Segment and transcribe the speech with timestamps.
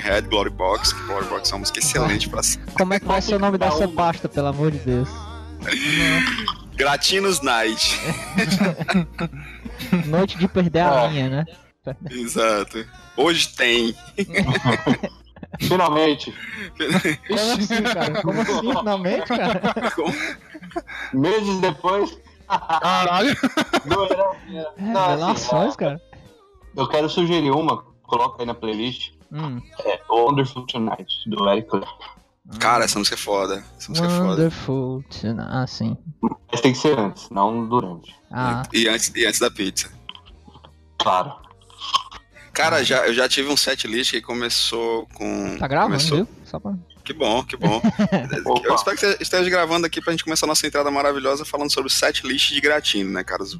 [0.00, 2.40] Portishead, Glory Box, que Glory Box é uma música excelente pra
[2.76, 5.08] Como é que vai ser o nome dessa pasta, pelo amor de Deus?
[6.76, 8.00] Gratinos Night.
[10.06, 11.08] Noite de perder a É.
[11.08, 11.44] linha, né?
[12.10, 12.86] Exato.
[13.16, 13.94] Hoje tem.
[15.60, 16.32] Finalmente,
[17.28, 18.22] Como assim, cara?
[18.22, 19.60] Como assim, finalmente, cara?
[21.12, 22.18] meses depois.
[22.48, 23.36] Caralho.
[23.84, 26.00] não era- era- não, assim, Revelações, cara.
[26.76, 29.12] eu quero sugerir uma, coloca aí na playlist.
[29.32, 29.60] Hum.
[29.84, 32.20] É Wonderful Tonight, do Eric Clapton.
[32.58, 33.64] Cara, essa música é foda.
[33.78, 34.30] Essa música é foda.
[34.30, 35.04] Wonderful.
[35.08, 35.48] tonight.
[35.50, 35.96] Ah, sim.
[36.50, 38.14] Mas tem que ser antes, não durante.
[38.30, 39.90] Ah, E antes, e antes da pizza.
[40.98, 41.34] Claro.
[42.52, 45.56] Cara, já, eu já tive um set list que começou com.
[45.58, 46.16] tá gravando, começou...
[46.18, 46.28] viu?
[46.44, 46.74] Só pra...
[47.10, 47.82] Que bom, que bom.
[48.64, 51.72] eu espero que você esteja gravando aqui pra gente começar a nossa entrada maravilhosa falando
[51.72, 53.42] sobre o set list de gratino, né, cara?
[53.42, 53.58] As,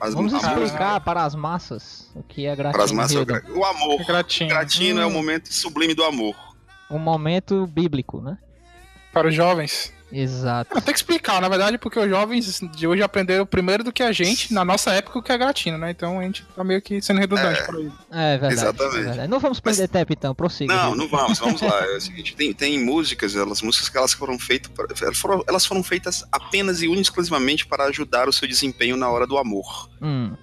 [0.00, 2.72] as, Vamos a música explicar para as massas o que é gratino.
[2.72, 3.18] para as massas.
[3.54, 4.06] O amor.
[4.06, 4.48] Gratinho.
[4.48, 5.12] Gratino é o Hum.
[5.12, 6.34] momento sublime do amor.
[6.90, 8.38] Um momento bíblico, né?
[9.12, 9.92] Para os jovens.
[10.12, 10.74] Exato.
[10.80, 14.12] Tem que explicar, na verdade, porque os jovens de hoje aprenderam primeiro do que a
[14.12, 15.90] gente, na nossa época, o que é gratino, né?
[15.90, 17.90] Então a gente tá meio que sendo redundante por aí.
[18.12, 18.52] É verdade.
[18.54, 18.96] Exatamente.
[18.96, 19.28] é verdade.
[19.28, 20.34] Não vamos perder tempo, então.
[20.34, 20.72] Prossiga.
[20.74, 20.96] Não, Hildon.
[20.96, 21.76] não vamos, vamos lá.
[21.86, 25.44] É o seguinte, tem, tem músicas, elas músicas que elas foram feitas, pra- elas foram,
[25.48, 29.88] elas foram feitas apenas e exclusivamente para ajudar o seu desempenho na hora do amor.
[30.00, 30.34] Hum.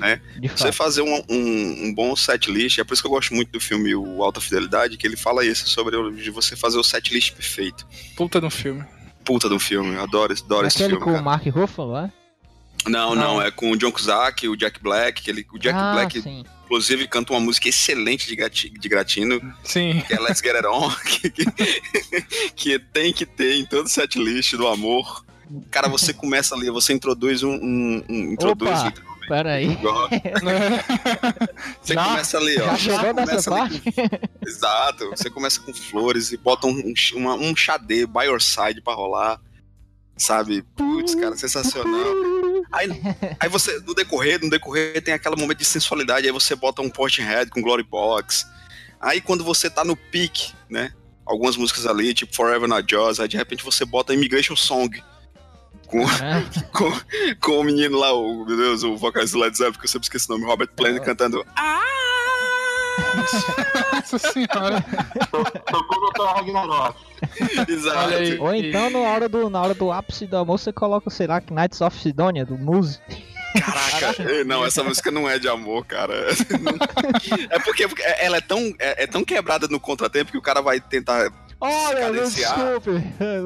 [0.00, 0.20] Né?
[0.56, 3.52] Você fazer um, um, um bom set list, é por isso que eu gosto muito
[3.52, 6.82] do filme O Alta Fidelidade, que ele fala isso, sobre o- de você fazer o
[6.84, 7.86] set list perfeito.
[8.16, 8.84] Puta no filme.
[9.30, 11.04] Puta do filme, eu adoro, adoro esse Aquele filme.
[11.04, 11.24] com o cara.
[11.24, 12.12] Mark Ruffalo, é?
[12.88, 15.92] Não, não, é com o John Cusack, o Jack Black, que ele, o Jack ah,
[15.92, 16.44] Black, sim.
[16.64, 20.02] inclusive, canta uma música excelente de, grati- de gratino, Sim.
[20.08, 24.18] que é Let's Get It On, que, que- que tem que ter em todo set
[24.18, 25.24] list do amor.
[25.70, 27.52] Cara, você começa ali, você introduz um.
[27.52, 29.78] um- um- introduz Opa, um- Pera aí.
[31.80, 32.04] Você Já?
[32.04, 32.66] começa ali, ó.
[32.66, 33.80] Já chegou nessa parte?
[33.80, 33.92] com-
[34.44, 35.10] Exato.
[35.10, 38.92] Você começa com flores e bota um, um, uma- um chadê by your side pra
[38.92, 39.40] rolar.
[40.16, 40.62] Sabe?
[40.76, 42.12] Putz, cara, sensacional.
[42.72, 42.90] Aí,
[43.38, 46.90] aí você, no decorrer, no decorrer, tem aquele momento de sensualidade, aí você bota um
[46.90, 48.44] Portishead com Glory Box.
[49.00, 50.92] Aí quando você tá no pique, né?
[51.24, 55.00] Algumas músicas ali, tipo Forever Not Yours, aí de repente você bota Immigration Song.
[55.90, 56.44] Com, É.
[56.72, 56.92] com,
[57.40, 60.04] com o menino lá, o, meu Deus, o vocalista do Led Zeppelin, que eu sempre
[60.04, 61.44] esqueci o nome, Robert Plant, cantando
[63.92, 64.84] Nossa senhora.
[65.30, 66.98] Tocou Ragnarok.
[67.68, 68.42] Exato.
[68.42, 71.42] Ou então, na hora, do, na hora do ápice do amor, você coloca, sei lá,
[71.50, 73.00] Knights of Sidonia, do Muse.
[73.58, 76.14] Caraca, não, essa música não é de amor, cara.
[77.50, 80.60] É porque porque ela é tão, é, é tão quebrada no contratempo que o cara
[80.60, 81.32] vai tentar.
[81.60, 82.56] Olha, cadenciar.
[82.56, 82.90] desculpe.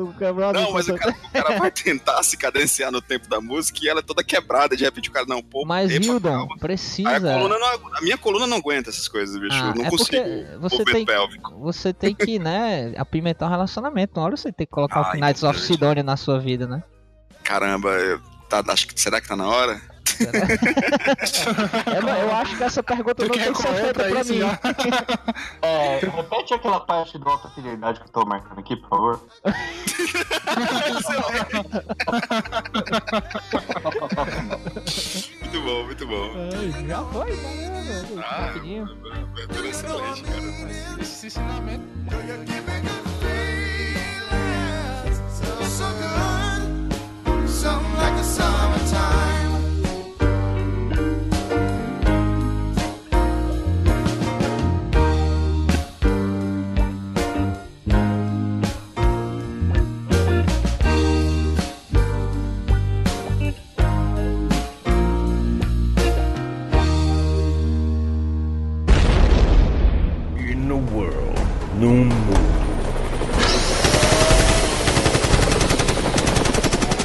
[0.00, 3.40] O quebrado Não, mas o cara, o cara vai tentar se cadenciar no tempo da
[3.40, 4.76] música e ela é toda quebrada.
[4.76, 7.10] De repente o cara, não, pô, Mas, epa, Hildon, precisa.
[7.10, 7.66] A, coluna não,
[7.96, 9.56] a minha coluna não aguenta essas coisas, bicho.
[9.60, 10.58] Ah, eu não é consigo.
[10.60, 11.54] você tem, pélvico.
[11.58, 14.18] você tem que, né, apimentar um relacionamento.
[14.20, 15.58] Uma hora você tem que colocar Ah, o Knights of.
[15.60, 16.82] Sidonia na sua vida, né?
[17.42, 19.80] Caramba, eu- tá, acho que, será que tá na hora?
[21.86, 24.40] É, não, eu acho que essa pergunta Tem não tem que ser feita pra mim.
[25.62, 29.20] É, repete aquela parte do Alta Fidelidade que eu tô marcando aqui, por favor.
[35.40, 36.30] Muito bom, muito bom.
[36.54, 38.24] Ai, Já foi, caramba.
[38.24, 38.88] Ah, Rapidinho.
[39.68, 41.00] excelente, cara.
[41.00, 41.84] Esse ensinamento.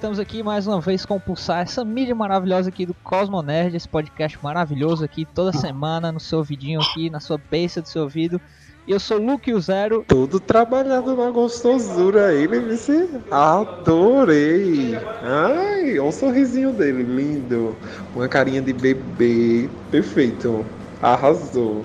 [0.00, 3.76] Estamos aqui mais uma vez com o Pulsar, essa mídia maravilhosa aqui do Cosmo Nerd,
[3.76, 8.04] esse podcast maravilhoso aqui toda semana no seu ouvidinho aqui, na sua base do seu
[8.04, 8.40] ouvido.
[8.88, 10.02] Eu sou o Luke o Zero.
[10.08, 14.96] Tudo trabalhado na gostosura aí, você adorei.
[15.22, 17.76] Ai, olha o sorrisinho dele, lindo.
[18.16, 20.64] Uma carinha de bebê, perfeito.
[21.02, 21.84] Arrasou.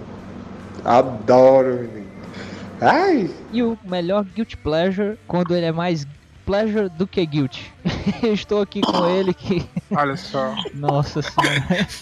[0.86, 2.06] Adoro, menino.
[2.80, 6.08] Ai, E o melhor Guilty Pleasure, quando ele é mais
[6.46, 7.74] pleasure do que guilty.
[8.22, 9.68] eu estou aqui com ele que.
[9.92, 10.56] Olha só.
[10.74, 11.66] Nossa senhora.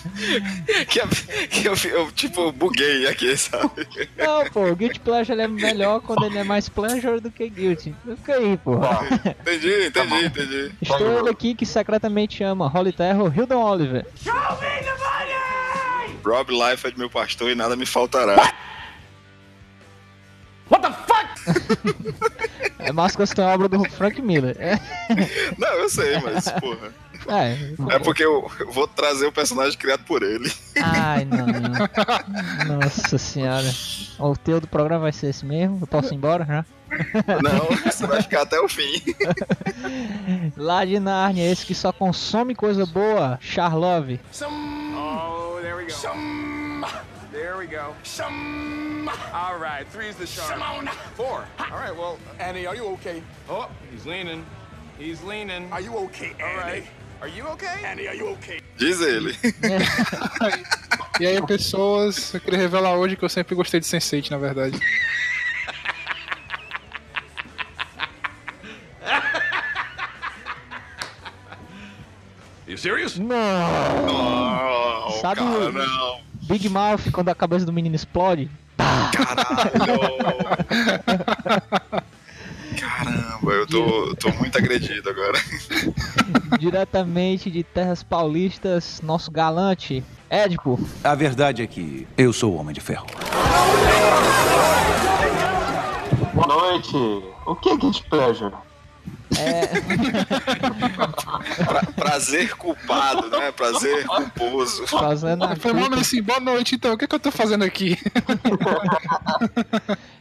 [0.88, 1.00] Que,
[1.48, 3.88] que eu, eu, tipo, buguei aqui, sabe?
[4.18, 7.50] Não, pô, o Guilty Pleasure ele é melhor quando ele é mais pleasure do que
[7.50, 7.96] guilty.
[8.18, 8.78] Fica aí, pô.
[8.78, 9.02] Tá.
[9.42, 10.72] Entendi, entendi, entendi.
[10.82, 14.06] Estou ele aqui que secretamente ama Holly Terror, Hildon Oliver.
[16.26, 18.54] Rob Life é de meu pastor e nada me faltará.
[22.80, 24.56] É Máscaras tem obra do Frank Miller.
[24.60, 24.80] É,
[25.58, 26.94] Não, eu sei, mas, porra.
[27.30, 27.96] é.
[27.96, 30.52] É porque eu, vou trazer o personagem criado por ele.
[30.82, 32.80] Ai, não, não.
[32.80, 33.70] Nossa senhora.
[34.20, 35.80] O teu do programa vai ser esse mesmo?
[35.82, 36.66] Eu posso ir embora já?
[37.42, 39.02] Não, você vai ficar até o fim.
[40.56, 44.20] Lá de Narnia, esse que só consome coisa boa, Charlove.
[44.96, 46.63] Oh, there we go.
[47.44, 47.94] There we go.
[49.34, 50.88] All right, three's the charm.
[51.14, 51.46] Four.
[51.60, 53.22] All right, well, Annie, are you okay?
[53.50, 54.46] Oh, he's leaning.
[54.98, 55.70] He's leaning.
[55.70, 56.44] Are you okay, Annie?
[56.44, 56.86] All right.
[57.20, 57.82] Are you okay?
[57.84, 58.62] Annie, are you okay?
[58.78, 59.36] Diz ele.
[61.20, 64.80] E aí, pessoas, eu queria revelar hoje que eu sempre gostei de Sense8, na verdade.
[72.66, 73.18] You serious?
[73.20, 74.06] Não!
[74.08, 76.33] Não, Sabe cara, não.
[76.44, 78.50] Big Mouth, quando a cabeça do menino explode.
[78.78, 79.72] Caralho.
[82.80, 85.40] Caramba, eu tô, eu tô muito agredido agora.
[86.60, 90.80] Diretamente de terras paulistas, nosso galante, Édipo.
[91.04, 93.06] A verdade é que eu sou o Homem de Ferro.
[96.34, 96.98] Boa noite.
[97.46, 98.54] O que é Guilty Pleasure?
[99.36, 99.66] É,
[101.66, 103.52] Pra- prazer culpado, né?
[103.52, 104.86] Prazer culposo.
[104.88, 107.98] fazendo a Foi mal assim, boa noite então, o que, que eu tô fazendo aqui?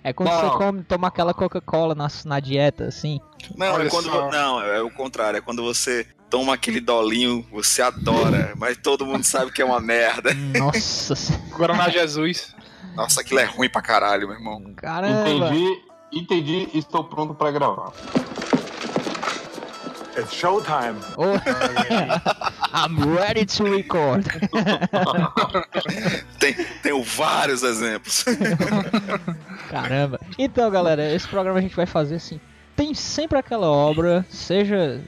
[0.03, 0.41] É quando Não.
[0.51, 3.21] você come, toma aquela Coca-Cola na, na dieta, assim.
[3.57, 4.05] Não, Olha é quando.
[4.11, 4.31] só.
[4.31, 5.37] Não, é o contrário.
[5.39, 9.81] É quando você toma aquele dolinho, você adora, mas todo mundo sabe que é uma
[9.81, 10.33] merda.
[10.35, 11.15] Nossa.
[11.51, 12.55] Guaraná Jesus.
[12.95, 14.61] Nossa, aquilo é ruim pra caralho, meu irmão.
[14.77, 15.29] Caramba.
[15.29, 15.83] Entendi,
[16.13, 17.93] entendi, estou pronto pra gravar.
[20.17, 20.97] It's showtime.
[21.17, 21.39] Oh.
[22.75, 24.25] I'm ready to record.
[26.39, 28.25] Tem, tenho vários exemplos.
[29.71, 30.21] Caramba.
[30.39, 32.41] Então, galera, esse programa a gente vai fazer assim.
[32.77, 35.01] Tem sempre aquela obra, seja.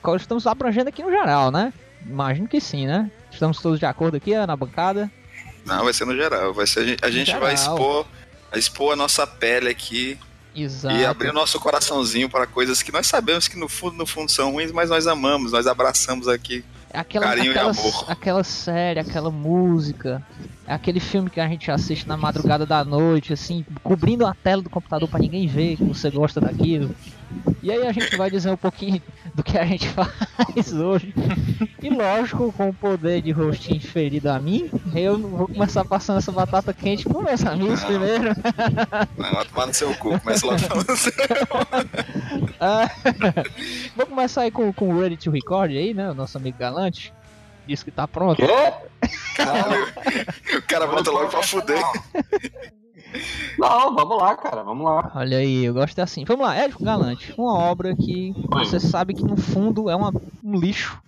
[0.00, 1.72] qual Estamos abrangendo aqui no geral, né?
[2.04, 3.10] Imagino que sim, né?
[3.30, 5.10] Estamos todos de acordo aqui na bancada.
[5.64, 6.52] Não, vai ser no geral.
[6.52, 7.42] Vai ser, a gente, a gente Geral.
[7.42, 8.06] vai expor,
[8.54, 10.18] expor a nossa pele aqui
[10.54, 10.94] Exato.
[10.96, 14.30] e abrir o nosso coraçãozinho para coisas que nós sabemos que no fundo, no fundo
[14.30, 16.64] são ruins, mas nós amamos, nós abraçamos aqui.
[16.92, 18.04] aquela, carinho e aquela, amor.
[18.08, 20.22] aquela série, aquela música,
[20.66, 24.70] aquele filme que a gente assiste na madrugada da noite, assim, cobrindo a tela do
[24.70, 26.94] computador pra ninguém ver que você gosta daquilo.
[27.62, 29.00] E aí a gente vai dizer um pouquinho
[29.34, 31.14] do que a gente faz hoje.
[31.82, 36.32] E lógico, com o poder de host inferido a mim, eu vou começar passando essa
[36.32, 38.34] batata quente com meus amigos primeiro.
[39.16, 41.10] Não, vai tomar no seu cu, começa lá falando assim.
[42.60, 42.90] Ah,
[43.96, 46.10] vou começar aí com, com o Ready to Record aí, né?
[46.10, 47.12] O nosso amigo Galante.
[47.66, 48.36] Disse que tá pronto.
[48.36, 48.46] Quê?
[49.36, 49.86] Caralho,
[50.58, 51.82] o cara bota logo pra fuder.
[53.58, 55.12] Não, vamos lá, cara, vamos lá.
[55.14, 56.24] Olha aí, eu gosto assim.
[56.24, 57.34] Vamos lá, Édipo Galante.
[57.36, 61.00] Uma obra que você sabe que no fundo é uma- um lixo,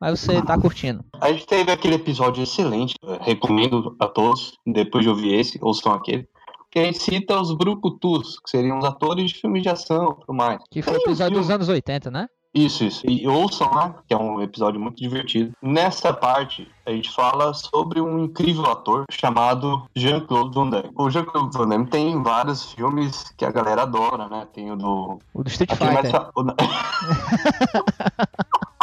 [0.00, 1.04] mas você tá curtindo.
[1.20, 6.28] A gente teve aquele episódio excelente, recomendo a todos, depois de ouvir esse, ouçam aquele,
[6.70, 10.20] que a gente cita os brucutus, que seriam os atores de filmes de ação e
[10.20, 10.60] tudo mais.
[10.70, 12.28] Que foi o episódio dos anos 80, né?
[12.54, 13.02] Isso, isso.
[13.06, 15.52] E ouçam lá, que é um episódio muito divertido.
[15.62, 20.90] Nessa parte, a gente fala sobre um incrível ator chamado Jean-Claude Van Damme.
[20.96, 24.46] O Jean-Claude Van Damme tem vários filmes que a galera adora, né?
[24.52, 25.18] Tem o do...
[25.34, 26.12] O do Street aquele Fighter.
[26.12, 26.30] da-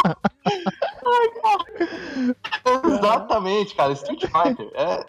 [1.06, 1.64] Ai, cara.
[2.94, 3.92] Exatamente, cara.
[3.92, 4.70] Street Fighter.
[4.74, 5.06] É...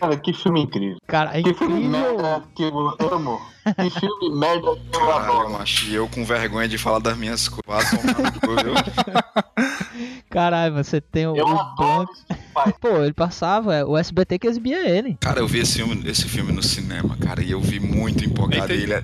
[0.00, 0.96] Cara, que filme incrível.
[1.06, 2.16] Cara, é Que filme incrível.
[2.16, 3.40] merda que eu amo.
[3.76, 5.50] Que filme merda que eu Caralho, adoro.
[5.52, 8.74] macho, e eu com vergonha de falar das minhas cu, viu?
[10.30, 12.08] Caralho, você tem o, Eu o adoro.
[12.80, 15.16] Pô, ele passava, é, o SBT que exibia ele.
[15.20, 18.72] Cara, eu vi esse filme, esse filme no cinema, cara, e eu vi muito empolgado.
[18.72, 19.02] E ele, é-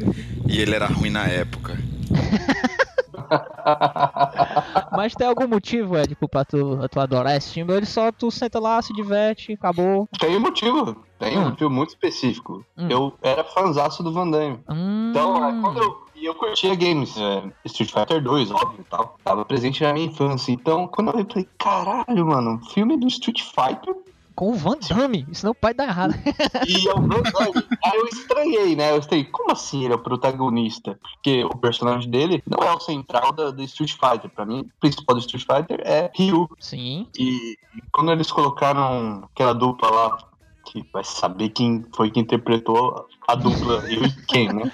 [0.48, 1.76] e ele era ruim na época.
[4.92, 7.70] Mas tem algum motivo, Edipo, pra tu, tu adorar esse filme?
[7.72, 10.08] Ou ele só tu senta lá, se diverte, acabou?
[10.18, 11.04] Tem um motivo.
[11.18, 11.50] Tem um Hum.
[11.50, 12.64] motivo muito específico.
[12.76, 12.88] Hum.
[12.90, 14.60] Eu era fãzaço do Van Damme.
[14.68, 18.84] Hum, Então, é, quando eu, e eu curtia games, é, Street Fighter 2, óbvio e
[18.84, 19.16] tal.
[19.24, 20.52] Tava presente na minha infância.
[20.52, 23.94] Então, quando eu vi, eu falei, caralho, mano, filme do Street Fighter
[24.34, 26.14] com o Van Damme, isso não pode dar errado.
[26.66, 27.66] e é o Van Damme.
[27.84, 28.90] Aí eu estranhei, né?
[28.92, 30.98] Eu estranhei, como assim ele é o protagonista?
[31.14, 34.30] Porque o personagem dele não é o central da, do Street Fighter.
[34.30, 36.48] Pra mim, o principal do Street Fighter é Ryu.
[36.58, 37.08] Sim.
[37.18, 37.56] E
[37.92, 40.18] quando eles colocaram aquela dupla lá,
[40.64, 44.72] que vai saber quem foi que interpretou a dupla Ryu e quem, né?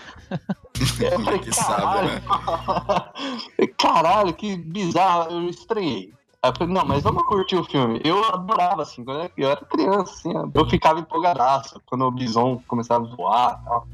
[1.00, 2.22] Eu falei, Que sabe, né?
[2.26, 6.12] caralho, caralho, que bizarro, eu estranhei.
[6.42, 8.00] Aí eu falei, não, mas vamos curtir o filme.
[8.02, 13.04] Eu adorava, assim, quando eu era- criança, assim, eu ficava empolgadaço quando o Bison começava
[13.04, 13.88] a voar e tal.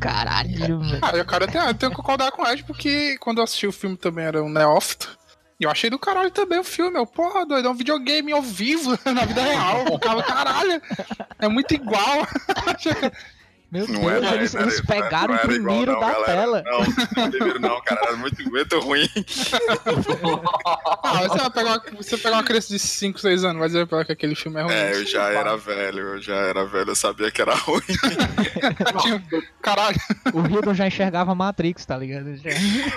[0.00, 0.98] Caralho, velho.
[1.02, 3.44] Ah, eu, cara, eu tenho, eu tenho que concordar com o Ed, porque quando eu
[3.44, 5.18] assisti o filme também era um neófito.
[5.58, 6.96] E eu achei do caralho também o filme.
[6.96, 9.78] Eu, porra, doido, é um videogame ao vivo, na vida real.
[9.80, 10.80] Eu ficava, caralho,
[11.40, 12.24] é muito igual.
[13.70, 16.24] Meu Não Deus, era, eles, era- eles pegaram o era igual, primeiro não, da galera.
[16.24, 16.62] tela.
[16.64, 16.78] Não,
[17.24, 18.00] não primeiro não, cara.
[18.02, 19.06] Era muito, muito ruim.
[21.02, 23.86] Ah, você vai pegar uma, você pegar uma criança de 5, 6 anos, vai dizer
[23.86, 24.72] pra ela que aquele filme é ruim.
[24.72, 27.82] É, eu já era velho, eu já era velho, eu sabia que era ruim.
[29.62, 29.96] Caralho.
[30.32, 32.36] O Hildon já enxergava Matrix, tá ligado?
[32.36, 32.50] Já-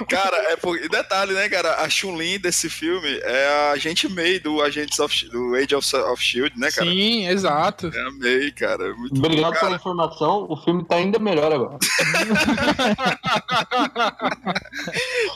[0.10, 0.78] Cara, é por...
[0.78, 1.82] e detalhe, né, cara?
[1.84, 6.22] A Chun-Li desse filme é a agente May do Agents of do Age of, of
[6.24, 6.90] Shield, né, cara?
[6.90, 7.92] Sim, exato.
[7.94, 8.86] É a May, cara.
[8.88, 9.76] é Muito Obrigado bom, pela cara.
[9.76, 11.78] informação, o filme tá ainda melhor agora.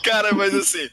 [0.02, 0.88] Cara, mas assim,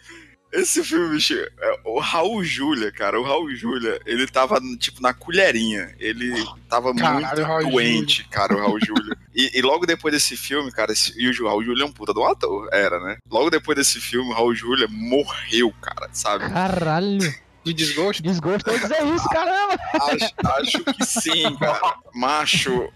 [0.52, 5.14] esse filme, bicho, é, o Raul Júlia, cara, o Raul Júlia, ele tava, tipo, na
[5.14, 5.96] colherinha.
[6.00, 6.32] Ele
[6.70, 9.18] tava Caralho, muito Raul doente, cara, o Raul Júlia.
[9.36, 12.14] E, e logo depois desse filme, cara, esse- e o Raul Júlia é um puta
[12.14, 13.18] do ator, era, né?
[13.32, 16.48] Logo depois desse filme, o Raul Júlia morreu, cara, sabe?
[16.54, 17.34] Caralho.
[17.64, 18.22] De desgosto.
[18.22, 19.76] Desgosto eu dizer isso, caramba.
[19.94, 21.96] Acho, acho que sim, cara.
[22.14, 22.90] Macho,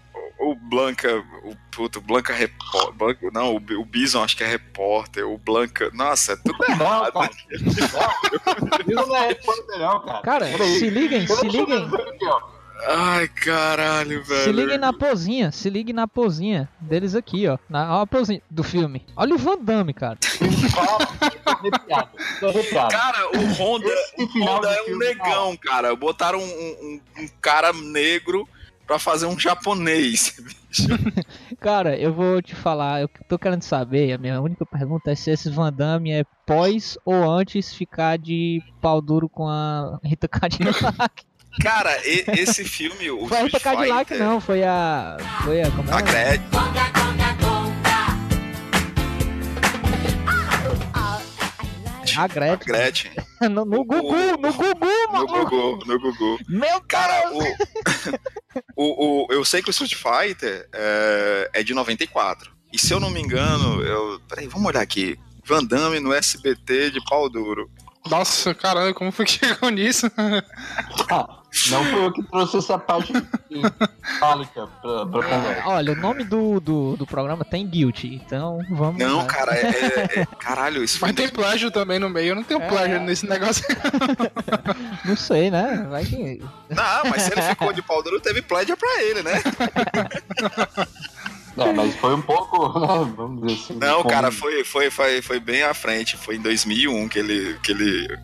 [0.52, 1.08] o Blanca,
[1.44, 3.32] o puto, Blanca repórter.
[3.32, 5.26] Não, o, o Bison acho que é repórter.
[5.26, 5.90] O Blanca.
[5.94, 7.12] Nossa, é tudo Não, errado.
[7.12, 7.30] cara.
[7.50, 10.22] Não, isso não é repórter, não, cara.
[10.22, 10.78] Cara, Peraí.
[10.78, 11.90] se liguem, se tô liguem.
[12.86, 14.44] Ai, caralho, velho.
[14.44, 17.58] Se liguem na pozinha, se liguem na pozinha deles aqui, ó.
[17.68, 19.04] Na ó, a pozinha do filme.
[19.16, 20.16] Olha o Van Damme, cara.
[21.88, 22.88] Cara.
[22.88, 25.94] Cara, o Honda, o Honda é um negão, cara.
[25.96, 28.48] Botaram um, um- um cara negro
[28.88, 30.34] pra fazer um japonês.
[31.60, 35.30] Cara, eu vou te falar, eu tô querendo saber, a minha única pergunta é se
[35.30, 41.22] esse Van Damme é pós ou antes ficar de pau duro com a Rita Cadillac.
[41.60, 45.18] Cara, e- esse filme, o Foi a Rita Cadillac, Fighter, não, foi a.
[45.44, 45.70] Foi a.
[45.70, 45.94] Como é?
[45.94, 47.17] A Gretchen.
[52.18, 52.66] A A Gretchen.
[52.72, 53.12] Gretchen.
[53.48, 55.44] No, no Gugu, no Gugu, No maluco.
[55.48, 56.38] Gugu, no Gugu.
[56.48, 57.42] Meu Cara, o,
[58.76, 62.50] o, o- eu sei que o Street Fighter é, é de 94.
[62.72, 64.20] E se eu não me engano, eu.
[64.28, 65.16] Peraí, vamos olhar aqui.
[65.44, 67.70] Van Damme no SBT de pau duro.
[68.10, 70.10] Nossa, caralho, como foi que chegou nisso?
[71.10, 71.37] Ah,
[71.70, 73.12] não foi eu que trouxe essa parte
[74.20, 75.62] fálica pra, pra conversa.
[75.68, 78.98] Olha, o nome do, do, do programa tem Guilty, então vamos.
[79.02, 79.24] Não, lá.
[79.26, 79.60] cara, é.
[79.66, 81.08] é- é- caralho, isso foi.
[81.08, 82.28] Mas tem pleasure também no meio.
[82.30, 82.68] Eu não tenho É.
[82.68, 83.64] pleasure nesse negócio.
[85.04, 85.86] Não sei, né?
[85.88, 86.42] Vai que.
[86.68, 89.32] Não, mas se ele ficou de pau duro, teve plédia pra ele, né?
[91.60, 93.74] É, mas foi um pouco, né, vamos dizer assim.
[93.78, 96.16] Não, como- cara, foi, foi, foi, foi bem à frente.
[96.16, 98.18] Foi em 2001 que ele, que ele,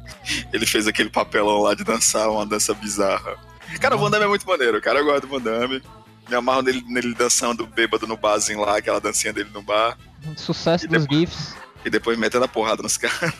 [0.52, 3.36] ele fez aquele papelão lá de dançar uma dança bizarra.
[3.80, 4.98] Cara, o Van Damme é muito maneiro, cara.
[5.00, 5.82] Eu gosto do Van Damme.
[6.28, 9.98] Me amarro nele, nele dançando bêbado no barzinho lá, aquela dancinha dele no bar.
[10.36, 11.54] Sucesso E dos depois- GIFs.
[11.84, 13.18] E depois metendo a porrada nos caras.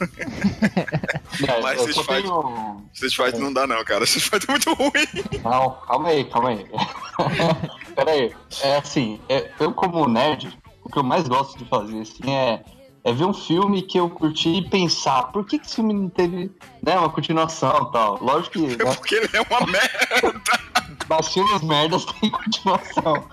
[1.62, 2.84] Mas Street Fighter- tenho...
[2.92, 4.04] Street Fighter não dá não, cara.
[4.04, 5.40] Street Fighter é muito ruim.
[5.42, 6.66] Não, calma aí, calma aí.
[7.94, 12.00] Pera aí, é assim, é, eu como nerd, o que eu mais gosto de fazer,
[12.00, 12.64] assim, é,
[13.04, 16.08] é ver um filme que eu curti e pensar, por que, que esse filme não
[16.08, 16.50] teve
[16.82, 18.18] né, uma continuação e tal?
[18.20, 20.40] Lógico que É né, porque ele é uma merda.
[21.08, 23.28] mas filmes merdas têm continuação.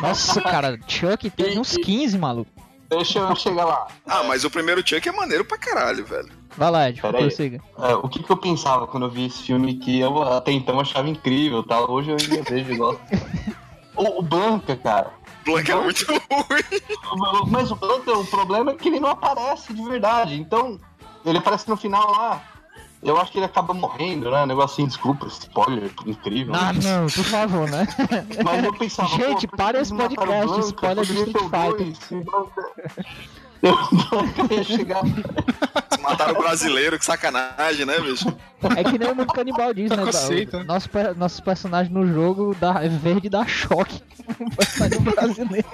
[0.00, 2.50] Nossa, cara, Chuck teve uns 15, maluco.
[2.88, 3.86] Deixa eu chegar lá.
[4.06, 6.30] Ah, mas o primeiro Chuck é maneiro pra caralho, velho.
[6.56, 7.60] Vai lá, Ed, prossiga.
[7.78, 10.80] É, o que, que eu pensava quando eu vi esse filme que eu até então
[10.80, 13.00] achava incrível e tal, hoje eu ainda vejo gosto.
[13.98, 15.10] O, o Blanca, cara.
[15.44, 17.48] Blanca é muito ruim.
[17.50, 20.40] Mas o Blanca, o problema é que ele não aparece de verdade.
[20.40, 20.78] Então,
[21.26, 22.40] ele aparece no final lá.
[23.02, 24.44] Eu acho que ele acaba morrendo, né?
[24.44, 26.52] Negocinho, desculpa, spoiler, incrível.
[26.54, 27.86] Ah, não, por favor, né?
[28.44, 30.60] Mas eu pensava, Gente, para esse o podcast, Blanca?
[30.66, 31.84] spoiler do ter Street o o Blanca-
[33.62, 33.74] Eu
[34.56, 35.02] ia chegar.
[36.00, 38.32] Mataram o brasileiro, que sacanagem, né, bicho?
[38.76, 39.96] É que nem o mundo canibal diz, né?
[39.96, 40.64] Preconceito, da- né?
[40.64, 44.02] Nosso, per- nossos personagens no jogo dá, é verde dá choque.
[44.40, 45.68] Um personagem brasileiro.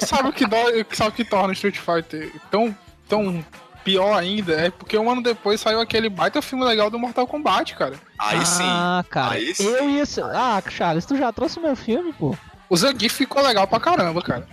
[0.00, 2.74] E sabe o que dói, sabe o que torna o Street Fighter tão,
[3.08, 3.44] tão
[3.84, 4.52] pior ainda?
[4.52, 7.94] É porque um ano depois saiu aquele baita filme legal do Mortal Kombat, cara.
[8.18, 8.62] Aí sim.
[8.64, 9.34] Ah, cara.
[9.34, 9.66] Aí sim.
[9.66, 10.24] Eu ia ser.
[10.24, 12.36] Ah, Charles, tu já trouxe meu filme, pô?
[12.70, 14.46] O Zangief ficou legal pra caramba, cara.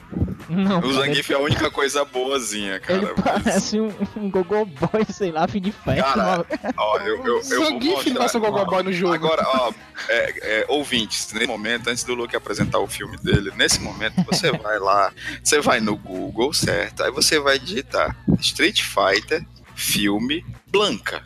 [0.48, 0.77] Não.
[0.79, 3.00] O cara, Zangief é a única coisa boazinha, cara.
[3.01, 6.13] Ele mas- parece um, um gogo boy, sei lá, fim de festa.
[6.13, 6.45] Cara.
[6.77, 8.39] Ó, eu, eu, eu vou Zangief mostrar.
[8.39, 9.13] Gogoboy no jogo.
[9.13, 9.74] Agora, ó,
[10.07, 14.51] é, é, ouvintes, nesse momento, antes do Luke apresentar o filme dele, nesse momento você
[14.57, 15.12] vai lá,
[15.43, 17.03] você vai no Google, certo?
[17.03, 19.45] Aí você vai digitar Street Fighter,
[19.75, 21.24] filme, Blanca.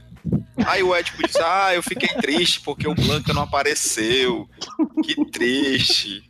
[0.65, 4.49] Aí o Ed diz, ah, eu fiquei triste porque o Blanca não apareceu.
[5.03, 6.28] Que triste.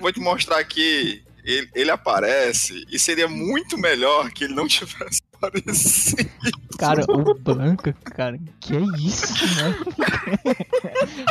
[0.00, 1.22] Vou te mostrar aqui.
[1.44, 6.28] Ele, ele aparece e seria muito melhor que ele não tivesse aparecido.
[6.76, 9.76] Cara, o Blanca, cara, que é isso, né?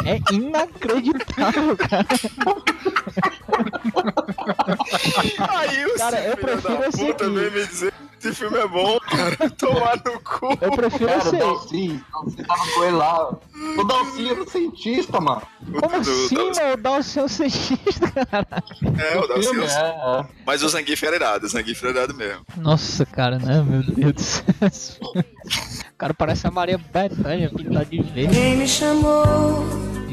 [0.06, 2.08] É inacreditável, cara.
[5.50, 7.34] Aí o Cara, eu da prefiro esse puta aqui.
[7.36, 7.94] vem me dizer
[8.29, 9.50] esse filme é bom, cara.
[9.58, 10.58] Tomar no cu.
[10.62, 12.03] Eu prefiro Cara, o esse.
[12.24, 13.29] Você tava com ele lá.
[13.77, 15.41] O Dalcy era o cientista, mano.
[15.79, 16.51] Como do- assim, mano?
[16.74, 16.77] O
[17.12, 18.48] seu cientista, cara.
[19.00, 19.70] É, o Dalcy, Filme, é,
[20.20, 20.25] é.
[20.46, 22.46] Mas o Zangief era irado, o Zangief era irado mesmo.
[22.58, 23.62] Nossa, cara, né?
[23.63, 24.96] Meu Deus do céu.
[25.92, 28.36] O cara parece a Maria Bethânia pintada de verde.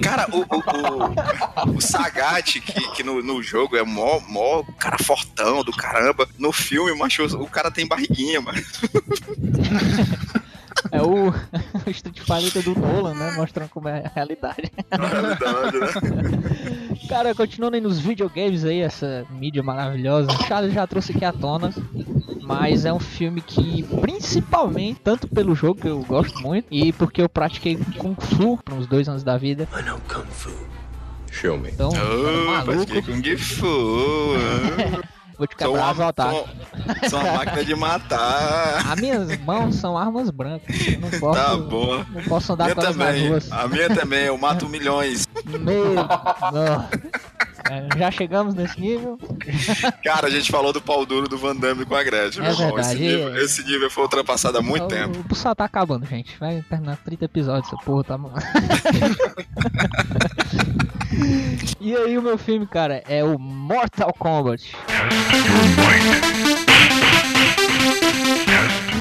[0.02, 4.96] Cara, o, o, o, o Sagat, que, que no, no jogo é mó, mó cara
[4.98, 6.28] fortão do caramba.
[6.38, 8.58] No filme, macho, o cara tem barriguinha, mano.
[10.90, 11.28] É o,
[11.86, 13.32] o Street Fighter do Nolan, né?
[13.36, 14.84] Mostrando como é a realidade, né?
[17.08, 20.32] Cara, continuando aí nos videogames aí, essa mídia maravilhosa.
[20.32, 21.72] O Charles já trouxe aqui à tona.
[22.42, 27.22] Mas é um filme que, principalmente, tanto pelo jogo que eu gosto muito, e porque
[27.22, 29.68] eu pratiquei Kung Fu por uns dois anos da vida.
[29.78, 30.50] I know Kung Fu.
[31.30, 31.70] Show me.
[31.70, 34.34] Então, maluco, pratiquei Kung Fu.
[35.38, 36.44] vou te quebrar as uma, otários.
[37.00, 38.84] sou, sou uma máquina de matar.
[38.92, 40.76] As minhas mãos são armas brancas.
[40.86, 42.04] Eu não posso, Tá bom.
[42.12, 43.28] não posso andar minha com elas nas também.
[43.28, 43.52] ruas.
[43.52, 45.26] A minha também, eu mato milhões.
[45.46, 46.88] Meu, não.
[47.70, 49.18] É, já chegamos nesse nível.
[50.02, 52.52] Cara, a gente falou do pau duro do Van Damme com a Gretchen, É meu
[52.52, 52.78] irmão.
[52.78, 53.00] Esse verdade.
[53.00, 55.20] nível, esse nível foi ultrapassado há muito o, tempo.
[55.20, 56.36] O Bussal tá acabando, gente.
[56.38, 58.18] Vai terminar 30 episódios, essa porra tá.
[61.80, 64.74] e aí, o meu filme, cara, é o Mortal Kombat.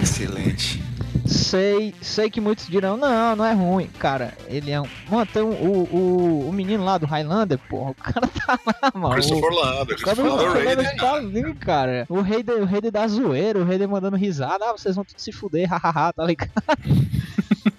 [0.01, 0.90] Excelente.
[1.31, 3.87] Sei, sei que muitos dirão, não, não é ruim.
[3.97, 4.85] Cara, ele é um.
[5.09, 8.91] Mano, tem um- o, o, o menino lá do Highlander, porra, o cara tá lá,
[8.93, 9.13] mano.
[9.13, 10.65] Christopher O- Lambert, o cara Christopher.
[10.65, 12.05] Lambert tá ali, cara.
[12.09, 14.65] O rei, de, o rei de da zoeira, o rei de mandando risada.
[14.65, 16.51] Ah, vocês vão tudo se fuder, hahaha, tá ligado?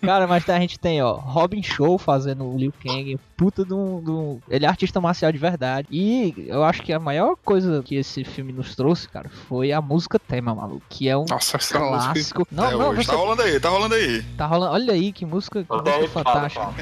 [0.01, 4.03] Cara, mas a gente tem, ó, Robin Show fazendo o Liu Kang, puta de um,
[4.03, 5.89] de um- Ele é artista marcial de verdade.
[5.91, 9.81] E eu acho que a maior coisa que esse filme nos trouxe, cara, foi a
[9.81, 10.83] música tema, maluco.
[10.89, 12.03] Que é um Nossa, essa música.
[12.05, 12.47] clássico.
[12.51, 14.23] Não, É, não, você tá rolando aí, tá rolando aí.
[14.37, 14.73] tá rolando.
[14.73, 16.65] Olha aí que música, que música derretado, fantástica.
[16.65, 16.73] cara.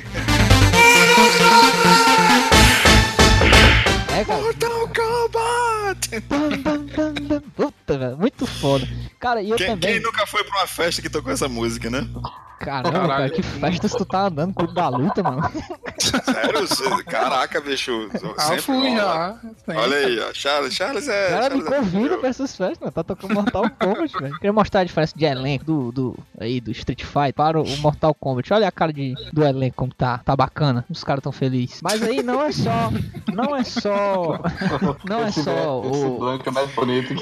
[4.19, 4.41] É, cara.
[4.43, 6.11] Mortal Kombat!
[7.39, 7.43] Bam.
[7.57, 8.87] Puta, velho, muito foda.
[9.19, 9.93] Cara, e eu Quem, também.
[9.95, 12.07] quem nunca foi pra uma festa que tocou essa música, né?
[12.59, 13.33] Caramba, cara, Caralho.
[13.33, 15.41] que festas tu tá andando com o da luta, mano.
[15.99, 16.61] Sério?
[16.69, 18.11] Você- Caraca, bicho.
[18.37, 19.39] Ah, fui já.
[19.67, 20.31] Olha aí, ó.
[20.35, 21.29] Charles, Charles é.
[21.31, 22.19] Cara, me Charles é convida meu.
[22.19, 22.93] pra essas festas, mano.
[22.93, 24.35] Tá tocando Mortal Kombat, velho.
[24.35, 28.13] Queria mostrar a diferença de elenco do, do, aí, do Street Fighter para o Mortal
[28.15, 28.53] Kombat.
[28.53, 30.85] Olha a cara de, do elenco como tá, tá bacana.
[30.91, 31.81] Os caras tão felizes.
[31.83, 32.91] Mas aí não é só.
[33.33, 34.39] Não é só.
[35.09, 36.19] Não é só Esse o.
[36.19, 37.20] branco é mais bonito.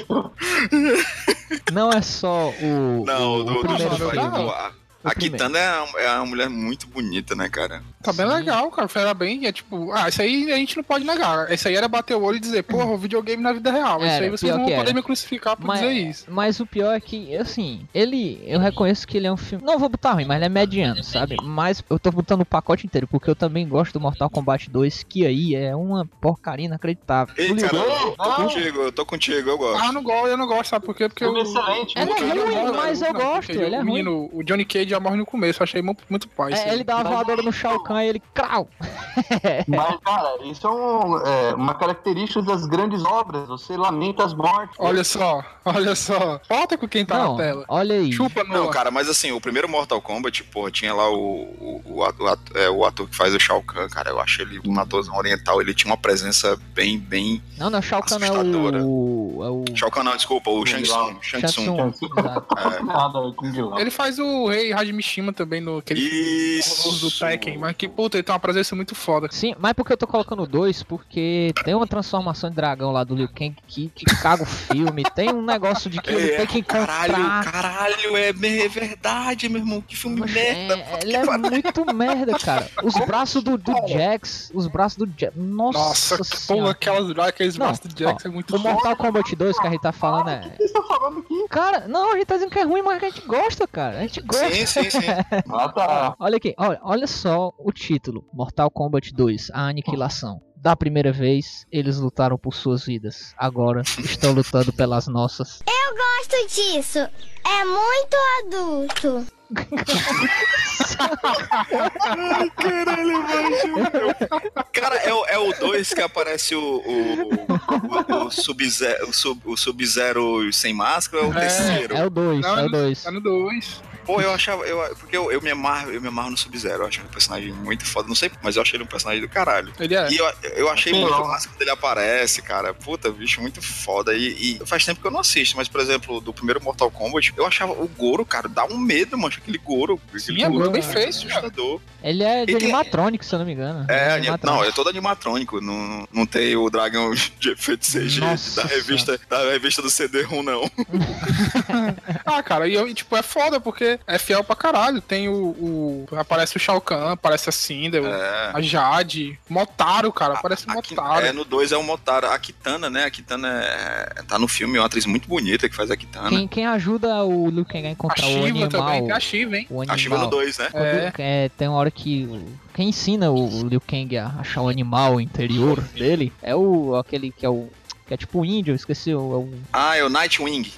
[1.71, 3.03] Não é só o.
[3.05, 4.19] Não, o, do, do Fighter, filme.
[4.19, 4.71] A,
[5.03, 5.37] O a primeiro.
[5.37, 7.81] Kitana é uma, é uma mulher muito bonita, né, cara?
[8.03, 8.87] Tá bem legal, cara.
[8.87, 9.45] Foi bem.
[9.45, 11.51] É tipo, ah, isso aí a gente não pode negar.
[11.51, 13.99] Isso aí era bater o olho e dizer, porra, o videogame na vida real.
[13.99, 16.25] isso Era, aí vocês não vão poder me crucificar por Mas, dizer isso.
[16.29, 18.41] mas o pior é que, assim, ele.
[18.45, 19.63] Eu reconheço que ele é um filme.
[19.65, 21.37] Não vou botar ruim, mas ele é mediano, sabe?
[21.41, 25.03] Mas eu tô botando o pacote inteiro, porque eu também gosto do Mortal Kombat 2,
[25.03, 27.33] que aí é uma porcaria inacreditável.
[27.37, 29.83] Ei, cara, eu tô contigo, eu tô contigo, eu gosto.
[29.83, 31.07] Ah, não gosto, eu não gosto, sabe por quê?
[31.07, 31.37] Porque eu.
[31.37, 31.93] excelente.
[31.97, 32.73] Ele é muito ruim, bom.
[32.77, 36.03] mas eu gosto, ele é menino, o Johnny Cage já morre no começo, achei muito,
[36.09, 36.53] muito pai.
[36.53, 38.67] É, ele dá uma voadora no Shao Kahn e ele crau.
[39.67, 43.47] Mas, cara, isso é, um, é, uma característica das grandes obras.
[43.47, 44.75] Você lamenta as mortes.
[44.79, 46.39] Olha só, olha só.
[46.49, 47.65] Volta com quem tá Não, na tela.
[47.67, 48.11] olha aí.
[48.11, 48.53] Chupa no.
[48.53, 52.23] Não, cara, mas assim, o primeiro Mortal Kombat, porra, tinha lá o, o, o ato-
[52.23, 54.09] o ato- é, o ator que faz o Shao Kahn, cara.
[54.09, 57.41] Eu acho ele um atorzão oriental, ele tinha uma presença bem, bem.
[57.57, 59.43] Não, não, Shao Kahn é o.
[59.43, 59.65] É o.
[59.75, 61.17] Shao Kahn, não, desculpa, o Shang Tsung.
[61.21, 61.77] Shang Tsung.
[61.79, 63.51] É.
[63.51, 63.79] Vilão.
[63.79, 66.99] Ele faz o Rei Hajimishima também no aquele Isso.
[66.99, 69.27] do Tekken, mas que puta, ele tem uma presença muito foda.
[69.31, 70.83] Sim, mas por que eu tô colocando dois?
[70.83, 75.03] Porque tem uma transformação de dragão lá do Liu Kang que, que caga o filme.
[75.15, 77.51] Tem um negócio de que ele É, tem que caralho, encontrar.
[77.51, 79.81] caralho, é, é verdade, meu irmão.
[79.81, 80.75] Que filme Mas merda.
[80.75, 82.69] é, ele que é muito merda, cara.
[82.83, 85.33] Os braços do, do Jax, os braços do Jax.
[85.35, 86.71] Nossa, Nossa, que senhora.
[86.71, 88.73] aquelas, aqueles Não, braços do Jax ó, é muito O foda.
[88.73, 90.41] Mortal Kombat 2 que a gente tá falando é.
[90.41, 91.45] Vocês estão falando aqui?
[91.49, 93.99] Cara, não, a gente tá dizendo que é ruim, mas a gente gosta, cara.
[93.99, 94.49] A gente gosta.
[94.51, 94.99] Sim, sim, sim.
[95.51, 96.15] Ah, tá.
[96.19, 100.41] Olha aqui, olha, olha só o título: Mortal Kombat 2 A Aniquilação.
[100.55, 103.33] Da primeira vez, eles lutaram por suas vidas.
[103.37, 105.61] Agora estão lutando pelas nossas.
[105.65, 106.99] gosto disso.
[106.99, 109.25] É muito adulto.
[114.71, 119.41] Cara, é, o- é o 2 que aparece o, o, o, o Sub-Zero o Sub,
[119.45, 121.97] o Sub-Zero sem máscara ou é o É, terceiro?
[121.97, 123.03] É o 2, Não, é o no- 2.
[123.03, 123.81] Tá no 2.
[124.09, 124.63] Pô, eu achava.
[124.65, 126.81] Eu, porque eu, eu me amarro, eu me amarro no Sub-Zero.
[126.81, 128.07] Eu acho ele um personagem muito foda.
[128.07, 129.71] Não sei, mas eu achei ele um personagem do caralho.
[129.79, 130.09] Ele é.
[130.11, 131.27] E eu, eu achei Sim, muito ó.
[131.27, 132.73] massa quando ele aparece, cara.
[132.73, 134.15] Puta, bicho, muito foda.
[134.15, 137.31] E, e faz tempo que eu não assisto, mas, por exemplo, do primeiro Mortal Kombat,
[137.37, 139.31] eu achava o Goro, cara, dá um medo, mano.
[139.37, 140.01] Aquele Goro.
[140.07, 141.79] Aquele Sim, é bem cara, feito, assustador.
[142.01, 143.85] Ele é de Ele é- animatronic, se eu não me engano.
[143.87, 145.61] É, Ele anim- não, é todo animatrônico.
[145.61, 150.41] Não, não tem o dragão de efeito CG Nossa da revista, da revista do CD-ROM,
[150.41, 150.63] não.
[152.25, 155.01] Ah, cara, e, tipo, é foda porque é fiel pra caralho.
[155.01, 155.33] Tem o.
[155.33, 158.51] o- aparece o Shao Kahn, aparece a Cinder, o- É.
[158.53, 161.25] a Jade, Motaro, cara, aparece o A Ki- Motaro.
[161.25, 162.27] é, no 2 é o Motaro.
[162.31, 163.05] A Kitana, né?
[163.05, 166.29] A Kitana é, tá no filme, é uma atriz muito bonita que faz a Kitana.
[166.29, 168.69] Quem, quem ajuda o Liu Kang a A encontrar o Shiva animal.
[168.69, 169.67] também, tem a Shiva, hein?
[169.69, 170.29] O A Shiva no animal.
[170.39, 170.67] 2, né?
[170.71, 171.13] Quando- É.
[171.17, 175.19] é, tem uma hora que o- quem ensina o Liu Kang a achar o animal
[175.21, 177.69] interior dele é o aquele que é o
[178.07, 180.71] que é tipo o índio, esqueci o, é o Ah, é o Nightwing.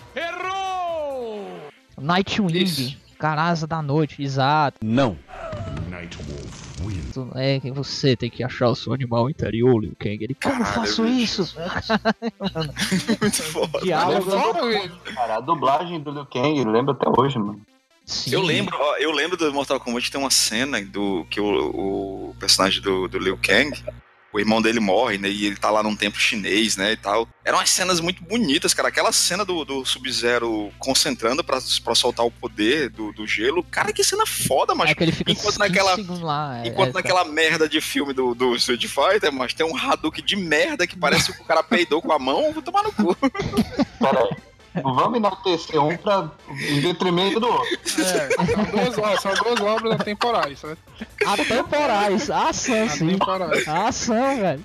[1.97, 2.97] Nightwing, Isso.
[3.21, 4.79] Cara, asa da noite, exato.
[4.83, 5.15] Não.
[7.35, 10.23] É que você tem que achar o seu animal interior, Liu Kang.
[10.23, 11.43] Ele, como faço bicho.
[11.43, 11.55] isso?
[13.21, 13.79] muito foda.
[13.81, 14.31] Diálogo.
[15.13, 17.61] Cara, a dublagem do Liu Kang, eu lembro até hoje, mano.
[18.03, 18.33] Sim.
[18.33, 22.35] Eu lembro, ó, eu lembro do Mortal Kombat tem uma cena do que o, o
[22.39, 23.71] personagem do, do Liu Kang,
[24.33, 25.29] o irmão dele morre, né?
[25.29, 26.93] E ele tá lá num templo chinês, né?
[26.93, 27.27] E tal.
[27.43, 28.87] Eram umas cenas muito bonitas, cara.
[28.89, 33.63] Aquela cena do, do Sub-Zero concentrando pra, pra soltar o poder do, do gelo.
[33.63, 36.61] Cara, que cena foda, mas É que ele fica enquanto 15 naquela- lá.
[36.63, 40.23] é- Enquanto é, naquela merda de filme do, do Street Fighter, mas tem um Hadouken
[40.23, 43.15] de merda que parece que o cara peidou com a mão, vou tomar no cu.
[43.99, 44.29] Pera
[44.81, 47.77] Vamos enaltecer um pra, em detrimento do outro.
[47.99, 50.77] É, são duas, ó, são duas obras atemporais, sabe?
[51.25, 53.07] Atemporais, ação sim.
[53.07, 53.67] Atemporais.
[53.67, 54.63] Ação, velho.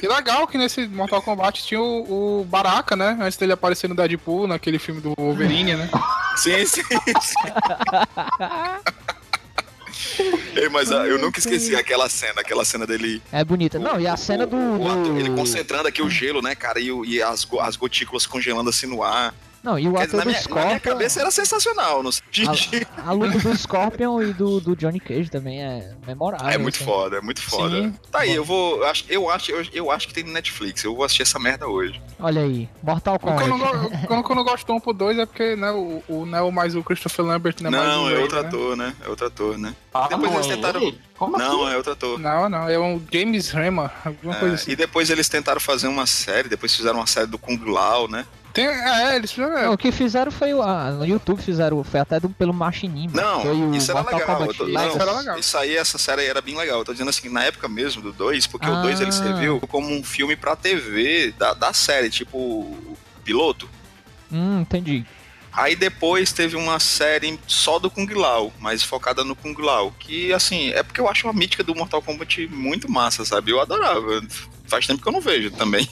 [0.00, 3.18] Que legal que nesse Mortal Kombat tinha o, o Baraka, né?
[3.20, 5.90] Antes dele aparecer no Deadpool, naquele filme do Wolverine, né?
[6.36, 7.34] Sim, sim, sim.
[10.56, 13.78] Ei, mas ah, eu nunca esqueci aquela cena, aquela cena dele É bonita.
[13.78, 14.56] Não, e a cena do.
[14.56, 16.78] O ator, ele do- concentrando aqui o gelo, né, cara?
[16.80, 19.34] E, o- e as, as gotículas congelando assim no ar.
[19.64, 20.92] Não, e o Quer dizer, ator na, do minha, na minha Scorpion.
[20.92, 22.02] cabeça era sensacional.
[22.02, 26.46] No A, a luta do Scorpion e do, do Johnny Cage também é memorável.
[26.48, 26.84] É muito assim.
[26.84, 27.74] foda, é muito foda.
[27.82, 27.94] Sim.
[28.12, 28.76] Tá aí, eu vou.
[28.78, 30.84] eu acho- Eu acho, eu, eu acho que tem no Netflix.
[30.84, 32.00] Eu vou assistir essa merda hoje.
[32.20, 33.48] Olha aí, Mortal eu Kombat.
[34.06, 36.26] go- o que eu não gosto do 1 pro 2 é porque né, o, o
[36.26, 38.46] Neo mais o Christopher Lambert não é mais Não, é outro né?
[38.48, 38.94] ator, né?
[39.04, 39.74] É outro ator, né?
[39.94, 41.00] Ah, Depois não eles tentaram- ele?
[41.16, 41.72] Como Não, assim?
[41.72, 42.18] é outro ator.
[42.18, 44.72] Não, não, é um James Remar, alguma É, coisa assim.
[44.72, 48.26] E depois eles tentaram fazer uma série, depois fizeram uma série do Kung Lao, né?
[48.54, 49.62] Tem, é, eles fizeram.
[49.62, 53.12] Não, o que fizeram foi o- ah, no YouTube fizeram, foi até do, pelo Machinima.
[53.20, 54.54] Não, foi o isso era Mortal legal.
[54.54, 55.38] Tô- não, Isso era legal.
[55.40, 56.78] Isso aí, essa série era bem legal.
[56.78, 59.12] Eu tô dizendo assim, na época mesmo do 2, porque o 2 ele Ah.
[59.12, 63.68] serviu como um filme pra TV da, da série, tipo o piloto.
[64.30, 65.04] Hum, entendi.
[65.52, 69.92] Aí depois teve uma série só do Kung Lao, mas focada no Kung Lao.
[69.98, 73.50] Que, assim, é porque eu acho a mítica do Mortal Kombat muito massa, sabe?
[73.52, 74.20] Eu adorava.
[74.74, 75.88] Faz tempo que eu não vejo também.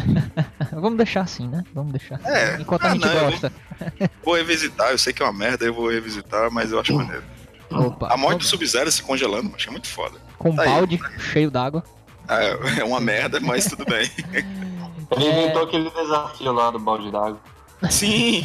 [0.72, 1.62] Vamos deixar assim, né?
[1.74, 2.14] Vamos deixar.
[2.14, 3.52] assim, É, Enquanto a ah, gente não, eu gosta.
[4.24, 7.22] Vou revisitar, eu sei que é uma merda, eu vou revisitar, mas eu acho maneiro.
[7.70, 10.18] Opa, A morte do Sub-Zero se congelando, mas é muito foda.
[10.38, 10.68] com um tá aí.
[10.70, 10.98] balde
[11.30, 11.84] cheio d'água.
[12.26, 14.10] É, é uma merda, mas tudo bem.
[14.32, 14.46] Ele
[15.26, 15.42] É.
[15.42, 17.38] inventou aquele desafio lá do balde d'água.
[17.90, 18.42] Sim,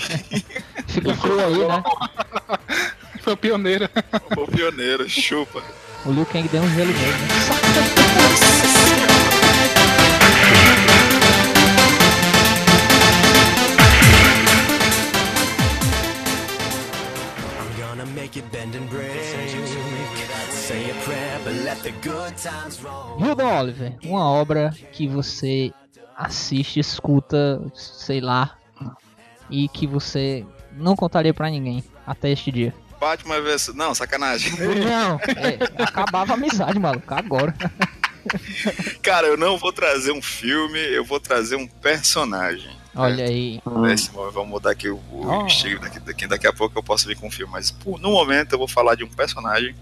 [0.88, 1.82] Fica frio aí, né?
[3.22, 3.90] Foi o pioneiro.
[4.38, 5.64] o pioneiro, chupa.
[6.06, 7.00] O Liu Kang deu um gelo nele.
[7.04, 7.18] né?
[23.20, 25.72] Hilda Oliver, uma obra que você
[26.16, 28.58] assiste, escuta, sei lá,
[29.50, 32.74] e que você não contaria pra ninguém até este dia.
[33.00, 33.74] Batman vs.
[33.74, 34.52] Não, sacanagem.
[34.60, 37.56] Não, é, acabava a amizade, maluco, agora.
[39.02, 42.81] Cara, eu não vou trazer um filme, eu vou trazer um personagem.
[42.96, 43.62] Olha aí.
[43.94, 45.46] Esse, vamos mudar aqui o, o Oh.
[45.48, 48.12] estilo daqui, daqui, daqui a pouco eu posso vir com um filme, mas pô, no
[48.12, 49.74] momento eu vou falar de um personagem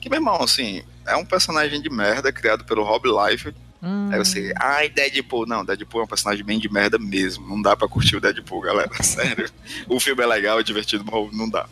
[0.00, 3.56] que, meu irmão, assim, é um personagem de merda criado pelo Rob Liefeld.
[3.82, 5.46] Hum, Aí você, ai, Deadpool.
[5.46, 7.46] Não, Deadpool é um personagem bem de merda mesmo.
[7.48, 8.90] Não dá pra curtir o Deadpool, galera.
[9.02, 9.48] Sério.
[9.88, 11.66] O filme é legal, é divertido, mas não dá.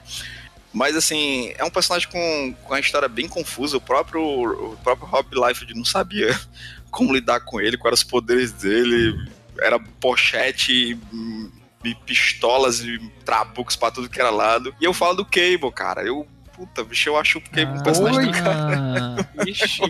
[0.73, 3.77] Mas assim, é um personagem com, com uma história bem confusa.
[3.77, 6.39] O próprio, o próprio Rob Liefeld não sabia
[6.91, 9.15] como lidar com ele, quais eram os poderes dele.
[9.61, 10.99] Era pochete,
[11.85, 14.75] e pistolas e trabucos pra tudo que era lado.
[14.81, 16.03] E eu falo do Cable, cara.
[16.03, 19.17] Eu, puta, bicho, eu acho o Cable um personagem do cara.
[19.19, 19.83] ah, Ixi,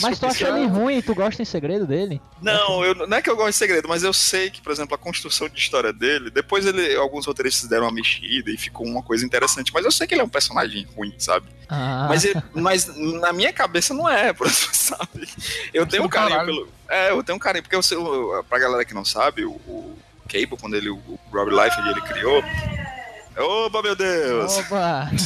[0.00, 2.20] mas tu acha ele ruim e tu gosta em segredo dele?
[2.40, 4.94] Não, eu, não é que eu gosto de segredo, mas eu sei que, por exemplo,
[4.94, 9.02] a construção de história dele, depois ele, alguns roteiristas deram uma mexida e ficou uma
[9.02, 11.46] coisa interessante, mas eu sei que ele é um personagem ruim, sabe?
[11.68, 12.86] Ah, Mas, ele- mas
[13.20, 15.28] na minha cabeça não é, por exemplo, sabe?
[15.74, 16.54] Eu tenho um carinho caralho.
[16.54, 16.68] pelo.
[16.88, 19.52] É, eu tenho um carinho, porque eu sei, o- pra galera que não sabe, o,
[19.52, 19.96] o
[20.28, 22.42] Cable, quando ele, o Rob Liefeld ele criou.
[23.34, 24.58] Opa, meu Deus!
[24.58, 25.08] Oba!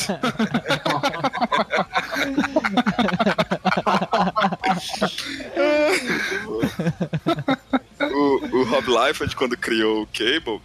[8.01, 10.61] o, o Rob Liefeld, quando criou o Cable,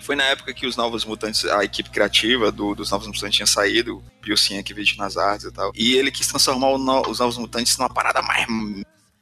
[0.00, 3.46] foi na época que os Novos Mutantes, a equipe criativa do- dos Novos Mutantes tinha
[3.46, 4.02] saído,
[4.36, 7.88] Sienkiewicz vídeo nas artes e tal, e ele quis transformar no- os Novos Mutantes numa
[7.90, 8.46] parada mais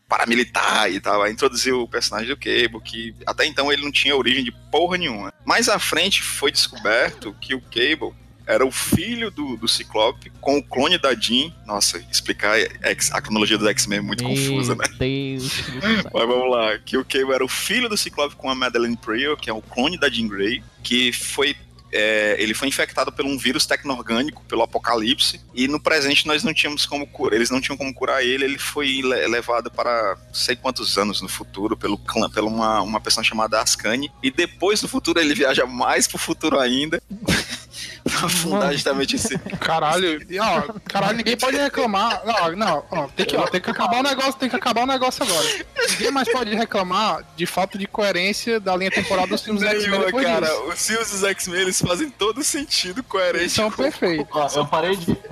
[0.09, 4.15] paramilitar e tal, aí introduziu o personagem do Cable, que até então ele não tinha
[4.15, 5.33] origem de porra nenhuma.
[5.45, 8.15] Mais à frente foi descoberto que o Cable
[8.47, 11.53] era o filho do, do Ciclope com o clone da Jean.
[11.67, 14.85] Nossa, explicar X- a cronologia do X-Men é muito confusa, né?
[14.89, 15.53] Meu Deus.
[16.15, 19.37] Mas vamos lá, que o Cable era o filho do Ciclope com a Madeleine Pryor,
[19.37, 21.57] que é o clone da Jean Grey, que foi
[21.93, 26.53] é, ele foi infectado por um vírus tecno-orgânico, pelo apocalipse, e no presente nós não
[26.53, 30.57] tínhamos como curar, eles não tinham como curar ele, ele foi le- levado para sei
[30.57, 34.89] quantos anos no futuro pelo clã, pela uma, uma pessoa chamada Ascani, e depois no
[34.89, 37.01] futuro ele viaja mais pro futuro ainda,
[38.05, 39.39] pra afundar justamente esse...
[39.61, 42.23] Caralho, ó, caralho, ninguém pode reclamar.
[42.25, 44.87] Não, não, ó, tem que, ó, tem que acabar o negócio, tem que acabar o
[44.87, 45.47] negócio agora.
[45.91, 50.47] Ninguém mais pode reclamar de falta de coerência da linha temporal dos filmes X-Men cara,
[50.47, 50.63] disso.
[50.69, 54.27] os filmes dos X-Men eles fazem todo sentido Eles coerente são com- perfeitos.
[54.33, 55.17] Ó, Eu parei de.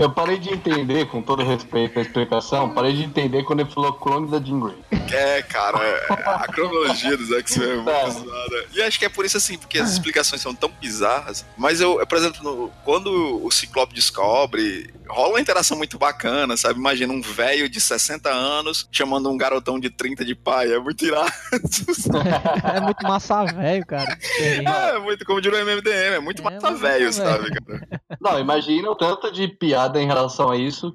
[0.00, 3.92] Eu parei de entender, com todo respeito à explicação, parei de entender quando ele falou
[3.92, 4.76] clone da Jean Grey.
[5.12, 5.78] É, cara,
[6.08, 8.10] a cronologia dos X-Men é muito É.
[8.10, 8.66] zoada.
[8.72, 11.33] E acho que é por isso, assim, porque as explicações são tão bizarras.
[11.56, 16.78] Mas eu, por exemplo, no- quando o Ciclope descobre, rola uma interação muito bacana, sabe?
[16.78, 20.72] Imagina um velho de 60 anos chamando um garotão de 30 de pai.
[20.72, 21.32] É muito irado.
[22.76, 24.18] É muito massa velho, cara.
[24.38, 27.88] É muito, como diria o MMDM, é muito É, massa velho, sabe, cara?
[28.20, 30.94] Não, imagina o tanto de piada em relação a isso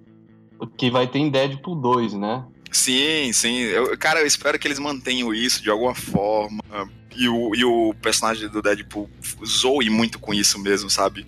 [0.78, 2.46] que vai ter em Deadpool 2, né?
[2.72, 3.58] Sim, sim.
[3.62, 6.62] Eu, cara, eu espero que eles mantenham isso de alguma forma.
[7.20, 9.10] E o, e o personagem do Deadpool
[9.46, 11.28] zoe muito com isso mesmo, sabe?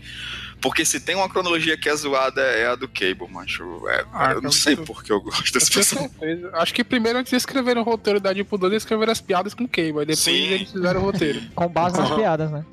[0.62, 3.64] Porque se tem uma cronologia que é zoada, é a do Cable, macho.
[3.90, 6.12] É, Ah, eu não eu- sei por que eu gosto desse personagem.
[6.54, 9.54] Acho que primeiro, antes de escreverem o roteiro da Deadpool 2, eles escreveram as piadas
[9.56, 9.90] com o Cable.
[10.02, 10.32] Aí depois Sim.
[10.32, 11.42] eles fizeram o roteiro.
[11.56, 12.64] Com base nas piadas, né?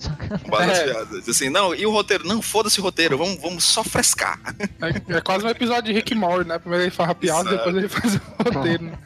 [0.44, 0.85] Com base nas É.
[0.92, 1.29] piadas.
[1.29, 2.27] Assim, não, e o roteiro?
[2.27, 4.38] Não, foda-se o roteiro, vamos, vamos só frescar.
[4.83, 6.59] É, é quase um episódio de Rick Morty, né?
[6.59, 7.57] Primeiro ele faz a piada, Exato.
[7.57, 8.20] depois ele faz o
[8.55, 8.85] roteiro.
[8.85, 8.98] né?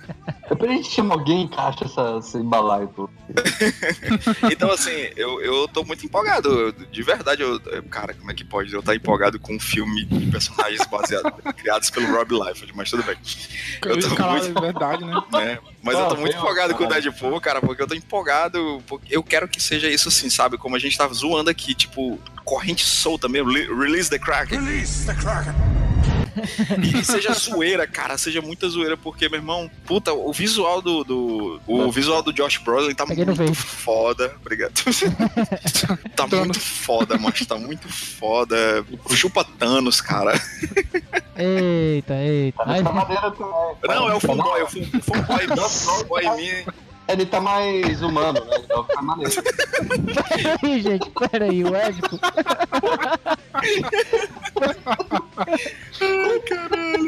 [0.48, 3.10] Depois a gente chama alguém e encaixa essa, esse balaio todo.
[4.50, 6.48] Então, assim, eu, eu tô muito empolgado.
[6.48, 10.04] Eu- De verdade, eu- cara, como é que pode eu estar empolgado com um filme
[10.04, 13.16] de personagens baseados, criados pelo Rob Liefeld, mas tudo bem.
[13.84, 15.22] Eu tô Caralho, muito é verdade, né?
[15.32, 15.58] né?
[15.82, 18.80] Mas eu tô muito empolgado com o Deadpool, cara, porque eu tô empolgado.
[18.86, 20.56] Porque eu quero que seja isso assim, sabe?
[20.56, 24.60] Como a gente tava zoando aqui, tipo, corrente solta mesmo, release the Kraken.
[24.60, 25.52] Release the Kraken.
[26.82, 31.04] E seja zoeira, cara, seja muita zoeira, porque, meu irmão, puta, o visual do.
[31.04, 34.34] do- o visual do Josh Brolin tá Peguei muito foda.
[34.40, 34.72] Obrigado.
[36.16, 38.84] tá muito foda, macho, tá muito foda.
[39.14, 40.32] Chupa Thanos, cara.
[41.36, 42.64] Eita, eita.
[43.82, 43.94] Tá.
[43.94, 46.64] Não, é o fanboy, é o fan- o fanboy, fanboy em mim.
[47.12, 48.56] Ele tá mais humano, né?
[48.64, 49.32] Então fica maneiro.
[50.38, 52.18] Peraí, gente, peraí, o Édipo.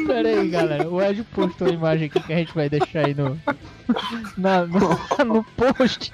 [0.07, 3.39] Peraí, galera, o Édipo postou a imagem aqui que a gente vai deixar aí no.
[4.37, 4.79] Na, no,
[5.25, 6.11] no post.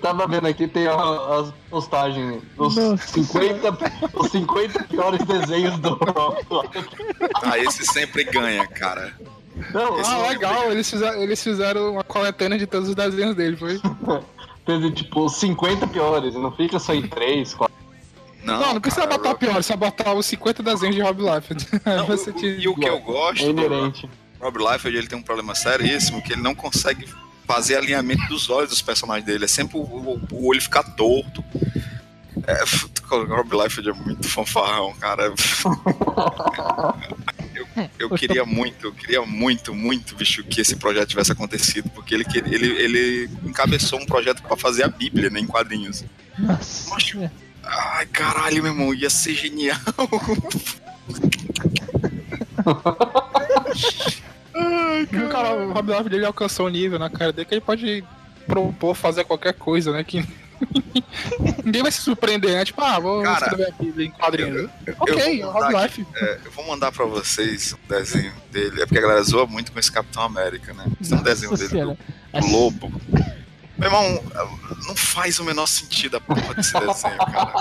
[0.00, 3.78] Tava vendo aqui, tem as postagens dos Nossa 50,
[4.14, 5.98] os 50 piores desenhos do
[7.42, 9.14] Ah, esse sempre ganha, cara.
[9.72, 13.34] Não, Esse Ah, não- legal, eles fizeram, eles fizeram uma coletânea de todos os desenhos
[13.34, 13.80] dele, foi?
[14.66, 17.74] teve tipo os 50 piores, não fica só em 3, 4.
[18.42, 21.66] Não, Não, não precisa cara, botar pior, só botar os 50 desenhos de Rob Liefeld.
[21.84, 22.60] Não, você o- tira.
[22.62, 24.08] e o que eu É gosto do inerente.
[24.40, 27.08] Rob Liefeld, ele tem um problema seríssimo que ele não consegue
[27.46, 29.44] fazer alinhamento dos olhos dos personagens dele.
[29.46, 31.42] É sempre o, o- o olho ficar torto.
[32.46, 32.62] É,
[33.14, 35.32] o Rob Liefeld é muito fanfarrão, cara.
[37.98, 42.24] Eu, queria muito, eu queria muito, muito, bicho, que esse projeto tivesse acontecido, porque ele,
[42.46, 46.04] ele, ele encabeçou um projeto pra fazer a Bíblia, né, em quadrinhos.
[46.38, 46.90] Nossa.
[46.90, 47.30] Macho.
[47.62, 49.78] Ai, caralho, meu irmão, ia ser genial.
[55.12, 57.60] E o cara, o Rob Liefeld, ele alcançou um nível na cara dele que ele
[57.60, 58.04] pode
[58.46, 60.02] propor fazer qualquer coisa, né?
[60.02, 60.24] Que
[61.64, 62.64] ninguém vai se surpreender, né?
[62.64, 64.70] Tipo, ah, vou Cara, escrever a Bíblia em quadrinhos.
[64.86, 66.10] eu ok, vou o Rob mandar Liefeld.
[66.16, 68.82] É, eu vou mandar pra vocês um desenho dele.
[68.82, 70.84] É porque a galera zoa muito com esse Capitão América, né?
[71.00, 71.98] Esse é um desenho dele do, Senhora.
[72.40, 73.00] do lobo.
[73.78, 74.24] Meu irmão,
[74.86, 77.52] não faz o menor sentido a porra desse desenho, cara.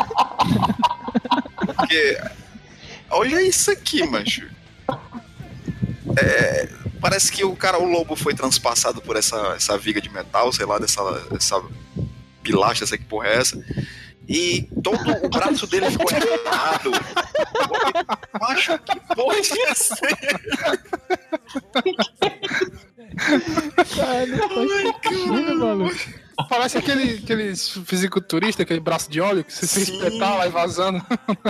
[1.75, 2.21] Porque.
[3.10, 4.47] Olha isso aqui, mancho.
[6.17, 6.69] É,
[7.01, 10.65] parece que o cara, o lobo foi transpassado por essa, essa viga de metal, sei
[10.65, 11.62] lá, dessa, dessa
[12.45, 13.65] pilastra, essa que porra é essa.
[14.27, 16.91] E todo o braço dele ficou errado.
[18.39, 19.95] Macho, que porra é essa?
[23.95, 24.25] Cara,
[25.55, 25.89] não.
[26.49, 31.01] Parece aquele, aqueles fisiculturista, aquele braço de óleo que você se espetar lá e vazando.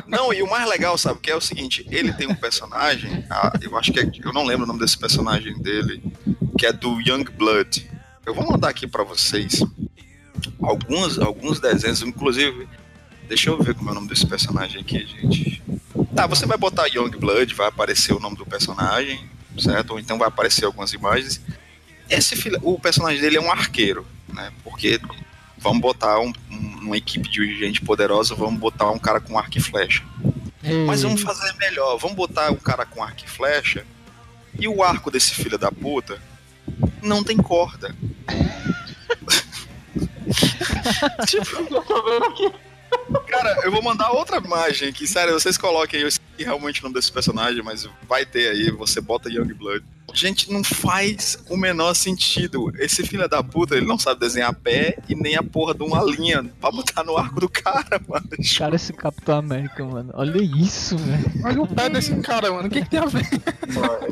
[0.06, 3.52] Não, e o mais legal, sabe, que é o seguinte, ele tem um personagem, ah,
[3.62, 6.04] eu acho que é, eu não lembro o nome desse personagem dele,
[6.58, 7.90] que é do Young Blood.
[8.26, 9.64] Eu vou mandar aqui pra vocês
[10.62, 12.68] alguns, alguns desenhos, inclusive,
[13.28, 15.62] deixa eu ver como é o nome desse personagem aqui, gente.
[16.16, 19.24] Tá, você vai botar Young Blood, vai aparecer o nome do personagem,
[19.60, 19.92] certo?
[19.92, 21.42] Ou então vai aparecer algumas imagens.
[22.10, 24.52] Esse filho, o personagem dele é um arqueiro, né?
[24.64, 25.00] Porque
[25.58, 29.58] vamos botar um- um- uma equipe de gente poderosa, vamos botar um cara com arco
[29.58, 30.04] e flecha.
[30.88, 31.98] Mas vamos fazer melhor.
[31.98, 33.86] Vamos botar o cara com arco e flecha
[34.60, 36.20] e o arco desse filho da puta
[37.04, 37.96] não tem corda.
[41.28, 42.52] Tipo, Eu tô vendo aqui.
[43.28, 45.08] cara, eu vou mandar outra imagem aqui.
[45.08, 46.06] Sério, vocês coloquem aí.
[46.06, 48.72] Eu sei realmente o nome desse personagem, mas vai ter aí.
[48.72, 49.84] Você bota Young Blood.
[50.16, 52.72] Gente, não faz o menor sentido.
[52.80, 56.02] Esse filho da puta, ele não sabe desenhar pé e nem a porra de uma
[56.04, 58.26] linha pra botar no arco do cara, mano.
[58.58, 60.12] Cara, esse Capitão América, mano.
[60.14, 61.32] Olha isso, velho.
[61.44, 62.68] Olha o pé desse cara, mano.
[62.68, 63.28] O que, que tem a ver?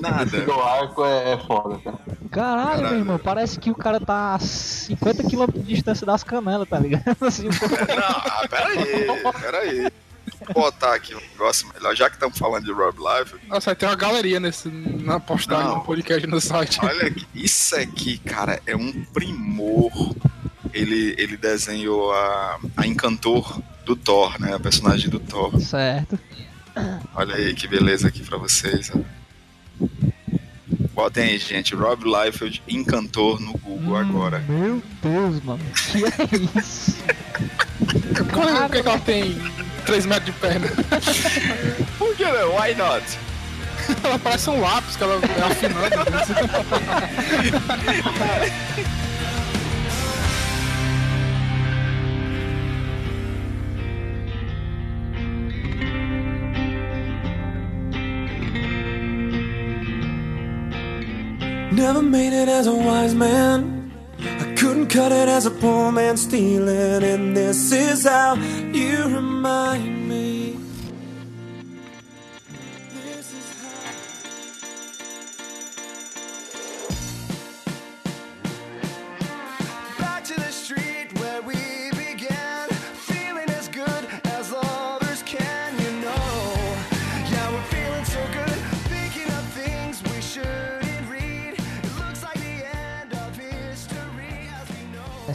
[0.02, 0.42] Nada.
[0.42, 2.00] Do arco é, é foda, cara.
[2.30, 2.90] Caralho, Caralho.
[2.90, 6.80] meu irmão, parece que o cara tá a 50 km de distância das canelas, tá
[6.80, 7.16] ligado?
[7.22, 7.46] Assim.
[7.46, 7.52] Não,
[8.04, 9.08] ah, peraí,
[9.40, 9.92] peraí.
[10.54, 13.36] Vou botar aqui um negócio melhor, já que estamos falando de Rob Life.
[13.48, 16.80] Nossa, ter uma galeria nesse, na postagem, no podcast no site.
[16.84, 20.16] Olha aqui, isso aqui, cara, é um primor.
[20.74, 24.56] Ele, ele desenhou a, a Encantor do Thor, né?
[24.56, 25.60] A personagem do Thor.
[25.60, 26.18] certo.
[27.14, 28.92] Olha aí que beleza aqui pra vocês.
[28.96, 29.88] ó.
[30.94, 31.76] Botem aí, gente.
[31.76, 34.40] Rob Liefeld Encantor no Google agora.
[34.48, 35.64] Meu Deus, mano.
[35.92, 36.98] Que é isso?
[38.32, 39.36] Qual é, o que, que ela tem
[39.86, 40.68] 3 metros de perna?
[41.98, 42.56] Por que não?
[42.56, 43.04] Why not?
[44.04, 45.90] Ela parece um lápis que ela é afinando.
[61.72, 63.83] Never made it as a wise man.
[64.26, 67.04] I couldn't cut it as a poor man stealing.
[67.04, 70.43] And this is how you remind me.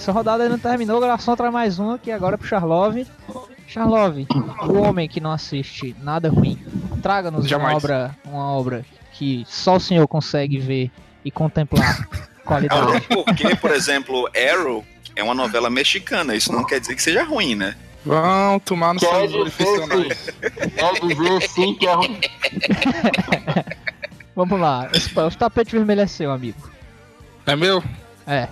[0.08, 3.06] Essa rodada ainda não terminou, gravação traz mais uma que agora é pro Charlove.
[3.66, 4.26] Charlove,
[4.66, 6.58] o homem que não assiste nada ruim,
[7.02, 10.90] traga-nos uma obra, uma obra que só o senhor consegue ver
[11.22, 12.08] e contemplar
[12.42, 13.02] Qualidade.
[13.02, 14.82] Porque, por exemplo, Arrow
[15.14, 16.34] é uma novela mexicana.
[16.34, 17.76] Isso não quer dizer que seja ruim, né?
[18.02, 19.10] Vão tomar no seu.
[19.10, 19.52] Quer dizer
[21.50, 22.18] sim que é ruim.
[24.34, 24.88] Vamos lá.
[25.16, 26.70] O tapete vermelho é seu, amigo.
[27.44, 27.84] É meu?
[28.26, 28.48] É.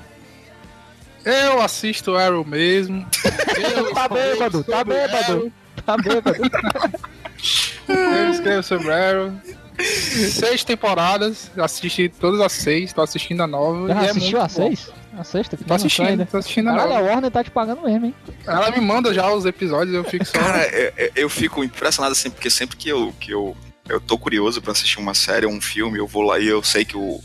[1.26, 3.04] Eu assisto Arrow mesmo.
[3.76, 5.32] Eu Tá bêbado, tá bêbado.
[5.32, 5.52] Arrow.
[5.84, 6.38] Tá bêbado.
[7.88, 9.32] Eu escrevo sobre Arrow.
[9.78, 13.88] Seis temporadas, assisti todas as seis, tô assistindo a nova.
[13.88, 14.90] Já e é assistiu muito a seis?
[15.18, 15.56] A sexta?
[15.56, 16.26] Que Tô assistindo, ainda.
[16.26, 17.10] tô assistindo a Caralho, a nova.
[17.10, 18.14] Warner tá te pagando mesmo, hein?
[18.46, 20.38] Ela me manda já os episódios, eu fico só.
[20.38, 23.56] Cara, eu, eu- eu fico impressionado assim, porque sempre que eu, que eu,
[23.88, 26.62] eu tô curioso pra assistir uma série ou um filme, eu vou lá e eu
[26.62, 27.20] sei que o,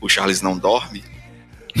[0.00, 1.04] o Charles não dorme.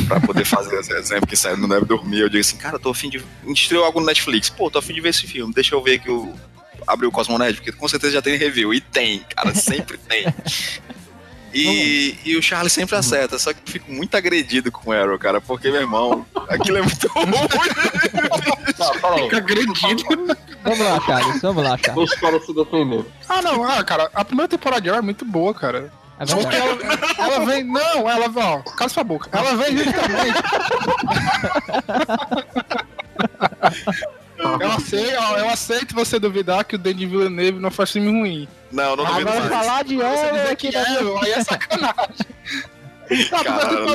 [0.08, 2.20] Pra poder fazer esse exemplo que sai, não deve dormir.
[2.20, 3.24] Eu digo assim, cara, tô afim de.
[3.46, 4.50] Estreou algo no Netflix.
[4.50, 5.54] Pô, tô afim de ver esse filme.
[5.54, 6.34] Deixa eu ver que o.
[6.86, 8.74] Abriu o Cosmonet, porque com certeza já tem review.
[8.74, 10.26] E tem, cara, sempre tem.
[11.54, 15.16] E, e o Charles sempre acerta, só que eu fico muito agredido com o Arrow,
[15.16, 17.32] cara, porque, meu irmão, aquilo é muito ruim.
[19.22, 20.36] Fica agredido.
[20.64, 21.40] Vamos lá, Charles.
[21.40, 21.94] Vamos lá, Charles.
[21.94, 23.04] Deixa o cara se defender.
[23.28, 25.92] Ah, não, ah, cara, a primeira temporada de Arrow é muito boa, cara.
[26.26, 26.78] Porque ela,
[27.18, 27.64] ela vem.
[27.64, 29.28] Não, ela vem, ó, cala sua boca.
[29.32, 30.42] Ela vem justamente.
[34.60, 38.48] eu, aceito, eu aceito você duvidar que o Denis Villeneuve não faz filme ruim.
[38.70, 39.66] Não, não duvido Agora mais.
[39.66, 42.26] falar de dizer aqui que é, aí é sacanagem.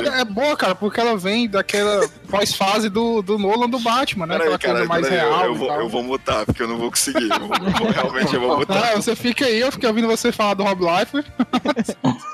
[0.02, 4.38] Não, é boa, cara, porque ela vem daquela pós-fase do, do Nolan do Batman, né?
[4.38, 5.44] Peraí, Aquela coisa cara, mais peraí, eu- real.
[5.46, 7.28] eu, e vou, eu vou mutar, porque eu não vou conseguir.
[7.30, 7.56] Eu vou-
[7.86, 8.92] eu realmente eu vou mutar.
[8.92, 11.24] Ah, você fica aí, eu fiquei ouvindo você falar do Rob Life.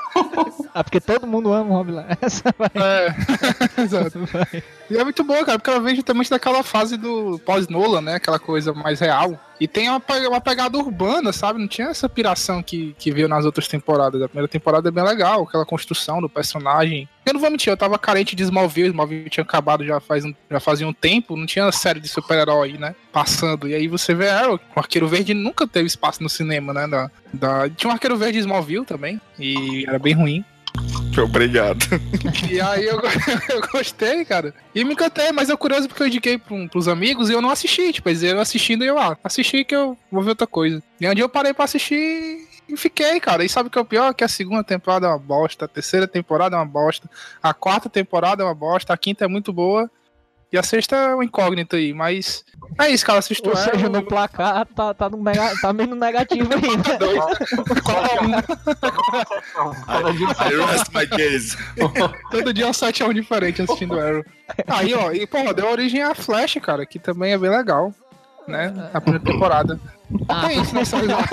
[0.75, 2.07] Ah, porque todo mundo ama o Rob Life.
[2.23, 2.71] Essa vai.
[2.75, 3.15] É,
[3.83, 4.19] exato.
[4.33, 4.63] vai.
[4.91, 8.15] E é muito boa, cara, porque ela vem justamente daquela fase do pós-Nolan, né?
[8.15, 9.39] Aquela coisa mais real.
[9.59, 11.59] E tem uma, uma pegada urbana, sabe?
[11.59, 14.21] Não tinha essa piração que, que veio nas outras temporadas.
[14.21, 17.09] A primeira temporada é bem legal, aquela construção do personagem.
[17.25, 18.89] Eu não vou mentir, eu tava carente de Smallville.
[18.91, 22.75] Smallville tinha acabado já, faz um, já fazia um tempo, não tinha série de super-herói,
[22.79, 22.95] né?
[23.13, 23.67] Passando.
[23.67, 26.87] E aí você vê Arrow, o Arqueiro Verde nunca teve espaço no cinema, né?
[26.87, 30.45] Da, da- Tinha um Arqueiro Verde de Smallville também, e era bem ruim.
[31.23, 31.85] Obrigado.
[32.51, 33.01] E aí eu,
[33.49, 34.55] eu gostei, cara.
[34.75, 37.51] E me encantei, mas é curioso porque eu indiquei um, pros amigos e eu não
[37.51, 37.93] assisti.
[37.93, 40.83] Tipo, eles iam assistindo e eu, ah, assisti que eu vou ver outra coisa.
[41.01, 43.45] E onde eu parei pra assistir e fiquei, cara.
[43.45, 44.13] E sabe o que é o pior?
[44.13, 47.09] Que a segunda temporada é uma bosta, a terceira temporada é uma bosta,
[47.43, 49.91] a quarta temporada é uma bosta, a quinta é muito boa.
[50.53, 52.45] E a sexta é uma incógnita aí, mas
[52.79, 53.19] é isso, cara.
[53.19, 56.99] Assisto Ou seja, Arrow, no placar tá, tá, no nega, tá meio no negativo ainda.
[58.15, 58.33] é um?
[59.87, 61.57] Cada dia I rest my case.
[62.31, 64.25] Todo dia é um 7 a 1 diferente assistindo Arrow.
[64.69, 67.93] Aí, ó, e porra, deu origem a Flash, cara, que também é bem legal.
[68.47, 68.73] Né?
[68.95, 69.81] A primeira temporada.
[70.29, 71.27] Ah, Tem isso nessa risada.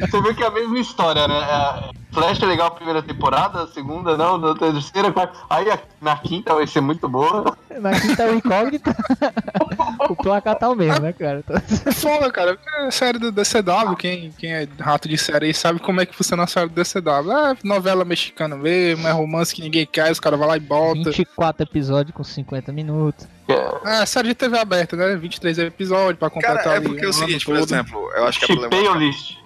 [0.00, 1.34] Você vê que é a mesma história, né?
[1.40, 5.36] É, Flash é legal a primeira temporada, a segunda não, na terceira, quarta.
[5.50, 7.56] Aí a- na quinta vai ser muito boa.
[7.80, 8.94] Na quinta é o incógnita.
[10.08, 11.42] o placar tá o mesmo, né, cara?
[11.86, 12.56] É foda, cara.
[12.78, 16.14] É série do DCW, quem, quem é rato de série aí sabe como é que
[16.14, 17.32] funciona a série do DCW.
[17.32, 21.04] É novela mexicana mesmo, é romance que ninguém quer, os caras vão lá e botam.
[21.04, 23.26] 24 episódios com 50 minutos.
[23.84, 25.16] É, série de TV aberta, né?
[25.16, 27.64] 23 episódios pra completar Cara, é porque é o seguinte, por todo.
[27.64, 29.36] exemplo, eu acho que a Chipei o problemática, list.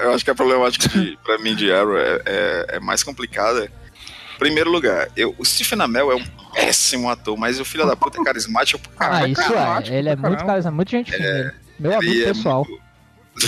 [0.00, 3.64] eu acho que a problemática de, pra mim de Arrow é, é, é mais complicada.
[3.64, 7.94] Em primeiro lugar, eu, o Stephen Amell é um péssimo ator, mas o filho da
[7.96, 9.32] puta é carismático pra Ah, caralho.
[9.32, 9.96] isso é.
[9.96, 10.44] Ele é muito caramba.
[10.44, 11.24] carismático, muita gente fina.
[11.26, 11.50] ele.
[11.78, 12.66] Meu amigo é pessoal.
[12.68, 12.84] muito-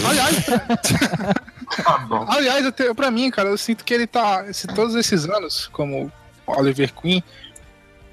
[0.08, 2.24] Aliás, Tá.
[2.28, 4.44] Aliás, eu te- pra mim, cara, eu sinto que ele tá.
[4.52, 6.10] Se todos esses anos, como
[6.46, 7.22] Oliver Queen,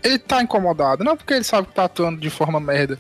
[0.04, 1.04] ele tá incomodado.
[1.04, 3.00] Não porque ele sabe que tá atuando de forma merda.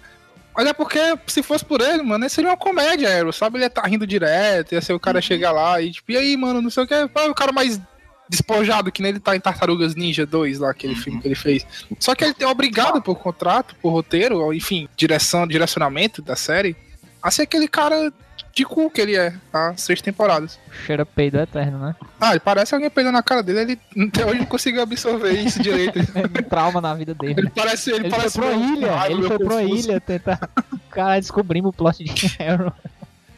[0.56, 3.58] Mas é porque, se fosse por ele, mano, seria uma comédia, Arrow, sabe?
[3.58, 6.38] Ele ia tá rindo direto, ia ser o cara chegar lá e, tipo, e aí,
[6.38, 7.08] mano, não sei o que.
[7.08, 7.82] Pô, O cara mais
[8.30, 11.66] despojado que nem ele tá em Tartarugas Ninja 2, lá, aquele filme que ele fez.
[12.00, 16.76] Só que ele é obrigado por contrato, por roteiro, enfim, direção, direcionamento da série,
[17.22, 18.12] a ser aquele cara
[18.54, 20.60] de cu que ele é, há seis temporadas.
[20.86, 21.96] Cheira peido eterno, né?
[22.22, 23.80] Ah, ele parece alguém pegando na cara dele, ele
[24.10, 26.00] até hoje não conseguiu absorver isso direito.
[26.16, 27.36] Um trauma na vida dele.
[27.38, 27.90] Ele parece.
[27.90, 29.90] Ele, Ele foi parece pra um- ilha, Ai, ele foi pra confuso.
[29.90, 30.50] ilha tentar.
[30.92, 32.72] Cara, descobrimos o plot de Arrow.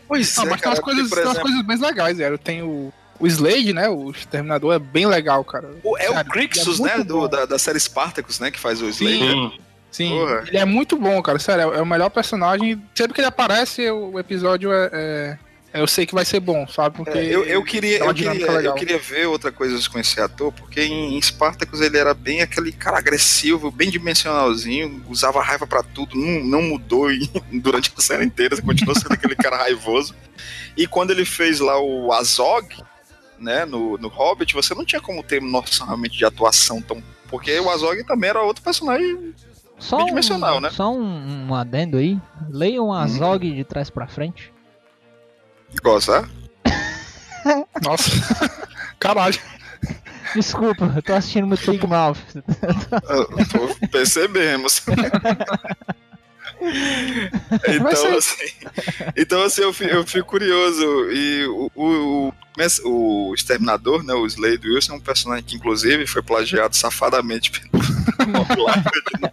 [0.08, 2.38] Pois Ah, é, mas tem cara, umas coisas, tem umas exemplo, coisas bem legais, Zero.
[2.38, 3.88] Tem o, o Slade, né?
[3.90, 5.72] O Exterminador é bem legal, cara.
[5.84, 8.82] o- é o Sério, Crixus, é né, do, da, da série Spartacus, né, que faz
[8.82, 9.18] o Slade.
[9.18, 9.52] Sim.
[9.96, 10.44] Sim, Porra.
[10.48, 11.40] ele é muito bom, cara.
[11.40, 12.82] Sério, é o melhor personagem.
[12.94, 14.90] Sempre que ele aparece, o episódio é.
[14.92, 15.38] é-
[15.82, 16.98] eu sei que vai ser bom, sabe?
[16.98, 17.18] Porque.
[17.18, 18.62] É, eu, eu queria, é uma eu, queria, legal.
[18.62, 22.42] eu queria ver outra coisa com esse ator, porque em, em Spartacus ele era bem
[22.42, 27.30] aquele cara agressivo, bem dimensionalzinho, usava raiva pra tudo, não, não mudou e-
[27.62, 30.14] durante a série inteira, continuou sendo aquele cara raivoso.
[30.76, 32.68] E quando ele fez lá o Azog,
[33.40, 37.02] né, no, no Hobbit, você não tinha como ter noção realmente de atuação tão.
[37.30, 39.34] Porque o Azog também era outro personagem
[39.78, 40.70] Só um, bidimensional, né?
[40.70, 42.20] só um, um adendo aí.
[42.50, 44.54] Leiam a Zog de trás pra frente.
[45.84, 46.28] Gosta?
[47.84, 48.12] Nossa.
[49.00, 49.40] Caralho.
[50.34, 52.18] Desculpa, eu tô assistindo muito Big Mouth.
[53.92, 54.82] Percebemos.
[57.68, 58.46] Então, assim,
[59.16, 61.12] então, assim, eu fico, eu fico curioso.
[61.12, 62.28] E o, o,
[62.84, 67.52] o, o Exterminador, né, o Slade Wilson, é um personagem que, inclusive, foi plagiado safadamente
[67.52, 67.84] pelo
[68.34, 69.32] Rob Liefeld.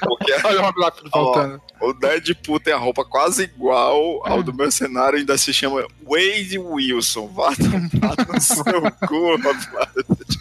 [0.00, 1.62] Porque Olha o Rob Liefeld voltando.
[1.80, 7.28] o Deadpool tem a roupa quase igual ao do mercenário, ainda se chama Wade Wilson.
[7.28, 8.64] Vá tomar no seu
[9.08, 10.38] cu, Rob Liefeld.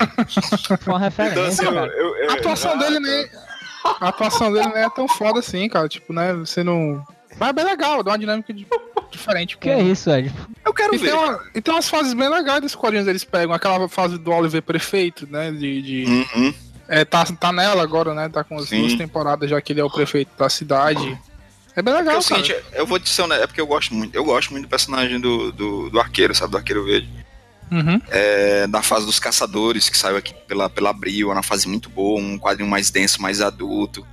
[0.88, 3.30] Uma Então, referência, assim, eu, eu, eu, A atuação dele nem.
[3.84, 5.88] A atuação dele não é tão foda assim, cara.
[5.88, 6.34] Tipo, né?
[6.34, 7.06] Você não.
[7.40, 8.68] Mas é bem legal, dá uma dinâmica di-
[9.10, 9.58] diferente.
[9.58, 10.32] Que é isso, Ed?
[10.66, 11.12] eu quero E ver.
[11.12, 13.54] tem, uma- e tem umas fases bem legais dos quadrinhos eles pegam.
[13.54, 15.52] Aquela fase do Oliver prefeito, né?
[15.52, 15.82] De.
[15.82, 16.54] de- Uhum.
[16.88, 18.28] é, tá, tá nela agora, né?
[18.30, 18.82] Tá com as Sim.
[18.82, 21.18] duas temporadas já que ele é o prefeito da cidade.
[21.74, 22.44] É bem Porque é legal, o cara.
[22.44, 24.70] seguinte, eu vou te ser honesto, é porque eu gosto muito, eu gosto muito do
[24.70, 27.10] personagem do, do, do arqueiro, sabe, do arqueiro verde.
[27.72, 28.02] Uhum.
[28.10, 31.90] É, da fase dos caçadores, que saiu aqui pela, pela Abril, é uma fase muito
[31.90, 34.06] boa, um quadrinho mais denso, mais adulto.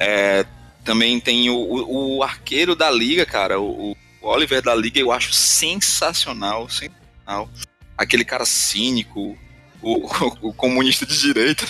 [0.00, 0.44] É,
[0.84, 5.12] também tem o, o, o arqueiro da Liga, cara, o, o Oliver da Liga, eu
[5.12, 7.48] acho sensacional, sensacional.
[7.96, 9.38] Aquele cara cínico,
[9.80, 9.92] o,
[10.42, 11.64] o, o comunista de direita.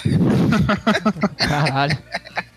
[1.36, 1.98] Caralho.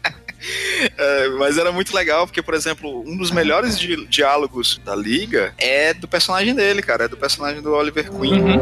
[0.97, 5.53] É, mas era muito legal, porque, por exemplo, um dos melhores di- diálogos da Liga
[5.57, 8.59] é do personagem dele, cara, é do personagem do Oliver Queen.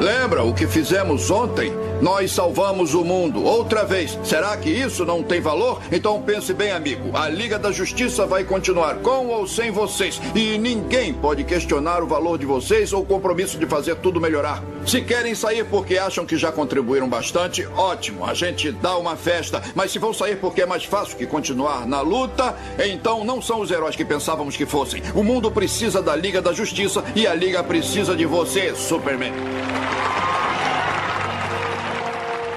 [0.00, 1.72] Lembra o que fizemos ontem?
[2.02, 4.18] Nós salvamos o mundo outra vez.
[4.22, 5.80] Será que isso não tem valor?
[5.90, 7.16] Então pense bem, amigo.
[7.16, 10.20] A Liga da Justiça vai continuar com ou sem vocês.
[10.34, 14.62] E ninguém pode questionar o valor de vocês ou o compromisso de fazer tudo melhorar.
[14.86, 18.26] Se querem sair porque acham que já contribuíram bastante, ótimo.
[18.26, 19.62] A gente dá uma festa.
[19.74, 23.60] Mas se vão sair porque é mais fácil que continuar na luta, então não são
[23.60, 25.02] os heróis que pensávamos que fossem.
[25.14, 29.32] O mundo precisa da Liga da Justiça e a Liga precisa de você, Superman.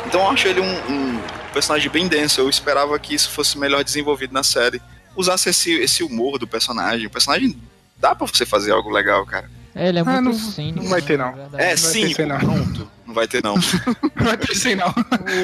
[0.08, 1.20] Então eu acho ele um, um
[1.54, 2.42] personagem bem denso.
[2.42, 4.82] Eu esperava que isso fosse melhor desenvolvido na série.
[5.16, 7.06] Usasse esse, esse humor do personagem.
[7.08, 7.56] O personagem
[7.98, 9.50] dá pra você fazer algo legal, cara.
[9.76, 10.82] Ele é Ah, muito não- cínico.
[10.84, 11.44] não vai ter, né, não.
[11.46, 12.40] É, vai ter sim, isso aí, não.
[12.40, 12.90] pronto.
[13.10, 13.56] Não vai ter, não.
[13.56, 14.94] Não vai ter aí, não.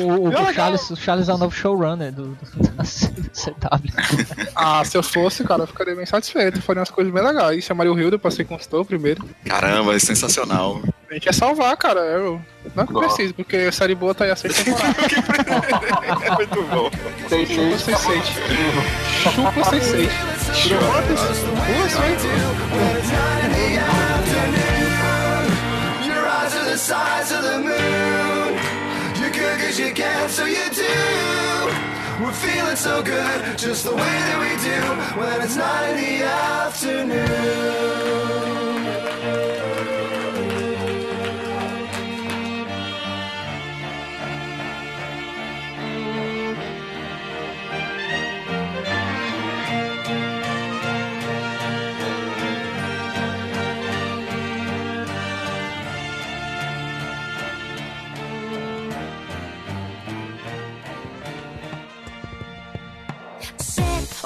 [0.04, 0.54] O, o, o.
[0.54, 2.84] Charles, o Charles é o novo showrunner do, do, da
[3.34, 4.52] CW.
[4.56, 6.62] Ah, se eu fosse, cara, eu ficaria bem satisfeito.
[6.62, 7.64] Faria umas coisas bem legais.
[7.64, 9.28] Chamaria o Hildo pra ser consultor primeiro.
[9.46, 10.80] Caramba, é sensacional.
[11.10, 12.02] A gente ia salvar, cara.
[12.02, 12.40] Eu...
[12.76, 14.96] Não é que preciso, porque a série boa tá aí a sexta temporada.
[16.24, 16.92] É muito bom.
[17.24, 17.84] Chupa gente.
[17.84, 18.22] Sense8.
[19.24, 20.10] Chupa Sense8.
[20.54, 22.26] Chupa Sense8.
[23.76, 24.65] Your eyes are
[26.76, 28.54] the size of the moon.
[29.18, 30.84] You're good cause you can, so you do.
[32.22, 34.82] We're feeling so good, just the way that we do
[35.18, 37.36] when it's not in the afternoon.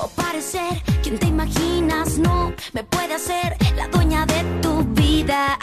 [0.02, 5.58] O parecer quien te imaginas no me puede hacer la dueña de tu vida.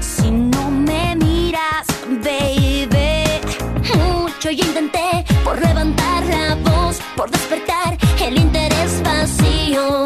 [0.00, 1.86] Si no me miras,
[2.22, 3.24] baby.
[3.96, 10.04] Mucho yo intenté por levantar la voz, por despertar el interés vacío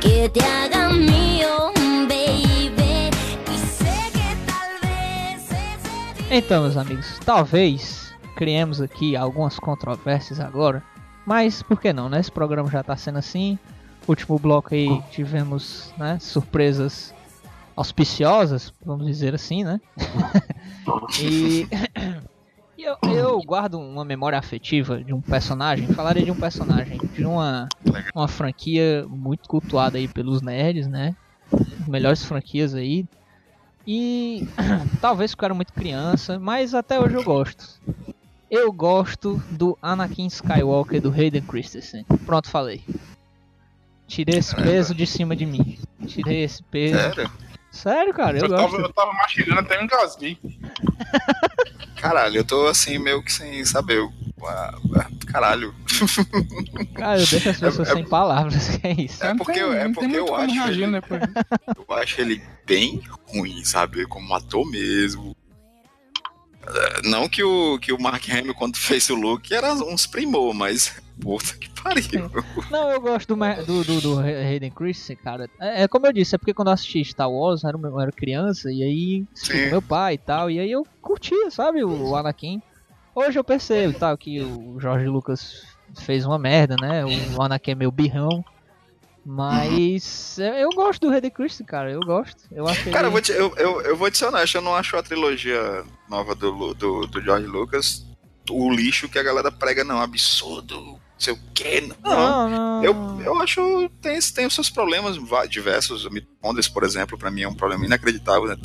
[0.00, 1.72] que te haga mío,
[2.08, 3.10] baby.
[3.54, 10.84] Y sé que tal vez ese Então, meus amigos, talvez criemos aqui algumas controvérsias agora,
[11.26, 12.20] mas por que não, né?
[12.20, 13.58] Esse programa já tá sendo assim.
[14.06, 17.12] Último bloco aí tivemos, né, surpresas
[17.76, 19.80] auspiciosas, vamos dizer assim, né?
[21.20, 21.66] e
[22.78, 27.68] eu, eu guardo uma memória afetiva de um personagem, falaria de um personagem de uma,
[28.14, 31.16] uma franquia muito cultuada aí pelos nerds, né?
[31.52, 33.04] As melhores franquias aí.
[33.84, 34.46] E
[35.02, 37.80] talvez eu era muito criança, mas até hoje eu gosto.
[38.50, 42.04] Eu gosto do Anakin Skywalker do Hayden Christensen.
[42.24, 42.82] Pronto, falei.
[44.06, 45.78] Tirei esse peso de cima de mim.
[46.06, 46.94] Tirei esse peso.
[46.96, 47.30] Sério?
[47.72, 48.70] Sério, cara, eu, Eu gosto.
[48.70, 50.38] tava, eu tava mastigando até me engasguei.
[52.00, 54.00] Caralho, eu tô assim, meio que sem saber
[55.26, 55.74] Caralho.
[56.94, 59.24] Cara, eu deixo as pessoas É- é- sem palavras, que é isso.
[59.24, 60.68] É porque, eu- é porque eu acho.
[60.70, 60.84] Ele,
[61.88, 64.06] eu acho ele bem ruim, sabe?
[64.06, 65.34] Como ator mesmo.
[67.04, 70.94] Não que o, que o Mark Hamill, quando fez o look, era uns primor, mas.
[71.18, 72.30] Puta que pariu.
[72.70, 75.48] Não, eu gosto do, do, do, do Hayden Christensen, cara.
[75.58, 78.00] É, é como eu disse, é porque quando eu assisti Star Wars, eu era, eu
[78.00, 81.82] era criança, e aí assisti com meu pai e tal, e aí eu curtia, sabe,
[81.82, 82.60] o, o Anakin.
[83.14, 85.62] Hoje eu percebo, tal, que o Jorge Lucas
[86.00, 87.02] fez uma merda, né,
[87.34, 88.44] o Anakin é meio birrão.
[89.28, 92.44] Mas eu, eu gosto do Hayden Christensen, cara, eu gosto.
[92.52, 93.10] Eu acho Cara, eu ele...
[93.10, 97.06] vou, te, eu, eu, eu vou honesto, eu não acho a trilogia nova do, do,
[97.08, 98.06] do George Lucas
[98.50, 100.00] o lixo que a galera prega, não.
[100.00, 101.80] Absurdo, não sei o quê.
[101.80, 102.84] Não, Não, não.
[102.84, 105.16] Eu, eu acho tem, tem os seus problemas
[105.48, 106.08] diversos.
[106.10, 108.46] Mitocôndrias, por exemplo, pra mim é um problema inacreditável.
[108.46, 108.56] Né?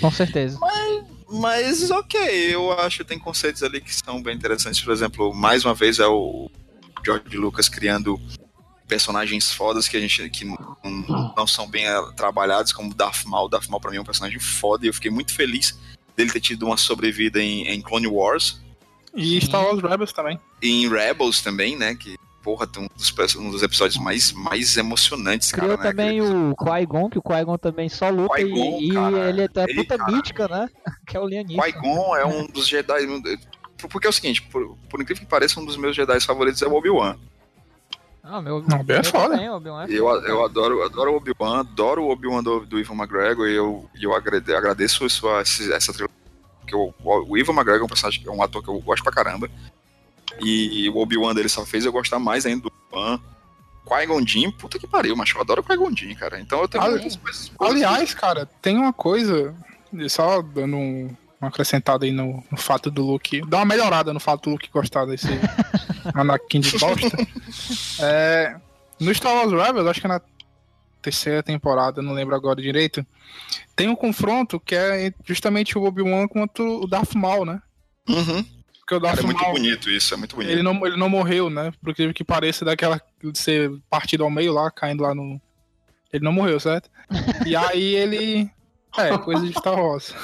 [0.00, 0.58] Com certeza.
[1.28, 4.80] Mas ok, eu acho que tem conceitos ali que são bem interessantes.
[4.80, 6.50] Por exemplo, mais uma vez é o
[7.04, 8.20] George Lucas criando
[8.90, 13.48] personagens fodas que a gente que não, não são bem eh, trabalhados, como Darth Maul.
[13.48, 15.78] Darth Maul pra mim é um personagem foda e eu fiquei muito feliz
[16.16, 18.60] dele ter tido uma sobrevida em, em Clone Wars
[19.14, 20.38] E Star Wars Rebels também.
[20.60, 21.94] e em Rebels também, né?
[21.94, 25.90] Que, porra, tem um dos, um dos episódios mais, mais emocionantes, Criou cara, né?
[25.90, 29.74] também o Qui-Gon, que o Qui-Gon também só luta e, e cara, ele é ele,
[29.74, 30.12] puta cara.
[30.12, 30.68] mítica, né?
[31.06, 31.62] Que é o Neeson.
[31.62, 33.06] Qui-Gon é um dos Jedi.
[33.88, 36.66] Porque é o seguinte, por, por incrível que pareça, um dos meus Jedi favoritos é
[36.66, 37.16] o Obi-Wan.
[38.22, 39.28] Ah, meu, Não, Obi-Wan é foda.
[39.34, 40.28] também, Obi-Wan é Eu, foda.
[40.28, 44.14] eu adoro, adoro o Obi-Wan, adoro o Obi-Wan do, do Ivan McGregor e eu, eu
[44.14, 46.14] agrade- agradeço sua, essa trilogia.
[46.60, 49.12] Porque o, o Ivan McGregor é um personagem, é um ator que eu gosto pra
[49.12, 49.48] caramba.
[50.40, 53.20] E, o Obi-Wan dele só fez eu gostar mais ainda do Obi-Wan.
[53.86, 56.38] Qui-Gon Jinn, puta que pariu, mas eu adoro o Qui-Gon Jinn, cara.
[56.38, 57.50] Então eu tenho Ali- muitas coisas.
[57.58, 59.52] Aliás, cara, tem uma coisa,
[60.08, 61.16] só dando um,
[61.48, 65.06] acrescentada aí no, no fato do Luke, dá uma melhorada no fato do Luke gostar
[65.06, 65.28] desse
[66.14, 67.16] Anakin de bosta.
[68.02, 68.56] É,
[68.98, 70.20] no Star Wars Rebels, acho que é na
[71.02, 73.04] terceira temporada, não lembro agora direito,
[73.74, 77.60] tem um confronto que é justamente o Obi-Wan contra o Darth Maul, né?
[78.08, 78.44] Uhum.
[78.78, 80.52] Porque o Darth Cara, é muito Maul, bonito isso, é muito bonito.
[80.52, 81.72] ele não, ele não morreu, né?
[81.80, 85.40] Por incrível que pareça, daquela de ser partido ao meio lá, caindo lá no.
[86.12, 86.90] Ele não morreu, certo?
[87.46, 88.50] E aí ele.
[88.96, 90.14] É, coisa de Star Wars.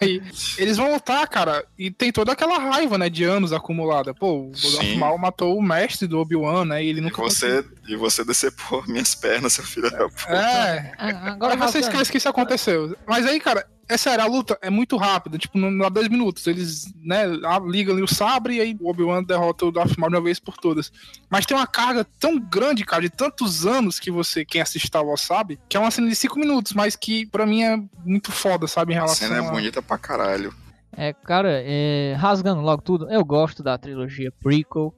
[0.00, 0.22] Aí,
[0.58, 4.12] eles vão lutar, cara, e tem toda aquela raiva, né, de anos acumulada.
[4.14, 4.96] Pô, o Darth.
[4.96, 7.22] Maul matou o mestre do Obi-Wan, né, e ele E nunca...
[7.22, 10.32] você, e você decepou minhas pernas, seu filho da puta.
[10.32, 12.96] É, Ah, agora Agora você esquece que isso aconteceu.
[13.06, 16.46] Mas aí, cara, é sério, a luta é muito rápida, tipo, não dá dois minutos.
[16.46, 20.10] Eles, né, a- ligam ali o sabre e aí o Obi-Wan derrota o Darth Maul
[20.10, 20.92] de uma vez por todas.
[21.30, 25.04] Mas tem uma carga tão grande, cara, de tantos anos que você, quem assiste Star
[25.04, 28.32] Wars sabe, que é uma cena de cinco minutos, mas que pra mim é muito
[28.32, 29.50] foda, sabe, em A relação cena é a...
[29.50, 30.52] bonita pra caralho.
[30.96, 34.94] É, cara, é, rasgando logo tudo, eu gosto da trilogia prequel.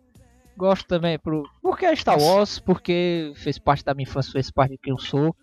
[0.56, 4.72] Gosto também pro, porque é Star Wars, porque fez parte da minha infância, fez parte
[4.72, 5.34] de quem eu sou.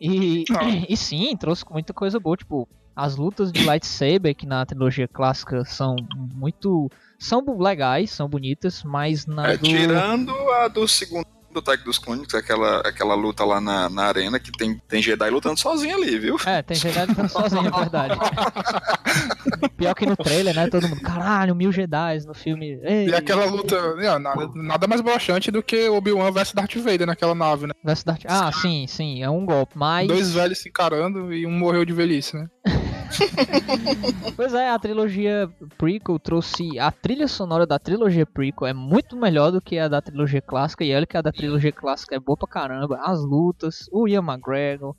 [0.00, 0.44] E,
[0.88, 5.64] e sim, trouxe muita coisa boa, tipo, as lutas de lightsaber que na trilogia clássica
[5.64, 5.96] são
[6.34, 11.26] muito são legais, são bonitas, mas na É, do tirando a do segundo
[11.58, 15.02] Ataque dos Clones, que é aquela, aquela luta lá na, na arena, que tem, tem
[15.02, 16.36] Jedi lutando sozinho ali, viu?
[16.46, 18.14] É, tem Jedi lutando sozinho, é verdade.
[19.76, 20.68] Pior que no trailer, né?
[20.68, 22.78] Todo mundo, caralho, mil Jedi no filme.
[22.82, 27.06] Ei, E aquela luta, é, nada, nada mais broxante do que Obi-Wan versus Darth Vader
[27.06, 27.72] naquela nave, né?
[27.84, 30.06] versus Darth- Ah, sim, sim, é um golpe, mas.
[30.08, 32.46] Dois velhos se encarando e um morreu de velhice, né?
[34.36, 35.48] Pois é, a trilogia
[35.78, 36.78] prequel trouxe.
[36.78, 40.84] A trilha sonora da trilogia prequel é muito melhor do que a da trilogia clássica.
[40.84, 41.43] E olha que a da trilogia
[41.74, 43.00] clássica é boa pra caramba.
[43.04, 44.94] As lutas, o Ian McGregor,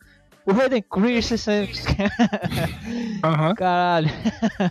[0.45, 1.69] o Hayden Christensen.
[3.23, 3.55] Aham.
[3.55, 4.09] Caralho.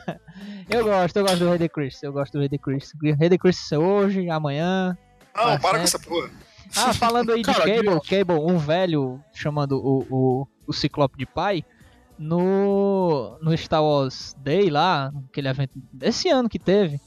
[0.68, 2.08] eu gosto, eu gosto do Hayden Christensen.
[2.08, 3.16] Eu gosto do Hayden Christensen.
[3.20, 4.96] Hayden Christensen hoje, amanhã.
[5.36, 5.96] Não, Tá para com certo.
[5.96, 6.30] essa porra.
[6.76, 11.16] Ah, falando aí de Cara, Cable, que- Cable, um velho chamando o, o, o Ciclope
[11.18, 11.64] de pai,
[12.18, 17.00] no, no Star Wars Day lá, aquele evento desse ano que teve,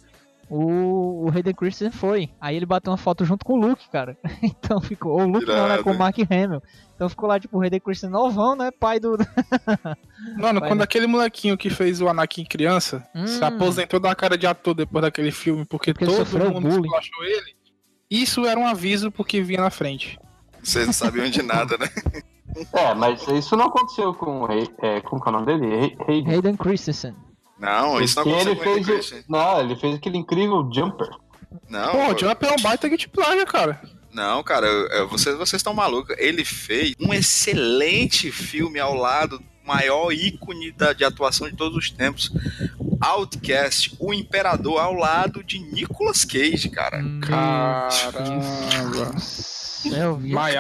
[0.50, 2.30] o, o Hayden Christensen foi.
[2.40, 4.18] Aí ele bateu uma foto junto com o Luke, cara.
[4.42, 5.84] Então ficou, o Luke não, né, Irado.
[5.84, 6.62] com o Mark Hamill.
[6.96, 9.18] Então ficou lá, tipo, o Hayden Christensen novão, né, pai do...
[10.38, 10.84] Mano, Vai, quando né?
[10.84, 13.46] aquele molequinho que fez o Anakin criança se Hum.
[13.46, 16.96] aposentou da cara de ator depois daquele filme, porque, Porque todo mundo bullying.
[16.96, 17.56] achou ele,
[18.10, 20.18] isso era um aviso porque vinha na frente.
[20.64, 21.88] Vocês não sabiam de nada, né?
[22.74, 24.48] É, mas isso não aconteceu com.
[24.82, 25.96] É, como que é o nome dele?
[26.08, 26.34] Hayden.
[26.34, 27.14] Hayden Christensen.
[27.60, 29.12] Não, isso não ele fez.
[29.12, 29.24] O...
[29.28, 31.10] Não, ele fez aquele incrível jumper.
[31.70, 33.82] Não, Pô, o Jump é um baita Git Plaga, cara.
[34.14, 36.16] não, cara, eu- eu- vocês vocês estão malucos.
[36.20, 41.78] Ele fez um excelente filme ao lado do maior ícone da, de atuação de todos
[41.78, 42.32] os tempos.
[43.02, 47.02] Outcast, o Imperador ao lado de Nicolas Cage, cara.
[47.22, 49.12] Caramba.
[49.86, 50.30] Eu vi.
[50.34, 50.56] My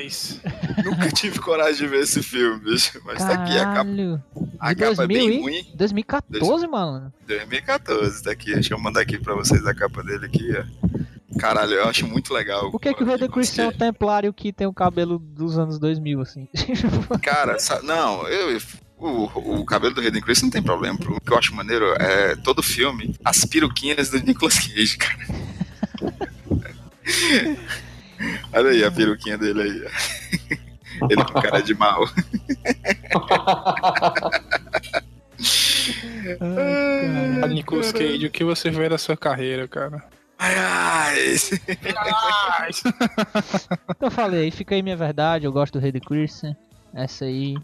[0.00, 0.40] eyes.
[0.84, 3.00] Nunca tive coragem de ver esse filme, bicho.
[3.04, 4.22] Mas tá aqui, a capa, Caralho.
[4.58, 5.66] A De capa é 2000 bem ruim.
[5.74, 7.12] 2014, mano.
[7.26, 8.54] 2014, tá aqui.
[8.54, 10.64] Deixa eu mandar aqui pra vocês a capa dele aqui, ó.
[11.38, 12.70] Caralho, eu acho muito legal.
[12.70, 15.78] Por que, que o Rei Christian é um templário que tem o cabelo dos anos
[15.78, 16.48] 2000, assim?
[17.22, 18.58] Cara, não, eu.
[18.98, 20.98] O, o cabelo do Hayden Christensen não tem problema.
[20.98, 25.18] O que eu acho maneiro é todo filme, as peruquinhas do Nicolas Cage, cara.
[28.54, 29.84] Olha aí a peruquinha dele aí.
[31.10, 32.04] Ele com cara de mal.
[37.42, 40.02] A Nicolas Cage, o que você vê da sua carreira, cara?
[40.38, 41.36] Ai, ai.
[43.90, 46.56] Então eu falei, fica aí minha verdade, eu gosto do Rei Christian.
[46.94, 47.54] Essa aí.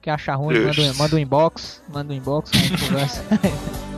[0.00, 1.82] Quer achar ruim, manda, um- manda um inbox.
[1.88, 3.24] Manda um inbox, a gente conversa.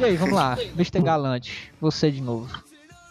[0.00, 1.00] E aí, vamos lá, Mr.
[1.02, 2.48] Galante, você de novo.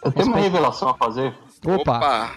[0.04, 1.34] Eu tenho uma revelação a fazer.
[1.64, 2.32] Opa!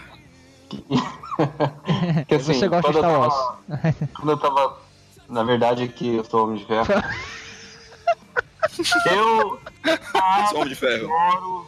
[2.28, 3.96] Que assim, Você gosta de quando eu Star tava- Wars.
[4.16, 4.78] Quando eu tava.
[5.30, 6.88] Na verdade, aqui eu sou homem de ferro.
[9.12, 9.60] eu.
[10.50, 11.10] Sou Homem de Ferro.
[11.12, 11.68] Adoro,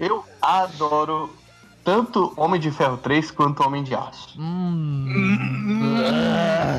[0.00, 1.30] eu adoro
[1.84, 4.36] tanto Homem de Ferro 3 quanto Homem de Aço.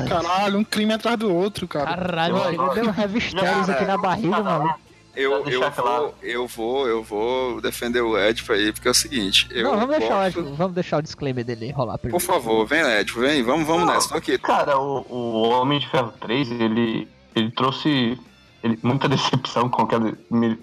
[0.08, 1.86] Caralho, um crime atrás do outro, cara.
[1.96, 2.74] Caralho, adoro.
[2.74, 4.80] deu um revisteres aqui na barriga, maluco.
[5.16, 6.06] Eu, eu, deixar claro.
[6.06, 9.46] vou, eu vou, eu vou defender o Ed aí, porque é o seguinte.
[9.50, 12.24] Eu Não, vamos deixar, gosto- o, vamos deixar o disclaimer dele rolar Por primeiro.
[12.24, 14.08] favor, vem, Ed, vem, vamos, vamos nessa.
[14.08, 14.36] Tô aqui.
[14.38, 18.18] Cara, o, o Homem de Ferro 3, ele, ele trouxe
[18.62, 20.14] ele- muita decepção com aquelas,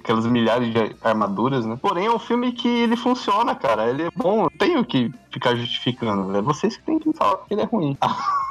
[0.01, 1.77] aquelas milhares de armaduras, né?
[1.81, 3.89] Porém, é um filme que ele funciona, cara.
[3.89, 6.35] Ele é bom, eu tenho que ficar justificando.
[6.35, 7.97] É vocês que têm que falar que ele é ruim.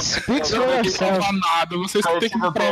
[0.00, 1.40] Speaks Eu for não vou yourself.
[1.40, 2.62] nada, vocês têm que provar.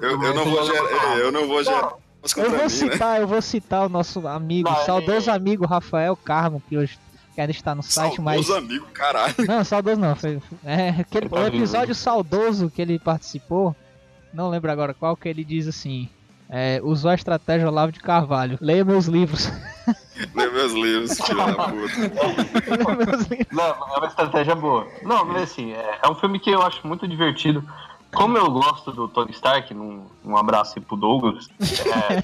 [0.00, 1.18] Eu, eu não vou gerar.
[1.18, 1.92] Eu não vou gerar.
[2.22, 2.68] Mas Eu vou mim, né?
[2.68, 6.98] citar, eu vou citar o nosso amigo, Não, saudoso amigo Rafael Carmo, que hoje
[7.34, 8.44] que ainda está no site, mas.
[8.46, 9.34] Saudoso amigo, caralho.
[9.46, 10.14] Não, saudoso não.
[10.16, 13.74] Foi, é, aquele, Ele o episódio saudoso que ele participou,
[14.34, 16.08] não lembro agora qual, que ele diz assim:
[16.48, 18.58] é, usou a estratégia Olavo de Carvalho.
[18.60, 19.50] Leia meus livros.
[20.34, 23.46] Lê meus livros, filho da puta.
[23.52, 24.86] Não, é uma estratégia boa.
[25.02, 27.64] Não, mas assim, é, é um filme que eu acho muito divertido.
[28.12, 31.48] Como eu gosto do Tony Stark, num, um abraço aí pro Douglas.
[31.86, 32.20] é,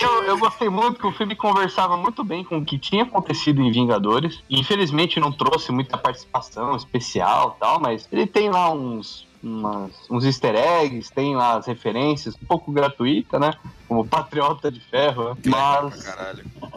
[0.04, 3.62] eu, eu gostei muito que o filme conversava muito bem com o que tinha acontecido
[3.62, 4.42] em Vingadores.
[4.50, 10.24] Infelizmente não trouxe muita participação especial e tal, mas ele tem lá uns, umas- uns
[10.24, 13.52] easter eggs, tem lá as referências, um pouco gratuita, né?
[13.86, 15.30] Como Patriota de Ferro.
[15.30, 15.36] né?
[15.46, 16.16] Mas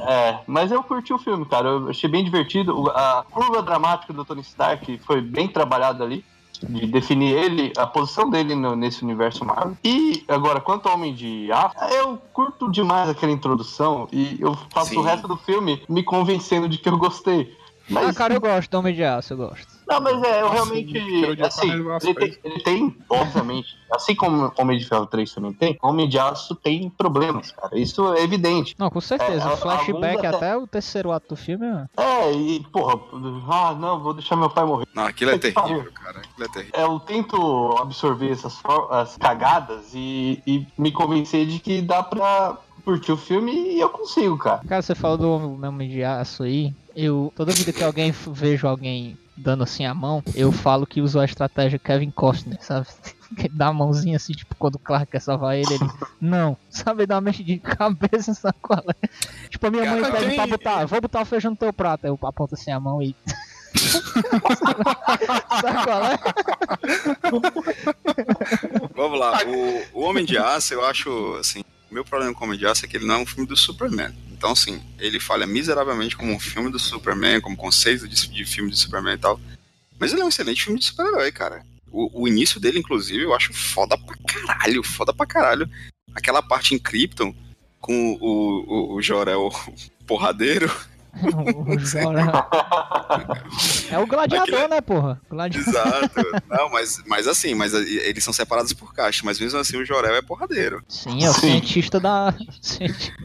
[0.07, 1.69] é, mas eu curti o filme, cara.
[1.69, 2.89] Eu achei bem divertido.
[2.91, 6.23] A curva dramática do Tony Stark foi bem trabalhada ali.
[6.69, 9.75] De definir ele, a posição dele no- nesse universo Marvel.
[9.83, 14.91] E agora, quanto ao Homem de Aço, eu curto demais aquela introdução e eu faço
[14.91, 14.97] Sim.
[14.97, 17.51] o resto do filme me convencendo de que eu gostei.
[17.89, 19.70] Mas, Ah, cara, eu gosto do Homem de Aço, eu gosto.
[19.87, 20.97] Não, mas é, eu realmente.
[21.45, 26.07] Assim, ele tem, ele tem, obviamente, assim como Homem de Ferro 3 também tem, Homem
[26.07, 27.77] de Aço tem problemas, cara.
[27.77, 28.75] Isso é evidente.
[28.77, 29.49] Não, com certeza.
[29.49, 32.01] É, o flashback até- até o terceiro ato do filme é.
[32.01, 32.99] É, e, porra,
[33.49, 34.85] ah, não, vou deixar meu pai morrer.
[34.93, 36.19] Não, aquilo é Que terrível, cara.
[36.19, 36.71] Aquilo é terrível.
[36.79, 42.01] É, Eu tento absorver essas for- as cagadas e, e me convencer de que dá
[42.03, 44.61] pra curtir o filme e eu consigo, cara.
[44.67, 46.73] Cara, você falou do Homem de Aço aí.
[46.95, 51.21] Eu, toda vida que alguém vejo alguém dando assim a mão, eu falo que usou
[51.21, 52.87] a estratégia Kevin Costner, sabe?
[53.53, 55.89] Dá a mãozinha assim, tipo, quando o Clark quer salvar ele, ele.
[56.19, 57.05] Não, sabe?
[57.05, 59.07] Dá uma mexe de cabeça, sabe qual é?
[59.49, 61.71] Tipo, a minha mãe Cara, pede tem- pra botar, vou botar o feijão no teu
[61.73, 62.05] prato.
[62.05, 63.15] Aí eu aponto assim a mão e.
[65.61, 66.19] sabe qual é?
[68.95, 69.39] Vamos lá.
[69.93, 71.63] O, o Homem de Aço, eu acho, assim,
[71.93, 74.15] meu problema com o de é que ele não é um filme do Superman.
[74.31, 78.71] Então, assim, ele falha miseravelmente como um filme do Superman, como conceito de, de filme
[78.71, 79.39] de Superman e tal.
[79.99, 81.63] Mas ele é um excelente filme de super-herói, cara.
[81.91, 85.69] O, o início dele, inclusive, eu acho foda pra caralho, foda pra caralho.
[86.15, 87.35] Aquela parte em Krypton,
[87.79, 89.51] com o, o, o Jor-El
[90.07, 90.71] porradeiro.
[93.91, 95.19] É o gladiador, né, porra?
[95.29, 95.69] Gladiador.
[95.69, 96.21] Exato.
[96.49, 100.15] Não, mas, mas assim, mas eles são separados por caixa, mas mesmo assim o Jorel
[100.15, 100.81] é porradeiro.
[100.87, 102.33] Sim, é o cientista da.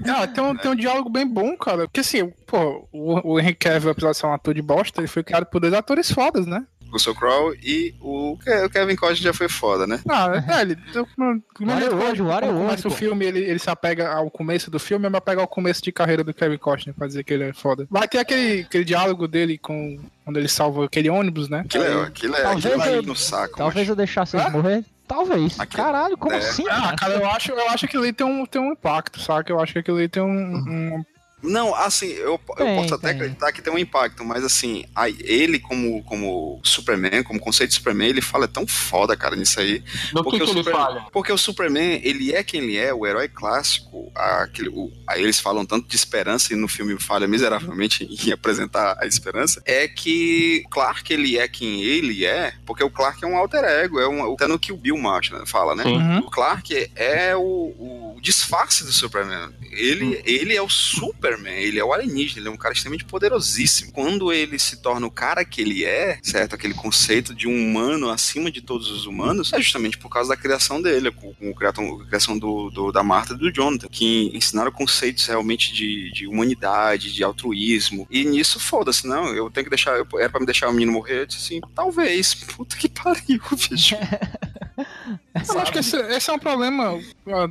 [0.09, 1.87] Ah, tem um, tem um diálogo bem bom, cara.
[1.87, 5.09] Porque assim, pô, o, o Henry Cavill, apesar de ser um ator de bosta, ele
[5.09, 6.65] foi criado por dois atores fodas, né?
[6.91, 10.01] Russell Crowe e o, Ke- o Kevin Costner já foi foda, né?
[10.09, 10.77] Ah, é, ele.
[11.19, 12.97] No Waterworld, quando Waterworld, começa o pô.
[12.97, 16.23] filme, ele, ele se apega ao começo do filme, mas apega ao começo de carreira
[16.25, 17.87] do Kevin Costner pra dizer que ele é foda.
[17.91, 19.99] Vai ter aquele, aquele diálogo dele com.
[20.25, 21.61] Quando ele salva aquele ônibus, né?
[21.61, 23.57] Aquilo é, aquilo é, Talvez aquilo é eu- no saco.
[23.57, 24.85] Talvez eu deixasse ele morrer.
[25.07, 25.57] Talvez.
[25.73, 26.39] Caralho, como é.
[26.39, 26.65] assim?
[26.69, 29.53] Ah, cara, eu acho, eu acho que ali tem um, tem um impacto, saca?
[29.53, 30.27] Eu acho que aquilo ali tem um.
[30.57, 31.05] um-
[31.47, 33.17] Não, assim, eu, eu Tem, posso até tem.
[33.17, 37.77] acreditar que tem um impacto, mas assim, aí, ele como, como Superman, como conceito de
[37.77, 39.83] Superman, ele fala tão foda, cara, nisso aí.
[40.13, 41.07] No que Porque que o ele Superman- falha?
[41.13, 45.39] Porque o Superman, ele é quem ele é, o herói clássico, aquele, o- aí eles
[45.41, 50.65] falam tanto de esperança e no filme falha miseravelmente em apresentar a esperança, é que
[50.71, 54.33] Clark, ele é quem ele é, porque o Clark é um alter ego, é um,
[54.35, 55.85] até no que o Bill Marshall fala, né?
[55.85, 56.19] Uhum.
[56.19, 59.51] O Clark é o, o disfarce do Superman.
[59.73, 63.93] Ele, ele é o Superman, ele é o alienígena, ele é um cara extremamente poderosíssimo.
[63.93, 66.55] Quando ele se torna o cara que ele é, certo?
[66.55, 70.37] Aquele conceito de um humano acima de todos os humanos, é justamente por causa da
[70.37, 74.71] criação dele, com, com a criação do, do- da Marta e do Jonathan, que ensinaram
[74.73, 78.07] conceitos realmente de, de humanidade, de altruísmo.
[78.11, 80.93] E nisso, foda-se, não, eu tenho que deixar, eu, era pra me deixar o menino
[80.93, 83.97] morrer, eu disse assim, talvez, puta que pariu, bicho.
[85.55, 86.99] Eu acho que esse, esse é um problema.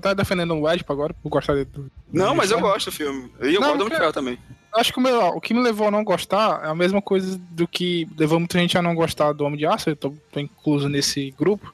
[0.02, 1.92] Tá defendendo o Ed agora, por gostar de, do.
[2.12, 3.32] Não, mas eu gosto do filme.
[3.42, 4.38] E eu Não, gosto do Ferro também.
[4.74, 7.40] Acho que o, meu- o que me levou a não gostar é a mesma coisa
[7.52, 10.40] do que levou muita gente a não gostar do Homem de Aço, eu tô, tô
[10.40, 11.74] incluso nesse grupo,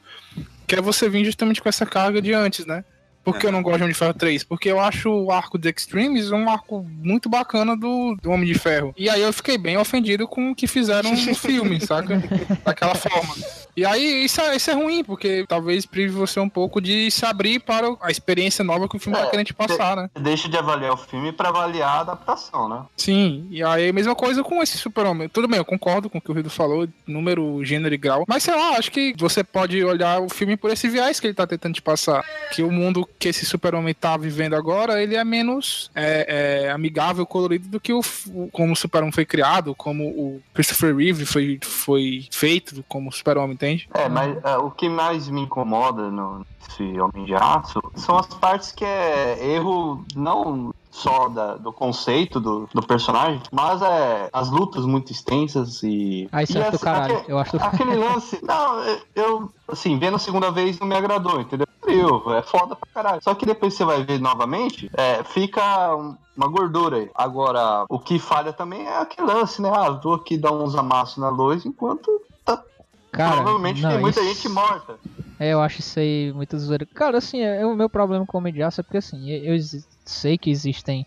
[0.68, 2.86] que é você vir justamente com essa carga de antes, né?
[3.24, 4.44] Por que eu não gosto de Homem de Ferro 3?
[4.44, 8.58] Porque eu acho o arco de Extremes um arco muito bacana do, do Homem de
[8.58, 8.94] Ferro.
[8.98, 12.22] E aí eu fiquei bem ofendido com o que fizeram no filme, saca?
[12.64, 13.36] Daquela forma.
[13.76, 17.26] E aí isso é, isso é ruim, porque talvez prive você um pouco de se
[17.26, 20.10] abrir para a experiência nova que o filme tá querendo te passar, né?
[20.14, 22.84] Você deixa de avaliar o filme pra avaliar a adaptação, né?
[22.98, 25.30] Sim, e aí mesma coisa com esse super-homem.
[25.30, 28.26] Tudo bem, eu concordo com o que o Rido falou, número, gênero e grau.
[28.28, 31.34] Mas sei lá, acho que você pode olhar o filme por esse viés que ele
[31.34, 32.24] tá tentando te passar.
[32.54, 37.26] Que o mundo que esse super-homem tá vivendo agora, ele é menos é, é, amigável,
[37.26, 38.02] colorido do que o,
[38.34, 43.54] o- como o super-homem foi criado, como o Christopher Reeve foi, foi feito como super-homem,
[43.54, 43.88] entende?
[43.94, 48.28] É, mas é, o que mais me incomoda no nesse Homem de Aço são as
[48.28, 54.50] partes que é erro não só da- do conceito do, do personagem, mas é as
[54.50, 56.28] lutas muito extensas e.
[56.32, 57.18] Ah, isso e é do caralho.
[57.18, 58.40] aque- Eu acho Aquele lance.
[58.44, 58.84] Não,
[59.16, 61.66] eu, assim, vendo a segunda vez não me agradou, entendeu?
[61.94, 63.24] Eu, é foda pra caralho.
[63.24, 67.10] Só que depois você vai ver novamente, é, fica um- uma gordura aí.
[67.16, 69.70] Agora, o que falha também é aquele lance, né?
[69.74, 72.10] Ah, tô aqui dar uns amassos na luz enquanto
[72.46, 72.64] tá.
[73.12, 74.98] Cara, provavelmente não, tem muita isso- gente morta.
[75.40, 76.86] É, eu acho isso aí muito zoeira.
[76.94, 79.56] Cara, assim, é, o meu problema com o Homem de Aço é porque, assim, eu,
[80.06, 81.06] sei que existem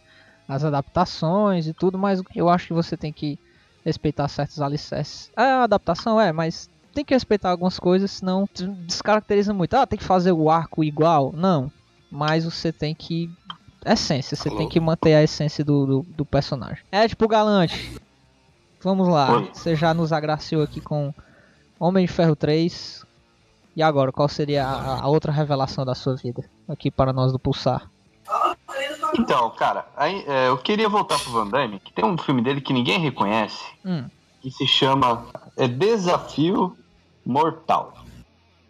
[0.49, 3.39] as adaptações e tudo, mas eu acho que você tem que
[3.85, 5.30] respeitar certos alicerces.
[5.37, 9.75] É a adaptação, é, mas tem que respeitar algumas coisas, senão des- descaracteriza muito.
[9.75, 11.33] Ah, tem que fazer o arco igual.
[11.35, 11.71] Não,
[12.11, 13.31] mas você tem que...
[13.85, 16.79] Essência, você tem que manter a essência do, do, do personagem.
[16.91, 18.01] É tipo Galante.
[18.83, 19.51] Vamos lá, Oi.
[19.53, 21.13] você já nos agraciou aqui com
[21.79, 23.05] Homem de Ferro 3.
[23.77, 26.45] E agora, qual seria a, a outra revelação da sua vida?
[26.69, 27.91] Aqui para nós do Pulsar.
[29.19, 32.61] Então, cara, aí, é, eu queria voltar pro Van Damme, que tem um filme dele
[32.61, 34.07] que ninguém reconhece, Hum,
[34.41, 35.27] que se chama
[35.57, 36.77] é, Desafio
[37.25, 37.95] Mortal.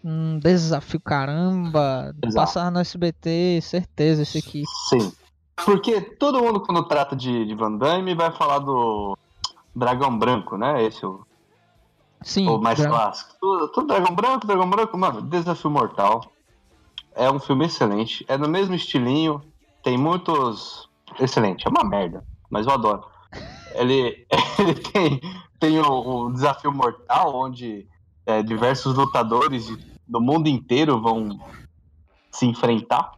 [0.04, 2.14] um desafio caramba.
[2.22, 2.34] Exato.
[2.46, 4.62] Passar no SBT, certeza esse aqui.
[4.88, 5.12] Sim.
[5.64, 9.16] Porque todo mundo, quando trata de, de Van Damme, vai falar do
[9.74, 10.82] Dragão Branco, né?
[10.84, 11.24] Esse é o,
[12.22, 13.34] Sim, o mais Dra- clássico.
[13.40, 16.24] Tudo, tudo Dragão Branco, Dragão Branco, mano, Desafio Mortal.
[17.14, 18.24] É um filme excelente.
[18.28, 19.40] É no mesmo estilinho.
[19.82, 20.88] Tem muitos.
[21.20, 23.04] Excelente, é uma merda, mas eu adoro.
[23.74, 24.26] Ele,
[24.58, 25.20] ele tem,
[25.60, 27.86] tem o, o Desafio Mortal, onde
[28.26, 29.66] é, diversos lutadores
[30.06, 31.38] do mundo inteiro vão
[32.30, 33.12] se enfrentar.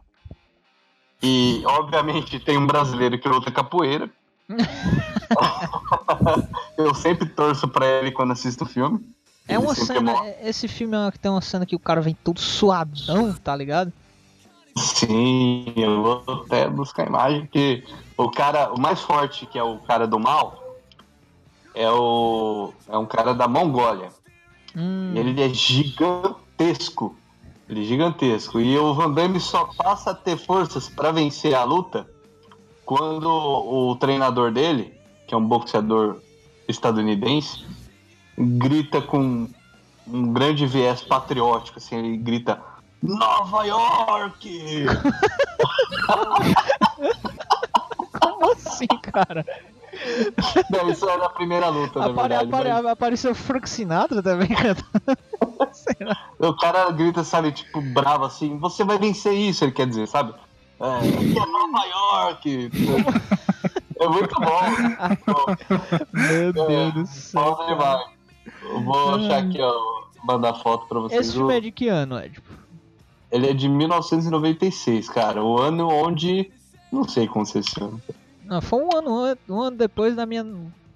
[1.21, 4.09] E, obviamente, tem um brasileiro que luta capoeira.
[6.77, 8.99] eu sempre torço pra ele quando assisto o filme.
[9.47, 10.13] É uma cena.
[10.13, 13.33] mo- Esse filme é uma- que tem uma cena que o cara vem todo suadão,
[13.33, 13.91] tá ligado?
[14.75, 17.83] Sim, eu vou até buscar a imagem, porque
[18.15, 20.77] o cara, o mais forte, que é o cara do mal,
[21.73, 24.09] é o é um cara da Mongólia.
[24.77, 27.15] Hum, ele é gigantesco.
[27.67, 28.59] Ele é gigantesco.
[28.59, 32.07] E o Van Damme só passa a ter forças pra vencer a luta
[32.85, 34.97] quando o treinador dele
[35.27, 36.21] que é um boxeador
[36.67, 37.65] estadunidense,
[38.37, 39.49] grita com
[40.07, 42.61] um grande viés patriótico, assim, ele grita
[43.03, 44.85] Nova York!
[48.21, 49.45] Como assim, cara?
[50.71, 52.49] Não, isso era a primeira luta, na Apare, verdade.
[52.49, 54.87] apare, mas- Apareceu Frank Sinatra também cantando.
[56.39, 60.33] O cara grita, sabe, tipo, bravo assim, você vai vencer isso, ele quer dizer, sabe?
[60.79, 62.71] É, aqui é Nova York!
[63.99, 64.61] É muito bom.
[66.13, 67.55] Meu Deus do céu.
[67.77, 68.03] Vai.
[68.63, 69.73] Eu vou achar aqui, ó,
[70.23, 71.27] mandar foto pra vocês.
[71.27, 72.39] Esse filme é de que ano, Ed?
[73.31, 75.43] Ele é de 1996, cara.
[75.43, 76.51] O ano onde.
[76.91, 77.99] Não sei como você chama.
[78.47, 80.43] Não, foi um ano, an- um ano depois da minha,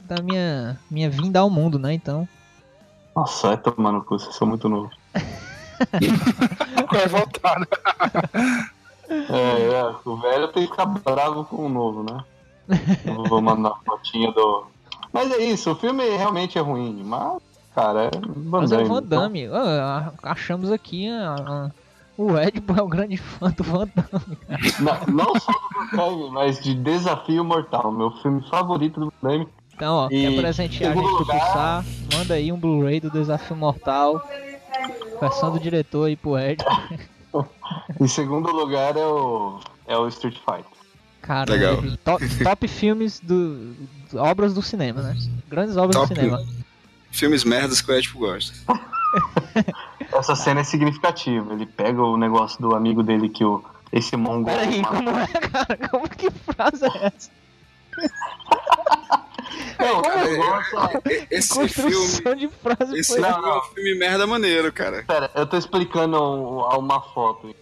[0.02, 1.94] da minha, minha vinda ao mundo, né?
[1.94, 2.28] Então.
[3.16, 4.96] Nossa, vai tomar no cu, vocês são muito novos.
[6.92, 7.68] Vai voltar, né?
[9.10, 12.24] É, é, o velho tem que ficar bravo com o novo, né?
[13.06, 14.66] Eu vou mandar uma fotinha do.
[15.12, 17.42] Mas é isso, o filme realmente é ruim, mas,
[17.76, 19.22] cara, é Van Mas é o Damme, Van então.
[19.22, 19.48] Damme.
[19.52, 21.72] Ah, achamos aqui a- a-
[22.24, 24.38] o Ed é o grande fã do Van Damme.
[24.80, 29.30] Não, não só do Van Damme, mas de Desafio Mortal, meu filme favorito do Van
[29.30, 29.48] Damme.
[29.74, 33.10] Então, ó, E, quer presentear a gente do lugar- Pulsar, manda aí um Blu-ray do
[33.10, 34.22] Desafio Mortal.
[35.20, 36.64] Versão do diretor aí pro Ed.
[38.00, 40.66] Em segundo lugar é o, é o Street Fighter.
[41.22, 41.78] Cara, Legal.
[42.04, 43.76] top, top filmes do.
[44.16, 45.16] obras do cinema, né?
[45.48, 46.14] Grandes obras Top.
[46.14, 46.44] do cinema.
[47.12, 48.54] Filmes merdas que o Ed gosta.
[50.14, 51.54] Essa cena é significativa.
[51.54, 53.64] Ele pega o negócio do amigo dele que o.
[53.92, 54.46] Esse mongol.
[54.54, 55.78] Peraí, como é, cara?
[55.90, 57.30] Como que frase é essa?
[59.78, 60.78] Não, Cara, eu gosto-
[61.10, 62.40] é- é- esse Construção filme.
[62.40, 63.24] de frase Esse foi.
[63.32, 65.04] filme é um filme merda maneiro, cara.
[65.04, 67.54] Pera, eu tô explicando um- uma foto.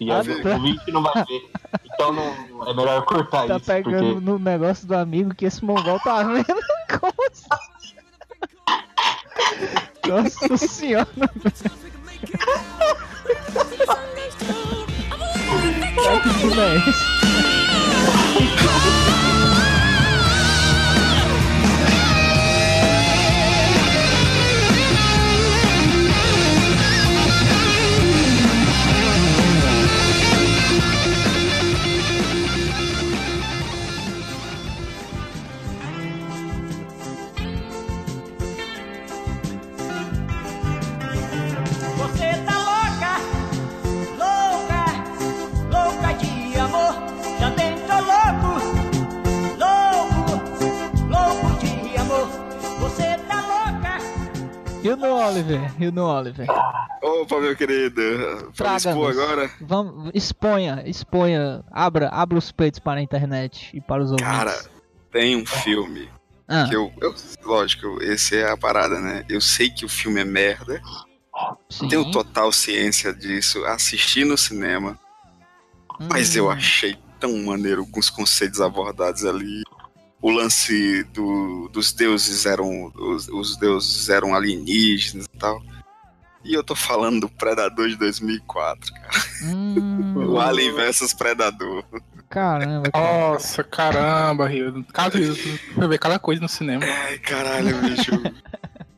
[0.00, 0.56] E Ah, tá.
[0.56, 1.50] o vídeo não vai ver.
[1.94, 3.64] Então não, é melhor cortar Tá isso.
[3.66, 6.44] pegando Porque no negócio do amigo que esse mongol tá vendo.
[7.00, 7.46] Como assim?
[10.08, 11.08] Nossa senhora.
[16.04, 16.76] Cara, que é?
[54.86, 55.72] E o No Oliver?
[55.82, 56.46] E o No Oliver?
[57.02, 58.00] Opa, meu querido.
[58.54, 59.50] Vamos expor agora?
[59.60, 61.64] Vamos, exponha, exponha.
[61.72, 64.26] Abra, abra os peitos para a internet e para os ouvintes.
[64.32, 64.64] Cara,
[65.10, 66.08] tem um filme
[66.48, 66.66] Ah.
[66.68, 67.14] que eu, eu.
[67.44, 69.24] Lógico, esse é a parada, né?
[69.28, 70.80] Eu sei que o filme é merda.
[71.68, 71.88] Sim.
[71.88, 73.64] Tenho total ciência disso.
[73.66, 74.98] Assisti no cinema.
[76.10, 76.38] Mas Hum.
[76.38, 79.62] eu achei tão maneiro com os conceitos abordados ali.
[80.20, 82.92] O lance do, dos deuses eram.
[82.94, 85.60] Os, os deuses eram alienígenas e tal.
[86.44, 89.08] E eu tô falando do Predador de 2004, cara.
[89.44, 91.84] Hum, O Alien vs Predador.
[92.30, 92.88] caramba.
[92.90, 93.04] cara.
[93.32, 94.84] Nossa, caramba, Rio.
[94.92, 95.18] Cada,
[95.74, 96.84] foi ver cada coisa no cinema.
[96.84, 98.12] Ai, caralho, bicho.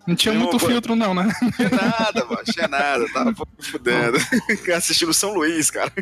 [0.07, 0.67] Não tinha Não, muito pô.
[0.67, 1.27] filtro, não, né?
[1.57, 2.43] Tinha nada, mano.
[2.45, 3.13] Tinha nada.
[3.13, 4.17] Tava me fudendo.
[4.77, 5.93] Assistindo São Luís, cara.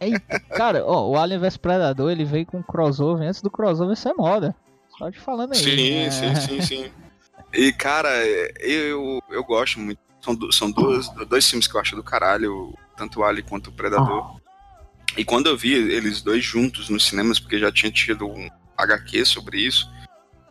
[0.00, 4.12] Eita, cara, ó, o Alien vs Predador ele veio com crossover antes do crossover ser
[4.14, 4.54] moda.
[4.98, 5.58] Só te falando aí.
[5.58, 6.10] Sim, É.
[6.10, 6.92] sim, sim, sim.
[7.52, 8.08] E, cara,
[8.60, 10.00] eu, eu gosto muito.
[10.20, 13.68] São, du- são duas, dois filmes que eu acho do caralho, tanto o Alien quanto
[13.68, 14.40] o Predador.
[15.16, 19.24] E quando eu vi eles dois juntos nos cinemas, porque já tinha tido um HQ
[19.24, 19.88] sobre isso,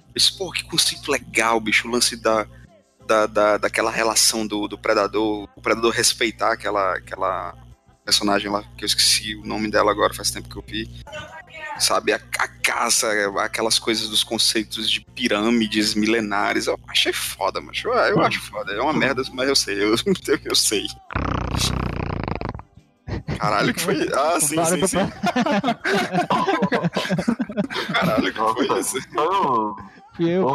[0.08, 2.48] eu disse, pô, que conceito legal, bicho, o lance da,
[3.06, 7.54] da, da, daquela relação do, do Predador, o Predador respeitar aquela, aquela
[8.06, 10.90] personagem lá, que eu esqueci o nome dela agora, faz tempo que eu vi.
[11.78, 13.08] Sabe, a, a caça,
[13.42, 16.68] aquelas coisas dos conceitos de pirâmides milenares.
[16.68, 18.72] Eu achei foda, mas eu, eu acho foda.
[18.74, 19.94] É uma merda, mas eu sei, eu,
[20.46, 20.86] eu sei.
[23.38, 24.10] Caralho, que foi?
[24.14, 24.98] Ah, sim, sim, sim.
[27.94, 28.98] Caralho, que foi isso?
[30.16, 30.48] Fui eu,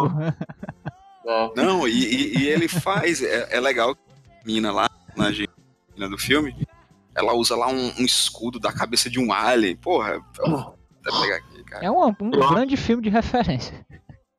[1.27, 3.23] é, Não, e, e- e ele faz.
[3.23, 3.91] É, é legal.
[3.93, 6.67] A mina lá, na menina do filme,
[7.15, 9.77] ela usa lá um, um escudo da cabeça de um alien.
[9.77, 11.85] Porra, eu- vou pegar aqui, cara.
[11.85, 13.87] É um, um grande filme de referência.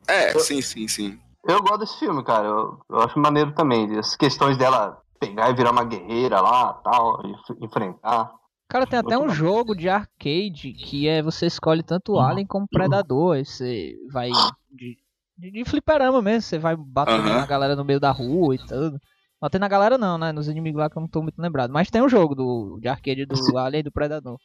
[0.07, 1.20] É, sim, sim, sim.
[1.47, 2.47] eu gosto desse filme, cara.
[2.47, 3.97] Eu, eu acho maneiro também.
[3.97, 8.34] As questões dela pegar e virar uma guerreira lá tal, e enfrentar.
[8.68, 12.66] Cara, tem até um jogo de arcade que é você escolhe tanto o Alien como
[12.66, 13.36] o Predador.
[13.36, 14.30] Aí você vai
[14.72, 14.97] de,
[15.38, 17.41] De, de fliperama mesmo, você vai batendo Aham.
[17.41, 18.97] na galera no meio da rua e tudo.
[19.41, 20.32] Batendo na galera não, né?
[20.32, 21.72] Nos inimigos lá que eu não tô muito lembrado.
[21.72, 24.38] Mas tem um jogo do, de arcade do Alien e do Predador.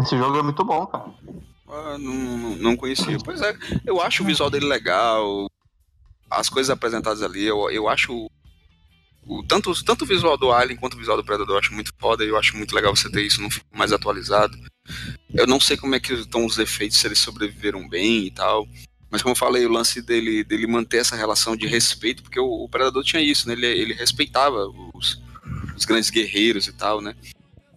[0.00, 1.04] Esse jogo é muito bom, cara.
[1.68, 3.16] Ah, não, não, conhecia.
[3.24, 5.46] Pois é, eu acho o visual dele legal.
[6.30, 8.28] As coisas apresentadas ali, eu, eu acho.
[9.24, 11.92] O, tanto, tanto o visual do Alien quanto o visual do Predador eu acho muito
[11.98, 12.24] foda.
[12.24, 14.56] e Eu acho muito legal você ter isso num filme mais atualizado.
[15.32, 18.66] Eu não sei como é que estão os efeitos, se eles sobreviveram bem e tal.
[19.10, 22.64] Mas como eu falei, o lance dele, dele manter essa relação de respeito, porque o,
[22.64, 23.54] o Predador tinha isso, né?
[23.54, 25.22] Ele, ele respeitava os,
[25.76, 27.14] os grandes guerreiros e tal, né?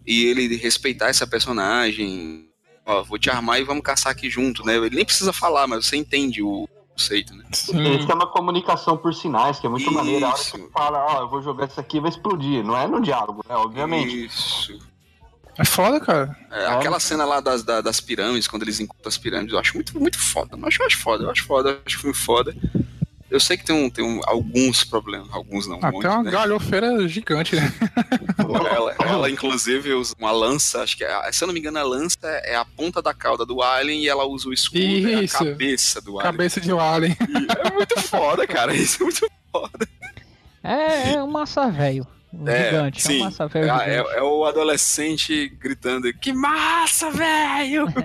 [0.06, 2.48] E ele respeitar essa personagem,
[2.84, 4.76] ó, vou te armar e vamos caçar aqui junto, né?
[4.76, 7.44] Ele nem precisa falar, mas você entende o conceito, né?
[7.74, 10.26] Eles têm uma comunicação por sinais, que é muito maneira.
[10.26, 12.64] A hora que você fala, ó, eu vou jogar isso aqui vai explodir.
[12.64, 13.54] Não é no diálogo, né?
[13.56, 14.26] Obviamente.
[14.26, 14.78] Isso.
[15.58, 16.36] É foda, cara.
[16.50, 19.74] É, aquela cena lá das, da- das pirâmides, quando eles encontram as pirâmides, eu acho
[19.74, 20.56] muito, muito foda.
[20.56, 22.54] Eu acho, eu acho foda, eu acho foda, eu acho filme foda.
[23.28, 26.10] Eu sei que tem, um, tem um, alguns problemas, alguns não, um Ah, monte, tem
[26.10, 26.30] uma né?
[26.30, 27.72] galhofeira gigante, né?
[28.38, 31.82] Ela, ela, inclusive, usa uma lança, acho que é, se eu não me engano, a
[31.82, 34.78] lança é a ponta da cauda do Alien e ela usa o escudo,
[35.10, 36.32] é a cabeça do Alien.
[36.32, 37.16] Cabeça de um alien.
[37.66, 39.88] É muito foda, cara, isso é muito foda.
[40.62, 42.06] É, é um massa velho.
[42.38, 42.98] Um É, gigante.
[42.98, 43.20] É sim.
[43.20, 47.86] um massa velho É, é- é o adolescente gritando, que massa, velho!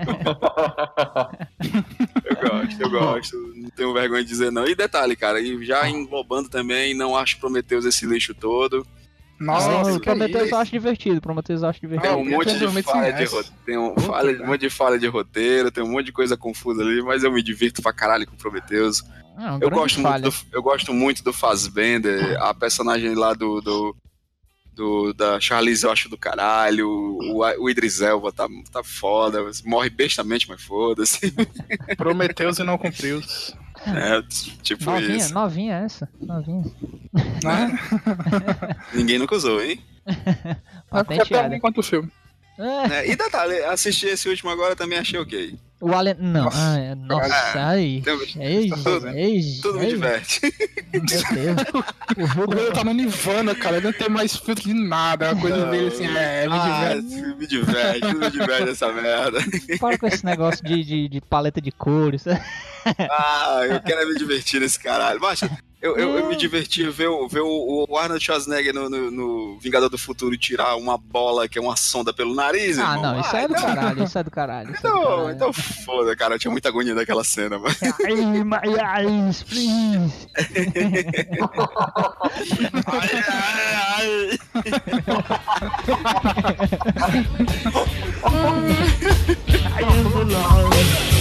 [2.24, 4.66] eu gosto, eu gosto, não tenho vergonha de dizer não.
[4.66, 8.86] E detalhe, cara, e já englobando também, não acho Prometheus esse lixo todo.
[9.40, 11.20] Não, o Prometheus eu acho divertido.
[11.20, 12.16] Prometheus eu acho Tem divertido.
[12.16, 15.70] um monte de falha de roteiro, tem um, falha- um monte de falha de roteiro,
[15.72, 19.02] tem um monte de coisa confusa ali, mas eu me divirto pra caralho com Prometheus.
[19.36, 23.60] É, uma eu, gosto muito do, eu gosto muito do Fassbender, a personagem lá do,
[23.60, 23.96] do,
[24.74, 29.90] do- da Charlize eu acho do caralho, o, o Idris Elba tá, tá foda, morre
[29.90, 31.32] bestamente, mas foda-se.
[31.96, 33.20] Prometeus e não cumpriu.
[33.86, 34.22] É,
[34.62, 35.34] tipo Novinha, isso.
[35.34, 36.08] novinha essa.
[36.20, 36.62] Novinha.
[37.42, 37.78] Né?
[38.94, 39.82] Ninguém nunca usou, hein?
[40.88, 41.54] Patenteada.
[41.56, 42.10] enquanto o filme.
[42.90, 45.58] É, e detalhe, assisti esse último agora também achei ok.
[45.80, 46.16] O Alien.
[46.20, 48.00] Não, ah, é- nossa, ai.
[48.38, 49.62] É isso, Tudo- é isso.
[49.62, 50.40] Tudo me é diverte.
[50.92, 52.36] Meu Deus.
[52.40, 53.78] O Bruno tá no Nirvana, cara.
[53.78, 55.30] Ele não tem mais filtro de nada.
[55.30, 57.36] A coisa dele assim, é, me Ah, diverte.
[57.36, 59.40] me diverte, tudo me diverte essa merda.
[59.80, 62.24] Para com esse negócio de, de, de paleta de cores.
[63.10, 65.20] Ah, eu quero me divertir nesse caralho.
[65.20, 65.48] Macho,
[65.82, 69.58] eu, eu, eu me diverti ver, o- ver o, o Arnold Schwarzenegger no, no- no
[69.58, 73.02] Vingador do Futuro tirar uma bola que é uma sonda pelo nariz, Ah, irmão.
[73.14, 74.72] não, isso é do caralho, isso é do caralho.
[74.72, 75.30] Isso é do Então, caralho.
[75.34, 76.34] então foda, cara.
[76.34, 77.74] Eu tinha muita agonia daquela cena, mano.
[78.04, 80.28] Ai, my eyes, please.
[89.42, 91.11] Sim, Karlov,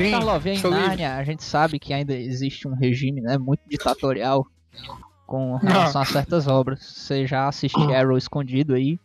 [0.00, 0.86] em sou livre.
[0.86, 4.46] Nárnia, a gente sabe que ainda existe um regime né, muito ditatorial
[5.26, 6.80] com relação a certas obras.
[6.84, 8.98] Você já assistiu Arrow escondido aí?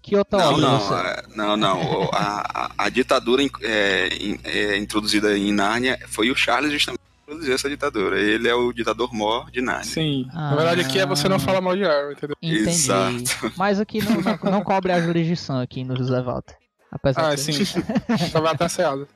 [0.00, 0.94] Que outra Não, obra não, você...
[0.94, 1.80] é, não, não.
[2.12, 6.98] A, a, a ditadura in- é, in- é, introduzida em Nárnia foi o Charles justamente
[6.98, 8.18] que introduziu essa ditadura.
[8.18, 9.84] Ele é o ditador mor de Nárnia.
[9.84, 10.26] Sim.
[10.34, 12.36] Na verdade, aqui é você não fala mal de Arrow, entendeu?
[12.42, 12.68] Entendi.
[12.68, 13.52] Exato.
[13.56, 16.56] Mas aqui não, não, não cobre a jurisdição aqui no José Walter.
[16.90, 17.82] Apesar Ah, de- sim.
[18.32, 19.06] Tava até ceado.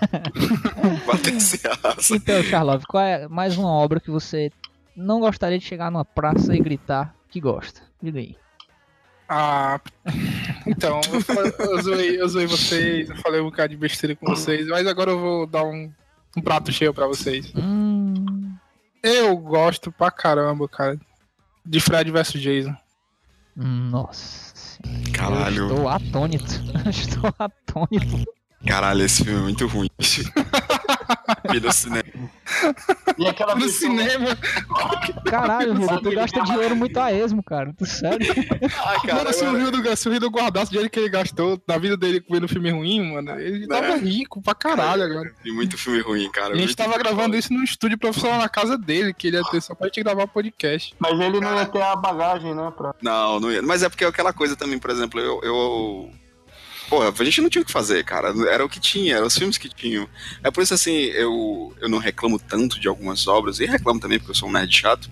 [2.16, 4.50] Então, Charlove, qual é mais uma obra que você
[4.96, 7.80] não gostaria de chegar numa praça e gritar que gosta?
[8.02, 8.36] Diga aí.
[9.28, 9.80] Ah,
[10.66, 14.66] então, eu, eu, zoei, eu zoei vocês, eu falei um bocado de besteira com vocês,
[14.66, 15.88] mas agora eu vou dar um,
[16.36, 17.52] um prato cheio pra vocês.
[17.54, 18.52] Hum,
[19.02, 20.98] Eu gosto pra caramba, cara,
[21.64, 22.74] de Fred vs Jason.
[23.54, 24.52] nossa.
[24.56, 25.62] senhora, Caralho.
[25.62, 26.60] Eu estou atônito.
[26.90, 28.24] estou atônito.
[28.66, 29.88] Caralho, esse filme é muito ruim.
[31.50, 32.30] Vi no cinema.
[33.16, 34.36] E aquela No cinema.
[35.24, 37.72] Caralho, Rudo, tu gasta dinheiro muito a esmo, cara.
[37.76, 38.26] Tu sério?
[38.78, 40.98] Ah, cara, mano, se o, Rio do, se o Rio do guardasse o dinheiro que
[40.98, 45.32] ele gastou na vida dele vendo filme ruim, mano, ele tava rico pra caralho agora.
[45.42, 46.54] Vi muito filme ruim, cara.
[46.54, 49.60] A gente tava gravando isso num estúdio profissional na casa dele, que ele ia ter
[49.60, 50.94] só pra gente gravar podcast.
[50.98, 52.72] Mas ele não ia ter a bagagem, né?
[52.76, 52.94] Pra...
[53.02, 53.62] Não, não ia.
[53.62, 55.40] Mas é porque é aquela coisa também, por exemplo, eu.
[55.42, 56.19] eu
[56.90, 58.34] porra, a gente não tinha o que fazer, cara.
[58.50, 60.06] Era o que tinha, eram os filmes que tinham.
[60.44, 64.18] É por isso, assim, eu, eu não reclamo tanto de algumas obras, e reclamo também
[64.18, 65.08] porque eu sou um nerd chato,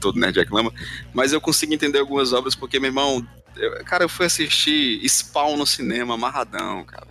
[0.00, 0.72] todo nerd reclama,
[1.12, 3.26] mas eu consigo entender algumas obras porque, meu irmão,
[3.56, 7.06] eu- cara, eu fui assistir Spawn no cinema, amarradão, cara.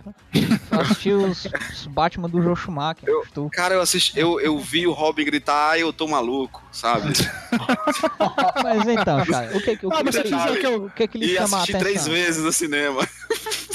[0.70, 3.08] Eu assisti os, os Batman do Joe Schumacher.
[3.24, 7.12] estou- Cara, eu assisti, eu, eu vi o Robin gritar, ai, eu tô maluco, sabe?
[8.62, 10.22] Mas então, cara, o que, o que, Ah, mas que,
[10.60, 13.06] que eu- o que, que lhe E chama assisti três vezes no cinema.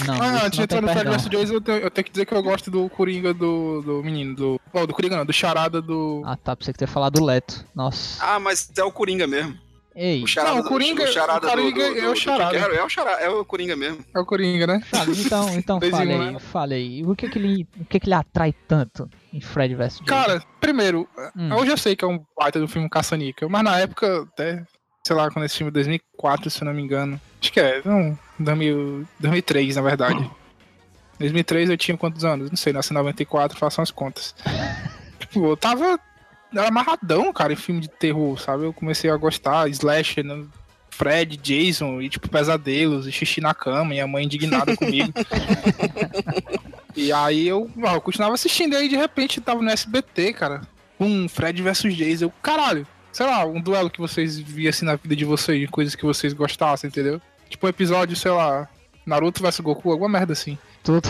[0.05, 1.29] Não, Ah, isso antes de não entrar tem no vs.
[1.29, 4.35] Jason, eu tenho, eu tenho que dizer que eu gosto do Coringa do, do menino,
[4.35, 4.61] do.
[4.73, 6.21] Oh, do Coringa não, do Charada do.
[6.25, 7.65] Ah, tá, pensei que ter falado do Leto.
[7.75, 8.23] Nossa.
[8.23, 9.57] Ah, mas é o Coringa mesmo.
[9.99, 12.13] Ei, O charada, Não, o Coringa- o charada o do- Coringa do, do, é o
[12.13, 12.59] do charada.
[12.59, 14.05] Carrey, É o charada, é o Coringa mesmo.
[14.15, 14.79] É o Coringa, né?
[14.91, 16.39] Fale, então, então fale um, aí, né?
[16.39, 17.03] fale aí.
[17.03, 19.93] O que que lhe, o que que lhe atrai tanto em Fred vs.
[19.93, 20.05] Jason?
[20.05, 21.51] Cara, primeiro, Hum.
[21.55, 24.63] hoje eu sei que é um baita do filme caça-níquel, mas na época, até,
[25.07, 27.19] sei lá, quando esse filme 2004, se eu não me engano.
[27.41, 30.31] Acho que é, não, 2000, 2003, na verdade.
[31.19, 32.49] 2003 eu tinha quantos anos?
[32.49, 34.35] Não sei, nasci em 94, façam as contas.
[35.19, 35.99] tipo, eu tava
[36.53, 38.63] era amarradão, cara, em filme de terror, sabe?
[38.63, 40.45] Eu comecei a gostar, slasher, né?
[40.89, 45.13] Fred, Jason, e tipo, pesadelos, e xixi na cama, e a mãe indignada comigo.
[46.97, 50.61] E aí eu, eu continuava assistindo, e aí de repente tava no SBT, cara.
[50.99, 52.25] Um Fred versus Jason.
[52.25, 52.87] Eu, caralho,
[53.17, 56.33] sei lá, um duelo que vocês viam assim na vida de vocês, coisas que vocês
[56.33, 57.19] gostassem, entendeu?
[57.49, 58.69] Tipo um episódio, sei lá,
[59.07, 60.55] Naruto vs Goku, alguma merda assim.
[60.83, 61.09] Tudo.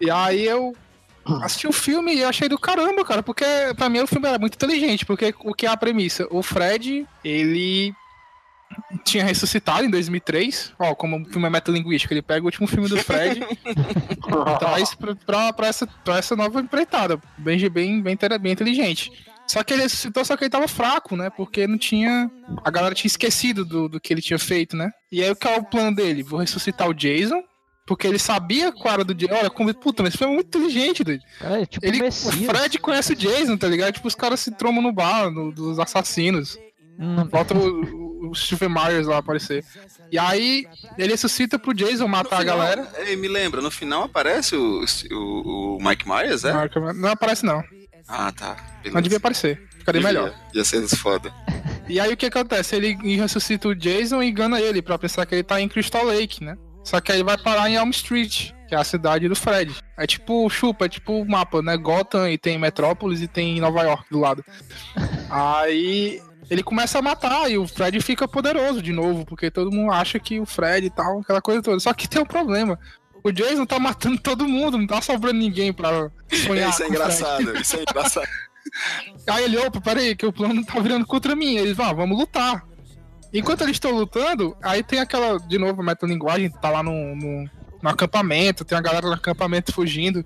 [0.00, 0.74] E aí eu
[1.42, 3.44] assisti o filme e achei do caramba, cara, porque
[3.76, 6.26] pra mim o filme era muito inteligente, porque o que é a premissa?
[6.30, 7.92] O Fred, ele
[9.04, 12.88] tinha ressuscitado em 2003, ó, como o filme é metalinguístico, ele pega o último filme
[12.88, 18.16] do Fred e traz pra, pra, pra essa, pra essa nova empreitada, bem, bem, bem,
[18.40, 19.12] bem inteligente.
[19.46, 21.30] Só que ele ressuscitou, só que ele tava fraco, né?
[21.30, 22.30] Porque não tinha.
[22.64, 24.90] A galera tinha esquecido do, do que ele tinha feito, né?
[25.12, 26.22] E aí, qual é o plano dele?
[26.22, 27.42] Vou ressuscitar o Jason,
[27.86, 29.34] porque ele sabia qual era do Jason.
[29.34, 31.22] Olha, como, puta, mas filme é muito inteligente, doido.
[31.38, 32.10] Cara, é tipo Ele, o.
[32.10, 33.92] Fred conhece o Jason, tá ligado?
[33.92, 36.56] Tipo, os caras se tromam no bar, no- dos assassinos.
[36.98, 37.16] Hum,
[37.60, 39.64] o, o Stephen Myers lá aparecer.
[40.10, 40.64] E aí,
[40.96, 42.88] ele ressuscita pro Jason matar a galera.
[43.06, 46.52] Ei, me lembra, no final aparece o, o, o Mike Myers, é?
[46.94, 47.62] Não aparece, não.
[48.08, 48.56] Ah, tá.
[48.92, 49.62] Não devia aparecer.
[49.78, 50.22] Ficaria Devia.
[50.22, 50.34] melhor.
[50.54, 51.32] Ia ser foda.
[51.88, 52.76] E aí o que acontece?
[52.76, 56.42] Ele ressuscita o Jason e engana ele pra pensar que ele tá em Crystal Lake,
[56.42, 56.56] né?
[56.82, 59.74] Só que aí ele vai parar em Elm Street, que é a cidade do Fred.
[59.96, 61.76] É tipo chupa, é tipo o mapa, né?
[61.76, 64.44] Gotham e tem Metrópolis e tem Nova York do lado.
[65.30, 66.20] Aí
[66.50, 70.18] ele começa a matar e o Fred fica poderoso de novo, porque todo mundo acha
[70.18, 71.80] que o Fred e tal, aquela coisa toda.
[71.80, 72.78] Só que tem um problema.
[73.24, 76.68] O Jason tá matando todo mundo, não tá sobrando ninguém pra sonhar.
[76.70, 78.28] Isso é engraçado, isso é engraçado.
[79.26, 81.56] Aí ele, opa, peraí, que o plano tá virando contra mim.
[81.56, 82.66] Eles vão, vamos lutar.
[83.32, 87.50] Enquanto eles estão lutando, aí tem aquela, de novo, metalinguagem, tá lá no, no,
[87.82, 90.24] no acampamento, tem a galera no acampamento fugindo.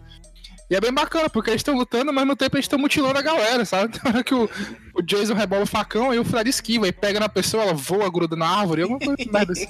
[0.71, 3.23] E é bem bacana, porque eles estão lutando, mas mesmo tempo eles estão mutilando a
[3.23, 3.97] galera, sabe?
[3.99, 4.49] Tem hora que o,
[4.95, 8.11] o Jason rebola o facão e o Fred esquiva e pega na pessoa, ela voa,
[8.11, 9.69] gruda na árvore, alguma coisa merda assim.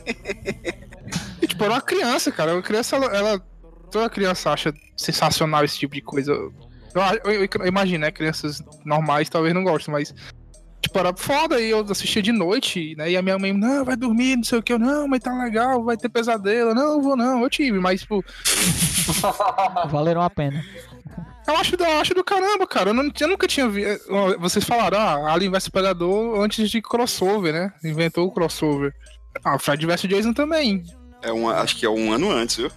[1.43, 2.53] E, tipo, era uma criança, cara.
[2.55, 3.43] Uma criança, ela, ela-
[3.91, 6.31] Toda criança acha sensacional esse tipo de coisa.
[6.33, 6.53] Eu,
[7.25, 8.11] eu- eu- eu imagino, né?
[8.11, 10.15] Crianças normais talvez não gostem, mas.
[10.83, 13.11] Tipo, era foda e eu assistia de noite, né?
[13.11, 14.73] E a minha mãe, não, vai dormir, não sei o que.
[14.75, 16.75] Eu, não, mas tá legal, vai ter pesadelo.
[16.75, 18.23] Não, vou não, eu tive, mas, tipo.
[19.89, 20.63] Valeram a pena.
[21.47, 22.91] Eu acho, do- eu acho do caramba, cara.
[22.91, 24.07] Eu, não- eu nunca tinha visto.
[24.39, 27.73] Vocês falaram, ah, Alien vs Predador antes de crossover, né?
[27.83, 28.93] Inventou o crossover.
[29.45, 30.83] Ah, Fred vs Jason também.
[31.23, 32.71] É um, acho que é um ano antes, viu?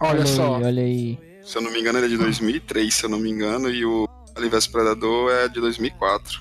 [0.00, 0.56] Olha, só.
[0.56, 1.18] Aí, olha aí.
[1.44, 3.84] Se eu não me engano, ele é de 2003, se eu não me engano, e
[3.84, 6.40] o Alien vs Predador é de 2004.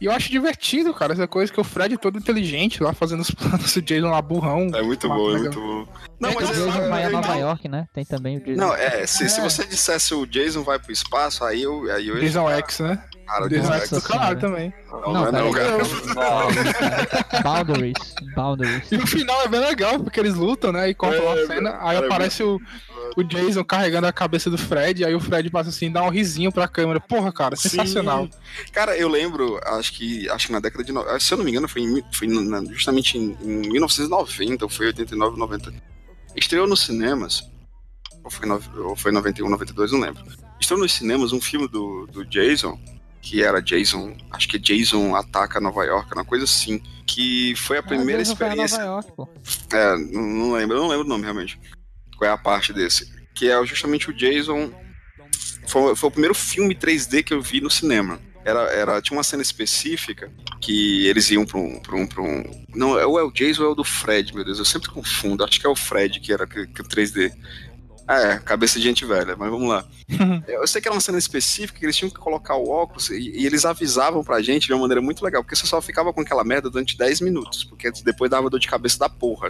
[0.00, 3.20] E eu acho divertido, cara, essa coisa que o Fred é todo inteligente lá fazendo
[3.20, 4.68] os planos, o Jason lá burrão.
[4.74, 5.86] É muito bom, é muito bom.
[6.20, 7.86] Não, O mas Jason é, vai a é, Nova York, né?
[7.94, 8.60] Tem também o Jason.
[8.60, 11.90] Não, é, se, se você dissesse o Jason vai pro espaço, aí eu.
[11.90, 13.04] Aí eu Jason ficar- X, né?
[13.26, 14.06] Cara, o Jason Jason X do X.
[14.06, 14.72] caralho também.
[14.90, 15.78] Não, não, é não, cara.
[17.42, 18.14] Boundaries.
[18.34, 18.92] Boundaries.
[18.92, 20.88] E no final é bem legal, porque eles lutam, né?
[20.90, 22.60] E cortam É, a cena, aí cara, aparece o,
[23.16, 26.52] o Jason carregando a cabeça do Fred, aí o Fred passa assim, dá um risinho
[26.52, 27.00] pra câmera.
[27.00, 28.24] Porra, cara, sensacional.
[28.24, 28.30] Sim.
[28.72, 30.92] Cara, eu lembro, acho que acho que na década de.
[30.92, 34.68] no- Se eu não me engano, foi, em foi na- justamente em, em 1990, ou
[34.70, 35.72] foi 89, 90.
[36.36, 37.42] Estreou nos cinemas.
[38.22, 40.24] Ou foi, nove- ou foi 91, 92, não lembro.
[40.58, 42.78] Estreou nos cinemas um filme do, do Jason,
[43.24, 44.14] que era Jason.
[44.30, 46.80] Acho que Jason Ataca Nova York, uma coisa assim.
[47.06, 48.78] Que foi a primeira Jason vai a experiência.
[48.78, 49.28] Nova York, pô.
[49.72, 51.58] É, não, lembro, não lembro o nome realmente.
[52.18, 53.10] Qual é a parte desse?
[53.34, 54.70] Que é justamente o Jason.
[55.66, 58.20] Foi, foi o primeiro filme 3D que eu vi no cinema.
[58.44, 60.30] Era, era, tinha uma cena específica
[60.60, 61.80] que eles iam pra um.
[61.80, 64.34] Pra um, pra um não, é ou é o Jason ou é o do Fred,
[64.34, 65.42] meu Deus, eu sempre confundo.
[65.42, 67.32] Acho que é o Fred que era que, que o 3D.
[68.06, 69.84] Ah, é, cabeça de gente velha, mas vamos lá.
[70.46, 73.30] Eu sei que era uma cena específica que eles tinham que colocar o óculos e,
[73.40, 76.20] e eles avisavam pra gente de uma maneira muito legal, porque você só ficava com
[76.20, 79.48] aquela merda durante 10 minutos, porque depois dava dor de cabeça da porra.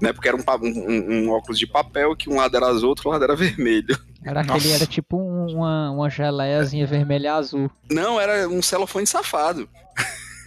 [0.00, 3.10] Né, porque era um, um- um- óculos de papel que um lado era azul, outro
[3.10, 3.96] lado era vermelho.
[4.24, 7.70] Era aquele, era tipo um- uma, uma geleiazinha vermelha e azul.
[7.90, 9.68] Não, era um celofane safado.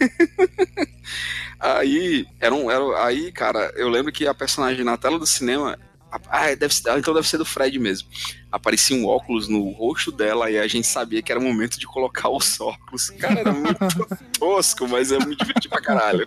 [1.58, 5.78] aí, era um, era, aí, cara, eu lembro que a personagem na tela do cinema.
[6.10, 8.08] Ah, deve ser, então deve ser do Fred mesmo.
[8.50, 11.86] Aparecia um óculos no rosto dela e a gente sabia que era o momento de
[11.86, 13.10] colocar os óculos.
[13.10, 13.78] Cara, era muito
[14.38, 16.26] tosco, mas eu me diverti pra caralho.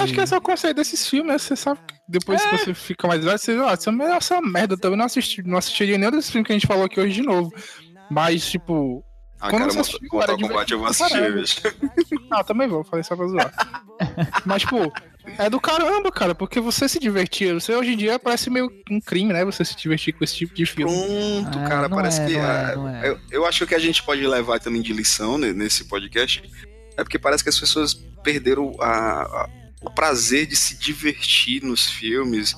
[0.00, 1.38] Acho que esse é o conceito desses filmes, né?
[1.38, 4.78] Você sabe que depois que você fica mais velho, você essa é essa merda eu
[4.78, 7.22] também não assisti, não assistiria nenhum desses filmes que a gente falou aqui hoje de
[7.22, 7.52] novo.
[8.10, 9.04] Mas, tipo.
[9.40, 12.20] Ah, quando cara, você assistiu, Mortal Kombat eu vou divertido assistir, bicho.
[12.30, 13.52] Ah, também vou, falei só pra zoar.
[14.44, 14.92] Mas, tipo,
[15.38, 17.54] é do caramba, cara, porque você se divertia.
[17.54, 19.44] Você hoje em dia parece meio um crime, né?
[19.44, 20.92] Você se divertir com esse tipo de filme.
[20.92, 22.36] Pronto, cara, parece que.
[22.36, 22.74] ah,
[23.04, 26.42] Eu, eu acho que a gente pode levar também de lição ne- nesse podcast
[26.96, 27.92] é porque parece que as pessoas
[28.24, 29.48] perderam a- a-
[29.82, 32.54] o prazer de se divertir nos filmes.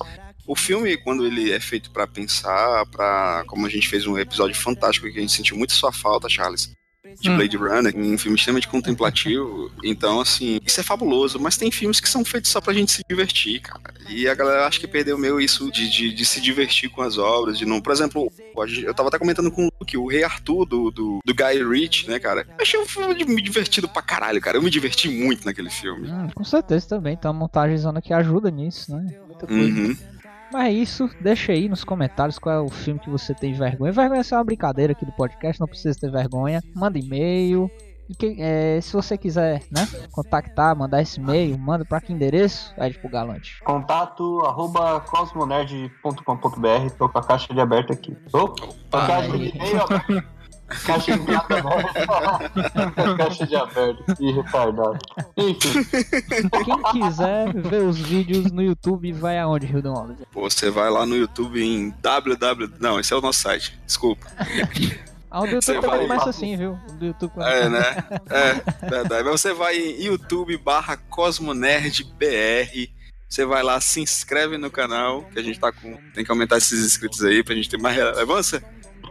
[0.47, 4.55] O filme, quando ele é feito pra pensar, para como a gente fez um episódio
[4.55, 6.71] fantástico que a gente sentiu muito sua falta, Charles,
[7.19, 7.37] de Hum.
[7.37, 9.71] Blade Runner, um filme extremamente contemplativo.
[9.83, 13.01] Então, assim, isso é fabuloso, mas tem filmes que são feitos só pra gente se
[13.09, 13.93] divertir, cara.
[14.09, 17.17] E a galera acho que perdeu meio isso de, de, de se divertir com as
[17.17, 17.79] obras, de não.
[17.81, 18.31] Por exemplo,
[18.83, 22.07] eu tava até comentando com o Luke, o Rei Arthur do, do, do Guy Ritchie,
[22.09, 22.45] né, cara?
[22.47, 24.57] Eu achei um filme divertido pra caralho, cara.
[24.57, 26.09] Eu me diverti muito naquele filme.
[26.09, 29.15] Hum, com certeza também, tem uma montagem zona que ajuda nisso, né?
[29.27, 29.63] Muita coisa.
[29.81, 29.97] Uhum.
[30.51, 33.91] Mas é isso, deixa aí nos comentários qual é o filme que você tem vergonha.
[33.91, 36.61] Vergonha é só uma brincadeira aqui do podcast, não precisa ter vergonha.
[36.75, 37.69] Manda e-mail.
[38.09, 42.73] E quem- é, se você quiser, né, contactar, mandar esse e-mail, manda pra que endereço?
[42.75, 43.61] Aí pro Galante.
[43.63, 46.89] Contato arroba cosmonerd.com.br.
[46.97, 48.17] Tô com a caixa de aberto aqui.
[48.33, 50.23] Opa, caixa de e-mail aberto.
[50.85, 53.17] Caixa de piada aberta.
[53.17, 54.03] caixa de aberto.
[54.19, 54.99] Ih, retardado.
[55.35, 55.83] Enfim.
[56.63, 60.17] Quem quiser ver os vídeos no YouTube, vai aonde, Rio do Alves?
[60.33, 62.73] Você vai lá no YouTube em www.
[62.79, 63.79] Não, esse é o nosso site.
[63.85, 64.27] Desculpa.
[65.31, 66.77] Ah, o do Você YouTube também começa assim, viu?
[66.89, 68.03] O do YouTube É, né?
[68.29, 69.23] É, verdade.
[69.23, 72.91] Mas você vai em YouTube barra CosmoNerdBR.
[73.27, 75.95] Você vai lá, se inscreve no canal, que a gente tá com.
[76.15, 78.63] Tem que aumentar esses inscritos aí pra gente ter mais relevância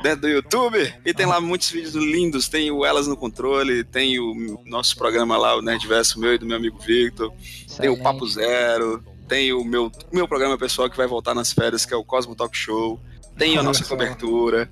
[0.03, 0.95] dentro do YouTube.
[1.05, 2.49] E tem lá muitos vídeos lindos.
[2.49, 6.47] Tem o Elas no Controle, tem o nosso programa lá, o Nerdverso meu e do
[6.47, 7.33] meu amigo Victor.
[7.77, 9.03] Tem o Papo Zero.
[9.29, 12.35] Tem o meu, meu programa pessoal que vai voltar nas férias, que é o Cosmo
[12.35, 12.99] Talk Show.
[13.37, 14.71] Tem a nossa cobertura.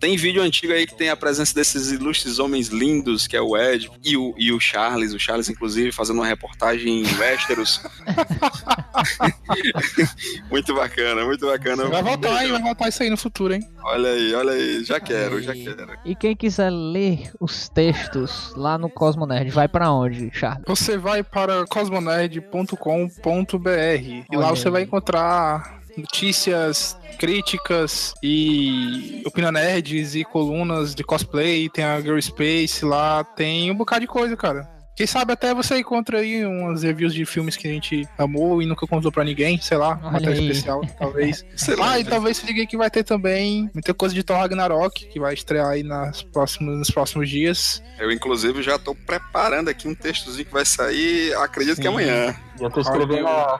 [0.00, 3.56] Tem vídeo antigo aí que tem a presença desses ilustres homens lindos, que é o
[3.56, 5.12] Ed e o, e o Charles.
[5.12, 7.82] O Charles, inclusive, fazendo uma reportagem em Westeros.
[10.50, 11.86] muito bacana, muito bacana.
[11.86, 12.52] Vai voltar, hein?
[12.52, 13.60] Vai voltar isso aí no futuro, hein?
[13.82, 14.84] Olha aí, olha aí.
[14.84, 15.98] Já quero, já quero.
[16.04, 20.62] E quem quiser ler os textos lá no Cosmo Nerd, vai pra onde, Charles?
[20.66, 24.72] Você vai para cosmonerd.com.br e lá você aí.
[24.72, 32.84] vai encontrar notícias, críticas e opinião nerds e colunas de cosplay, tem a Girl Space
[32.84, 34.78] lá, tem um bocado de coisa, cara.
[34.98, 38.66] Quem sabe até você encontra aí umas reviews de filmes que a gente amou e
[38.66, 40.50] nunca contou pra ninguém, sei lá, Olha matéria aí.
[40.50, 41.46] especial, talvez.
[41.54, 44.38] Sei lá, ah, e talvez se ligue que vai ter também muita coisa de Thor
[44.38, 47.80] Ragnarok, que vai estrear aí nas próximas, nos próximos dias.
[47.96, 52.34] Eu, inclusive, já tô preparando aqui um textozinho que vai sair, acredito que amanhã.
[52.60, 53.58] Já tô escrevendo a...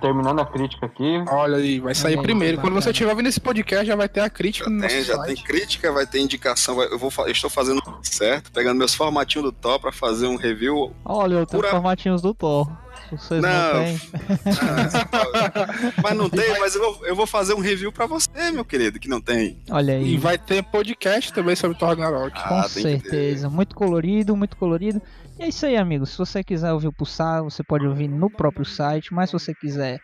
[0.00, 1.22] Terminando a crítica aqui.
[1.28, 2.58] Olha aí, vai sair aí, primeiro.
[2.58, 5.16] Quando você estiver ouvindo esse podcast, já vai ter a crítica no nosso Tem, já
[5.16, 5.34] site.
[5.36, 6.74] tem crítica, vai ter indicação.
[6.74, 10.26] vai- Eu, vou, fa- eu estou fazendo certo, pegando meus formatinhos do Thor pra fazer
[10.26, 10.92] um review.
[11.04, 12.68] Olha, eu tenho Pura- formatinhos do Thor.
[13.12, 13.84] Vocês não, Não.
[13.84, 14.00] têm?
[16.02, 18.98] Mas não tem, mas eu vou, eu vou fazer um review pra você, meu querido,
[18.98, 19.58] que não tem.
[19.70, 20.14] Olha aí.
[20.14, 22.32] E vai ter podcast também sobre Thor Ragnarok.
[22.32, 22.82] Com Ah, ter.
[22.82, 23.48] certeza.
[23.50, 25.00] Muito colorido, muito colorido.
[25.38, 26.10] E é isso aí, amigos.
[26.10, 29.12] Se você quiser ouvir o Pulsar, você pode ouvir no próprio site.
[29.12, 30.00] Mas se você quiser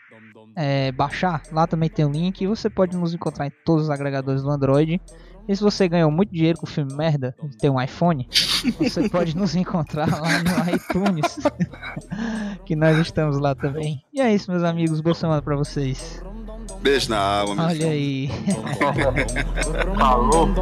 [0.57, 2.41] é, baixar, lá também tem o link.
[2.41, 5.01] E você pode nos encontrar em todos os agregadores do Android.
[5.49, 8.29] E se você ganhou muito dinheiro com o filme merda, tem um iPhone,
[8.79, 11.39] você pode nos encontrar lá no iTunes,
[12.67, 14.05] que nós estamos lá também.
[14.13, 15.01] E é isso, meus amigos.
[15.01, 16.23] Boa semana pra vocês.
[16.83, 17.89] Beijo na alma, Olha filho.
[17.89, 18.31] aí.
[19.97, 20.59] Falou.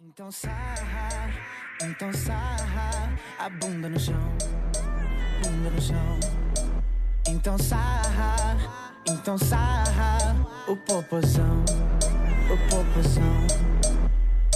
[0.00, 1.30] Então sarra,
[1.82, 4.14] então sarra, a bunda no chão
[5.58, 6.18] no chão.
[7.26, 8.58] Então sarra,
[9.06, 10.36] então sarra
[10.66, 11.64] o popozão.
[12.94, 13.46] poção.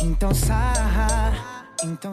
[0.00, 1.32] Então sai,
[1.84, 2.12] então